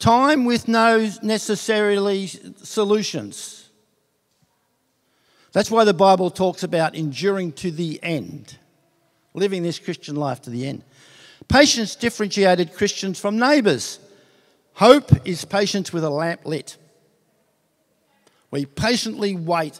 time 0.00 0.44
with 0.44 0.66
no 0.66 1.08
necessarily 1.22 2.26
solutions. 2.26 3.68
That's 5.52 5.70
why 5.70 5.84
the 5.84 5.94
Bible 5.94 6.32
talks 6.32 6.64
about 6.64 6.96
enduring 6.96 7.52
to 7.52 7.70
the 7.70 8.02
end 8.02 8.58
living 9.34 9.62
this 9.62 9.78
Christian 9.78 10.16
life 10.16 10.42
to 10.42 10.50
the 10.50 10.66
end. 10.66 10.82
Patience 11.46 11.94
differentiated 11.94 12.74
Christians 12.74 13.20
from 13.20 13.38
neighbours. 13.38 14.00
Hope 14.72 15.08
is 15.24 15.44
patience 15.44 15.92
with 15.92 16.02
a 16.02 16.10
lamp 16.10 16.44
lit. 16.44 16.76
We 18.50 18.66
patiently 18.66 19.36
wait 19.36 19.78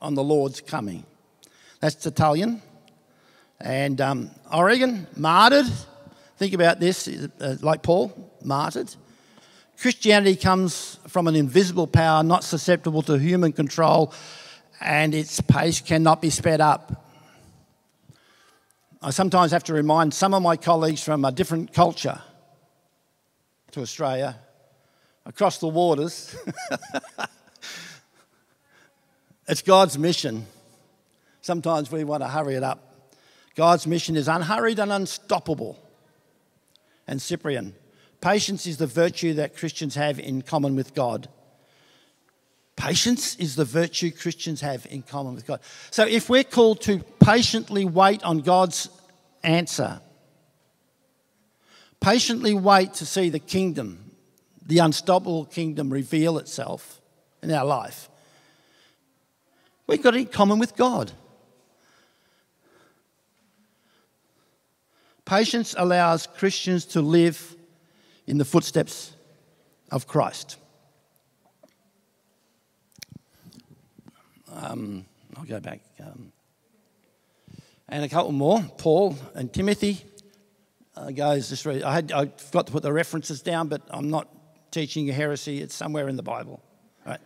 on 0.00 0.14
the 0.14 0.22
Lord's 0.22 0.60
coming. 0.60 1.02
That's 1.80 1.96
Tertullian. 1.96 2.62
And 3.58 4.00
um, 4.00 4.30
Origen, 4.52 5.08
martyred. 5.16 5.66
Think 6.40 6.54
about 6.54 6.80
this, 6.80 7.06
uh, 7.06 7.56
like 7.60 7.82
Paul, 7.82 8.32
martyred. 8.42 8.94
Christianity 9.78 10.36
comes 10.36 10.98
from 11.06 11.28
an 11.28 11.36
invisible 11.36 11.86
power 11.86 12.22
not 12.22 12.44
susceptible 12.44 13.02
to 13.02 13.18
human 13.18 13.52
control, 13.52 14.14
and 14.80 15.14
its 15.14 15.42
pace 15.42 15.82
cannot 15.82 16.22
be 16.22 16.30
sped 16.30 16.62
up. 16.62 17.04
I 19.02 19.10
sometimes 19.10 19.52
have 19.52 19.64
to 19.64 19.74
remind 19.74 20.14
some 20.14 20.32
of 20.32 20.42
my 20.42 20.56
colleagues 20.56 21.04
from 21.04 21.26
a 21.26 21.30
different 21.30 21.74
culture 21.74 22.22
to 23.72 23.82
Australia, 23.82 24.38
across 25.26 25.58
the 25.58 25.68
waters. 25.68 26.34
it's 29.46 29.60
God's 29.60 29.98
mission. 29.98 30.46
Sometimes 31.42 31.92
we 31.92 32.02
want 32.04 32.22
to 32.22 32.28
hurry 32.28 32.54
it 32.54 32.62
up. 32.62 33.10
God's 33.56 33.86
mission 33.86 34.16
is 34.16 34.26
unhurried 34.26 34.78
and 34.78 34.90
unstoppable. 34.90 35.78
And 37.10 37.20
Cyprian, 37.20 37.74
patience 38.20 38.68
is 38.68 38.76
the 38.76 38.86
virtue 38.86 39.34
that 39.34 39.56
Christians 39.56 39.96
have 39.96 40.20
in 40.20 40.42
common 40.42 40.76
with 40.76 40.94
God. 40.94 41.28
Patience 42.76 43.34
is 43.34 43.56
the 43.56 43.64
virtue 43.64 44.12
Christians 44.12 44.60
have 44.60 44.86
in 44.88 45.02
common 45.02 45.34
with 45.34 45.44
God. 45.44 45.58
So 45.90 46.06
if 46.06 46.30
we're 46.30 46.44
called 46.44 46.80
to 46.82 47.00
patiently 47.18 47.84
wait 47.84 48.22
on 48.22 48.38
God's 48.38 48.88
answer, 49.42 50.00
patiently 51.98 52.54
wait 52.54 52.94
to 52.94 53.04
see 53.04 53.28
the 53.28 53.40
kingdom, 53.40 54.12
the 54.64 54.78
unstoppable 54.78 55.46
kingdom, 55.46 55.90
reveal 55.90 56.38
itself 56.38 57.00
in 57.42 57.50
our 57.50 57.64
life, 57.64 58.08
we've 59.88 60.00
got 60.00 60.14
it 60.14 60.18
in 60.18 60.26
common 60.26 60.60
with 60.60 60.76
God. 60.76 61.10
Patience 65.30 65.76
allows 65.78 66.26
Christians 66.26 66.84
to 66.86 67.00
live 67.00 67.54
in 68.26 68.36
the 68.36 68.44
footsteps 68.44 69.12
of 69.92 70.08
Christ. 70.08 70.56
Um, 74.52 75.06
I'll 75.36 75.44
go 75.44 75.60
back. 75.60 75.82
Um, 76.00 76.32
and 77.88 78.02
a 78.04 78.08
couple 78.08 78.32
more 78.32 78.60
Paul 78.76 79.16
and 79.36 79.52
Timothy. 79.52 80.02
Uh, 80.96 81.12
just 81.12 81.64
read. 81.64 81.84
I, 81.84 81.94
had, 81.94 82.10
I 82.10 82.26
forgot 82.26 82.66
to 82.66 82.72
put 82.72 82.82
the 82.82 82.92
references 82.92 83.40
down, 83.40 83.68
but 83.68 83.82
I'm 83.88 84.10
not 84.10 84.26
teaching 84.72 85.08
a 85.10 85.12
heresy. 85.12 85.60
It's 85.60 85.76
somewhere 85.76 86.08
in 86.08 86.16
the 86.16 86.24
Bible. 86.24 86.60
Right? 87.06 87.20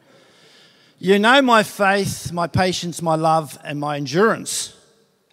You 0.98 1.18
know 1.18 1.40
my 1.40 1.62
faith, 1.62 2.32
my 2.32 2.48
patience, 2.48 3.00
my 3.00 3.14
love, 3.14 3.59
and 3.64 3.80
my 3.80 3.96
endurance. 3.96 4.76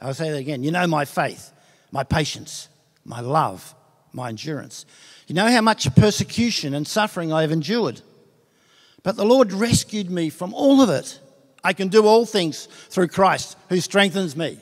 I'll 0.02 0.14
say 0.14 0.32
that 0.32 0.38
again. 0.38 0.64
You 0.64 0.72
know 0.72 0.88
my 0.88 1.04
faith, 1.04 1.51
my 1.92 2.04
patience, 2.04 2.70
my 3.06 3.20
love, 3.20 3.76
my 4.14 4.30
endurance. 4.30 4.86
You 5.28 5.36
know 5.36 5.50
how 5.50 5.62
much 5.62 5.94
persecution 5.96 6.74
and 6.74 6.88
suffering 6.88 7.32
I 7.32 7.42
have 7.42 7.52
endured. 7.52 8.02
But 9.04 9.16
the 9.16 9.26
Lord 9.26 9.52
rescued 9.52 10.10
me 10.10 10.30
from 10.30 10.54
all 10.54 10.82
of 10.82 10.90
it. 10.90 11.20
I 11.64 11.74
can 11.74 11.90
do 11.90 12.06
all 12.06 12.26
things 12.26 12.68
through 12.90 13.10
Christ 13.10 13.58
who 13.70 13.80
strengthens 13.80 14.36
me. 14.36 14.60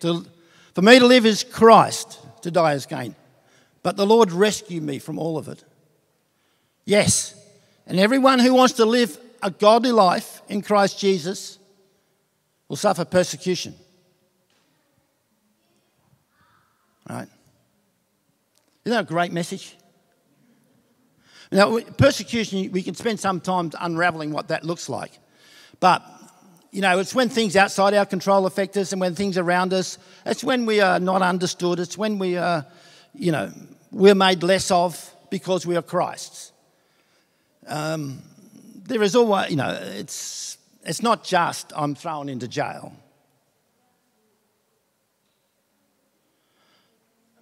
To, 0.00 0.26
for 0.74 0.82
me 0.82 0.98
to 0.98 1.06
live 1.06 1.26
is 1.26 1.44
Christ, 1.44 2.18
to 2.42 2.50
die 2.50 2.74
is 2.74 2.86
gain. 2.86 3.14
But 3.82 3.96
the 3.96 4.06
Lord 4.06 4.32
rescued 4.32 4.82
me 4.82 4.98
from 4.98 5.18
all 5.18 5.38
of 5.38 5.48
it. 5.48 5.62
Yes, 6.84 7.34
and 7.86 7.98
everyone 7.98 8.38
who 8.38 8.54
wants 8.54 8.74
to 8.74 8.84
live 8.84 9.18
a 9.42 9.50
godly 9.50 9.92
life 9.92 10.40
in 10.48 10.62
Christ 10.62 10.98
Jesus 10.98 11.58
will 12.68 12.76
suffer 12.76 13.04
persecution. 13.04 13.74
Right? 17.08 17.28
Isn't 18.84 18.96
that 18.96 19.04
a 19.04 19.06
great 19.06 19.32
message? 19.32 19.76
Now, 21.52 21.78
persecution, 21.98 22.72
we 22.72 22.82
can 22.82 22.94
spend 22.94 23.20
some 23.20 23.40
time 23.40 23.70
unraveling 23.78 24.32
what 24.32 24.48
that 24.48 24.64
looks 24.64 24.88
like. 24.88 25.12
But, 25.80 26.02
you 26.70 26.80
know, 26.80 26.98
it's 26.98 27.14
when 27.14 27.28
things 27.28 27.56
outside 27.56 27.92
our 27.92 28.06
control 28.06 28.46
affect 28.46 28.76
us 28.78 28.92
and 28.92 29.00
when 29.00 29.14
things 29.14 29.36
around 29.36 29.74
us, 29.74 29.98
it's 30.24 30.42
when 30.42 30.64
we 30.64 30.80
are 30.80 30.98
not 30.98 31.20
understood. 31.20 31.78
It's 31.78 31.98
when 31.98 32.18
we 32.18 32.38
are, 32.38 32.64
you 33.14 33.32
know, 33.32 33.52
we're 33.90 34.14
made 34.14 34.42
less 34.42 34.70
of 34.70 35.14
because 35.28 35.66
we 35.66 35.76
are 35.76 35.82
Christ's. 35.82 36.52
Um, 37.66 38.22
there 38.84 39.02
is 39.02 39.14
always, 39.14 39.50
you 39.50 39.56
know, 39.56 39.78
it's, 39.82 40.56
it's 40.84 41.02
not 41.02 41.22
just 41.22 41.72
I'm 41.76 41.94
thrown 41.94 42.30
into 42.30 42.48
jail. 42.48 42.94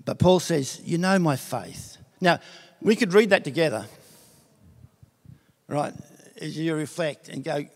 But 0.05 0.18
Paul 0.18 0.40
says, 0.40 0.80
You 0.84 0.98
know 0.98 1.18
my 1.18 1.36
faith. 1.36 1.96
Now, 2.20 2.40
we 2.80 2.96
could 2.96 3.12
read 3.12 3.30
that 3.30 3.44
together, 3.44 3.86
right? 5.68 5.92
As 6.40 6.57
you 6.57 6.74
reflect 6.74 7.28
and 7.28 7.44
go, 7.44 7.66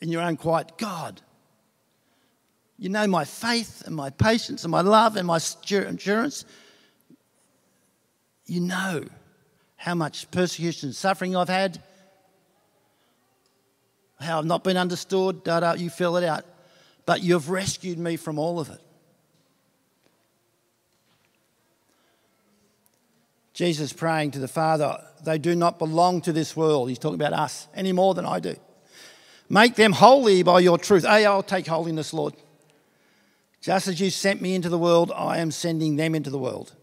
in 0.00 0.10
your 0.10 0.22
own 0.22 0.36
quiet, 0.36 0.76
God, 0.76 1.20
you 2.78 2.88
know 2.88 3.06
my 3.06 3.24
faith 3.24 3.82
and 3.86 3.94
my 3.94 4.10
patience 4.10 4.64
and 4.64 4.70
my 4.70 4.82
love 4.82 5.16
and 5.16 5.26
my 5.26 5.40
endurance. 5.72 6.44
You 8.44 8.60
know 8.60 9.04
how 9.76 9.94
much 9.94 10.30
persecution 10.30 10.88
and 10.88 10.96
suffering 10.96 11.34
I've 11.36 11.48
had, 11.48 11.82
how 14.20 14.38
I've 14.38 14.46
not 14.46 14.64
been 14.64 14.76
understood, 14.76 15.44
da, 15.44 15.60
da, 15.60 15.72
you 15.74 15.90
fill 15.90 16.16
it 16.16 16.24
out. 16.24 16.44
But 17.06 17.22
you've 17.22 17.50
rescued 17.50 17.98
me 17.98 18.16
from 18.16 18.38
all 18.38 18.58
of 18.58 18.68
it. 18.70 18.80
Jesus 23.56 23.90
praying 23.90 24.32
to 24.32 24.38
the 24.38 24.48
Father, 24.48 25.02
they 25.24 25.38
do 25.38 25.56
not 25.56 25.78
belong 25.78 26.20
to 26.20 26.30
this 26.30 26.54
world. 26.54 26.90
He's 26.90 26.98
talking 26.98 27.14
about 27.14 27.32
us 27.32 27.68
any 27.74 27.90
more 27.90 28.12
than 28.12 28.26
I 28.26 28.38
do. 28.38 28.54
Make 29.48 29.76
them 29.76 29.92
holy 29.92 30.42
by 30.42 30.60
your 30.60 30.76
truth. 30.76 31.04
Hey, 31.06 31.24
I'll 31.24 31.42
take 31.42 31.66
holiness, 31.66 32.12
Lord. 32.12 32.34
Just 33.62 33.88
as 33.88 33.98
you 33.98 34.10
sent 34.10 34.42
me 34.42 34.54
into 34.54 34.68
the 34.68 34.76
world, 34.76 35.10
I 35.10 35.38
am 35.38 35.50
sending 35.50 35.96
them 35.96 36.14
into 36.14 36.28
the 36.28 36.38
world. 36.38 36.74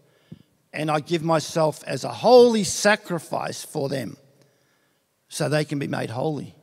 And 0.72 0.90
I 0.90 0.98
give 0.98 1.22
myself 1.22 1.84
as 1.84 2.02
a 2.02 2.08
holy 2.08 2.64
sacrifice 2.64 3.62
for 3.62 3.88
them 3.88 4.16
so 5.28 5.48
they 5.48 5.64
can 5.64 5.78
be 5.78 5.86
made 5.86 6.10
holy 6.10 6.56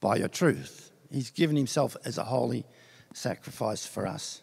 by 0.00 0.16
your 0.16 0.28
truth. 0.28 0.90
He's 1.10 1.30
given 1.30 1.54
himself 1.54 1.98
as 2.02 2.16
a 2.16 2.24
holy 2.24 2.64
sacrifice 3.12 3.84
for 3.84 4.06
us. 4.06 4.40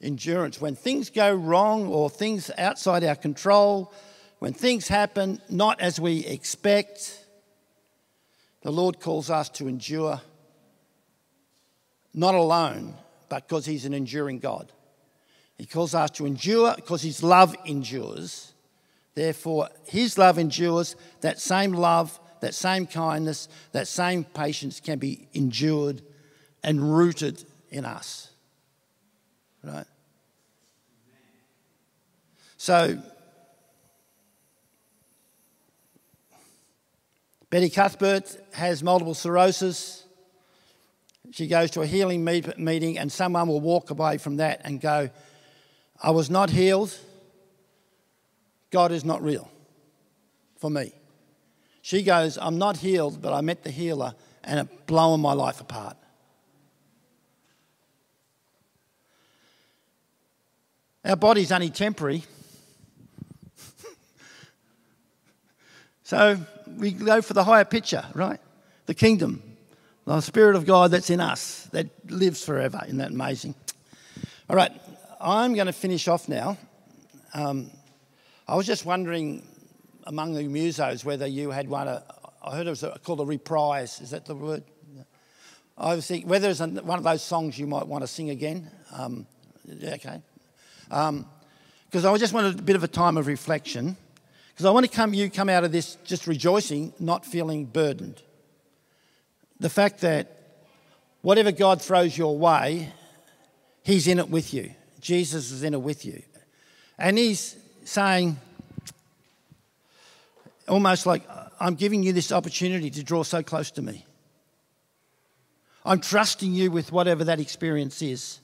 Endurance. 0.00 0.60
When 0.60 0.76
things 0.76 1.10
go 1.10 1.34
wrong 1.34 1.88
or 1.88 2.10
things 2.10 2.50
outside 2.58 3.04
our 3.04 3.16
control, 3.16 3.92
when 4.38 4.52
things 4.52 4.88
happen 4.88 5.40
not 5.48 5.80
as 5.80 5.98
we 5.98 6.24
expect, 6.26 7.24
the 8.62 8.70
Lord 8.70 9.00
calls 9.00 9.30
us 9.30 9.48
to 9.50 9.68
endure, 9.68 10.20
not 12.12 12.34
alone, 12.34 12.94
but 13.28 13.48
because 13.48 13.66
He's 13.66 13.84
an 13.84 13.94
enduring 13.94 14.38
God. 14.38 14.72
He 15.56 15.66
calls 15.66 15.94
us 15.94 16.10
to 16.12 16.26
endure 16.26 16.74
because 16.74 17.02
His 17.02 17.22
love 17.22 17.54
endures. 17.64 18.52
Therefore, 19.14 19.68
His 19.84 20.18
love 20.18 20.38
endures. 20.38 20.96
That 21.20 21.40
same 21.40 21.72
love, 21.72 22.18
that 22.40 22.54
same 22.54 22.86
kindness, 22.86 23.48
that 23.72 23.88
same 23.88 24.24
patience 24.24 24.80
can 24.80 24.98
be 24.98 25.28
endured 25.32 26.02
and 26.62 26.96
rooted 26.96 27.44
in 27.70 27.84
us. 27.84 28.30
Right? 29.64 29.86
So, 32.56 33.02
Betty 37.50 37.70
Cuthbert 37.70 38.36
has 38.52 38.82
multiple 38.82 39.14
sclerosis. 39.14 40.04
She 41.30 41.46
goes 41.46 41.70
to 41.72 41.82
a 41.82 41.86
healing 41.86 42.24
meeting, 42.24 42.98
and 42.98 43.10
someone 43.10 43.48
will 43.48 43.60
walk 43.60 43.90
away 43.90 44.18
from 44.18 44.36
that 44.36 44.60
and 44.64 44.80
go, 44.80 45.10
I 46.02 46.10
was 46.10 46.30
not 46.30 46.50
healed. 46.50 46.96
God 48.70 48.92
is 48.92 49.04
not 49.04 49.22
real 49.22 49.50
for 50.58 50.68
me. 50.70 50.92
She 51.82 52.02
goes, 52.02 52.38
I'm 52.38 52.58
not 52.58 52.78
healed, 52.78 53.22
but 53.22 53.32
I 53.32 53.40
met 53.40 53.62
the 53.62 53.70
healer, 53.70 54.14
and 54.42 54.60
it 54.60 54.86
blown 54.86 55.20
my 55.20 55.32
life 55.32 55.60
apart. 55.60 55.96
Our 61.04 61.16
body's 61.16 61.52
only 61.52 61.70
temporary. 61.70 62.24
So 66.06 66.38
we 66.76 66.90
go 66.90 67.22
for 67.22 67.32
the 67.32 67.42
higher 67.42 67.64
picture, 67.64 68.04
right? 68.12 68.38
The 68.84 68.92
kingdom, 68.92 69.42
the 70.04 70.20
Spirit 70.20 70.54
of 70.54 70.66
God 70.66 70.90
that's 70.90 71.08
in 71.08 71.18
us, 71.18 71.64
that 71.72 71.88
lives 72.10 72.44
forever. 72.44 72.82
Isn't 72.84 72.98
that 72.98 73.10
amazing? 73.10 73.54
All 74.50 74.54
right, 74.54 74.70
I'm 75.18 75.54
going 75.54 75.66
to 75.66 75.72
finish 75.72 76.06
off 76.06 76.28
now. 76.28 76.58
Um, 77.32 77.70
I 78.46 78.54
was 78.54 78.66
just 78.66 78.84
wondering 78.84 79.42
among 80.06 80.34
the 80.34 80.42
musos 80.42 81.06
whether 81.06 81.26
you 81.26 81.50
had 81.50 81.70
one, 81.70 81.88
a, 81.88 82.04
I 82.42 82.54
heard 82.54 82.66
it 82.66 82.70
was 82.70 82.84
called 83.02 83.20
a 83.20 83.24
reprise. 83.24 84.02
Is 84.02 84.10
that 84.10 84.26
the 84.26 84.34
word? 84.34 84.62
I 85.78 85.94
was 85.94 86.06
thinking 86.06 86.28
whether 86.28 86.50
it's 86.50 86.60
one 86.60 86.98
of 86.98 87.02
those 87.02 87.22
songs 87.22 87.58
you 87.58 87.66
might 87.66 87.86
want 87.86 88.02
to 88.02 88.08
sing 88.08 88.28
again. 88.28 88.70
Um, 88.92 89.26
okay. 89.82 90.20
Because 90.88 92.04
um, 92.04 92.14
I 92.14 92.16
just 92.18 92.32
wanted 92.32 92.58
a 92.58 92.62
bit 92.62 92.76
of 92.76 92.84
a 92.84 92.88
time 92.88 93.16
of 93.16 93.26
reflection. 93.26 93.96
Because 94.52 94.66
I 94.66 94.70
want 94.70 94.86
to 94.86 94.92
come, 94.92 95.14
you 95.14 95.30
come 95.30 95.48
out 95.48 95.64
of 95.64 95.72
this 95.72 95.96
just 96.04 96.26
rejoicing, 96.26 96.92
not 97.00 97.26
feeling 97.26 97.66
burdened. 97.66 98.22
The 99.58 99.70
fact 99.70 100.00
that 100.02 100.60
whatever 101.22 101.50
God 101.50 101.82
throws 101.82 102.16
your 102.16 102.38
way, 102.38 102.92
He's 103.82 104.06
in 104.06 104.18
it 104.18 104.28
with 104.28 104.54
you. 104.54 104.70
Jesus 105.00 105.50
is 105.50 105.62
in 105.62 105.74
it 105.74 105.80
with 105.80 106.04
you. 106.04 106.22
And 106.98 107.18
He's 107.18 107.56
saying, 107.84 108.36
almost 110.68 111.06
like, 111.06 111.22
I'm 111.60 111.74
giving 111.74 112.02
you 112.02 112.12
this 112.12 112.30
opportunity 112.30 112.90
to 112.90 113.02
draw 113.02 113.22
so 113.22 113.42
close 113.42 113.70
to 113.72 113.82
me. 113.82 114.04
I'm 115.84 116.00
trusting 116.00 116.52
you 116.52 116.70
with 116.70 116.92
whatever 116.92 117.24
that 117.24 117.40
experience 117.40 118.00
is. 118.00 118.40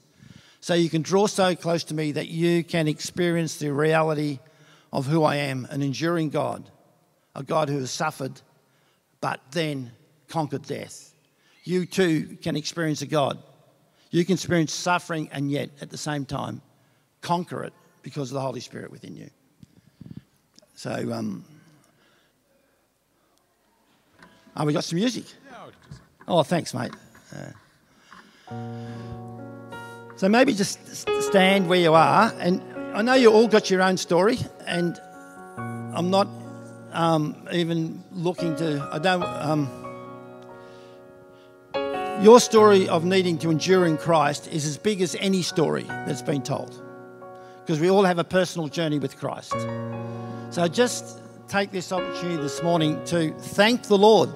So 0.61 0.75
you 0.75 0.89
can 0.89 1.01
draw 1.01 1.25
so 1.25 1.55
close 1.55 1.83
to 1.85 1.95
me 1.95 2.11
that 2.13 2.27
you 2.27 2.63
can 2.63 2.87
experience 2.87 3.57
the 3.57 3.73
reality 3.73 4.39
of 4.93 5.07
who 5.07 5.23
I 5.23 5.37
am 5.37 5.67
an 5.71 5.81
enduring 5.81 6.29
God, 6.29 6.69
a 7.35 7.43
God 7.43 7.67
who 7.67 7.79
has 7.79 7.89
suffered 7.89 8.39
but 9.21 9.39
then 9.51 9.91
conquered 10.27 10.63
death. 10.63 11.13
You 11.63 11.85
too 11.87 12.37
can 12.41 12.55
experience 12.55 13.01
a 13.01 13.07
God. 13.07 13.41
You 14.11 14.23
can 14.23 14.33
experience 14.33 14.71
suffering 14.71 15.29
and 15.31 15.49
yet 15.51 15.71
at 15.81 15.89
the 15.89 15.97
same 15.97 16.25
time 16.25 16.61
conquer 17.21 17.63
it 17.63 17.73
because 18.03 18.29
of 18.29 18.35
the 18.35 18.41
Holy 18.41 18.59
Spirit 18.59 18.91
within 18.91 19.15
you. 19.15 19.29
So, 20.75 20.91
um, 21.11 21.43
oh, 24.55 24.65
we 24.65 24.73
got 24.73 24.83
some 24.83 24.97
music. 24.97 25.25
Oh, 26.27 26.43
thanks, 26.43 26.73
mate. 26.73 26.91
Uh, 28.49 28.51
so 30.21 30.29
maybe 30.29 30.53
just 30.53 30.77
stand 31.23 31.67
where 31.67 31.79
you 31.79 31.95
are 31.95 32.31
and 32.37 32.61
I 32.93 33.01
know 33.01 33.15
you 33.15 33.33
all 33.33 33.47
got 33.47 33.71
your 33.71 33.81
own 33.81 33.97
story, 33.97 34.37
and 34.67 35.01
I'm 35.57 36.11
not 36.11 36.27
um, 36.91 37.47
even 37.51 38.03
looking 38.11 38.55
to, 38.57 38.87
I 38.91 38.99
don't, 38.99 39.23
um, 39.23 39.67
your 42.21 42.39
story 42.39 42.87
of 42.87 43.03
needing 43.03 43.39
to 43.39 43.49
endure 43.49 43.87
in 43.87 43.97
Christ 43.97 44.47
is 44.49 44.63
as 44.67 44.77
big 44.77 45.01
as 45.01 45.15
any 45.15 45.41
story 45.41 45.85
that's 45.85 46.21
been 46.21 46.43
told. 46.43 46.79
Because 47.61 47.79
we 47.79 47.89
all 47.89 48.03
have 48.03 48.19
a 48.19 48.23
personal 48.23 48.67
journey 48.67 48.99
with 48.99 49.17
Christ. 49.17 49.55
So 50.51 50.67
just 50.67 51.19
take 51.47 51.71
this 51.71 51.91
opportunity 51.91 52.43
this 52.43 52.61
morning 52.61 53.03
to 53.05 53.33
thank 53.39 53.87
the 53.87 53.97
Lord 53.97 54.29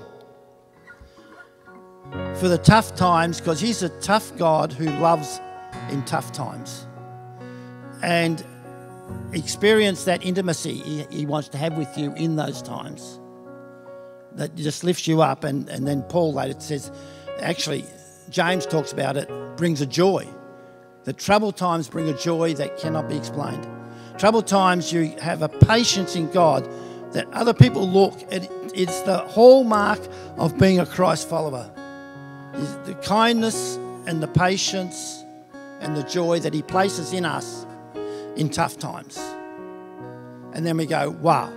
for 2.40 2.48
the 2.48 2.58
tough 2.58 2.96
times, 2.96 3.40
because 3.40 3.60
He's 3.60 3.84
a 3.84 3.90
tough 4.00 4.36
God 4.36 4.74
who 4.74 4.86
loves 4.86 5.40
in 5.90 6.04
tough 6.06 6.32
times 6.32 6.88
and 8.02 8.44
experience 9.34 10.06
that 10.06 10.24
intimacy 10.26 11.06
he, 11.10 11.26
wants 11.26 11.50
to 11.50 11.58
have 11.58 11.78
with 11.78 11.98
you 11.98 12.14
in 12.14 12.36
those 12.36 12.62
times. 12.62 13.20
That 14.34 14.56
just 14.56 14.84
lifts 14.84 15.08
you 15.08 15.22
up. 15.22 15.44
And, 15.44 15.70
and 15.70 15.88
then 15.88 16.04
Paul 16.04 16.34
later 16.34 16.60
says, 16.60 16.92
actually, 17.40 17.86
James 18.30 18.66
talks 18.66 18.92
about 18.92 19.18
it, 19.18 19.30
brings 19.58 19.82
a 19.82 19.86
joy. 19.86 20.28
The 21.04 21.14
troubled 21.14 21.56
times 21.56 21.88
bring 21.88 22.10
a 22.10 22.18
joy 22.18 22.54
that 22.56 22.78
cannot 22.78 23.08
be 23.08 23.18
explained. 23.18 23.68
Troubled 24.18 24.48
times, 24.48 24.92
you 24.92 25.08
have 25.20 25.42
a 25.42 25.50
patience 25.50 26.16
in 26.16 26.30
God 26.32 26.68
that 27.14 27.28
other 27.32 27.54
people 27.54 27.88
look 27.88 28.14
at. 28.34 28.50
It's 28.74 29.02
the 29.02 29.20
hallmark 29.20 30.00
of 30.38 30.58
being 30.58 30.80
a 30.80 30.86
Christ 30.86 31.30
follower. 31.30 31.72
The 32.86 32.96
kindness 33.04 33.78
and 34.08 34.22
the 34.22 34.28
patience 34.28 35.25
and 35.86 35.96
the 35.96 36.04
joy 36.04 36.40
that 36.40 36.54
He 36.54 36.64
places 36.64 37.14
in 37.14 37.24
us 37.24 37.66
in 38.36 38.50
tough 38.50 38.78
times. 38.78 39.18
And 40.54 40.66
then 40.66 40.78
we 40.78 40.86
go, 40.86 41.12
wow, 41.12 41.54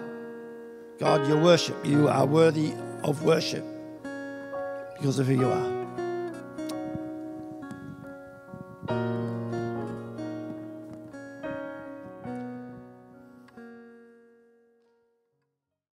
God, 0.99 1.26
your 1.26 1.43
worship, 1.43 1.76
you 1.85 2.09
are 2.09 2.26
worthy 2.26 2.74
of 3.05 3.24
worship 3.24 3.64
because 4.97 5.18
of 5.18 5.26
who 5.26 5.35
you 5.35 5.49
are. 5.49 5.78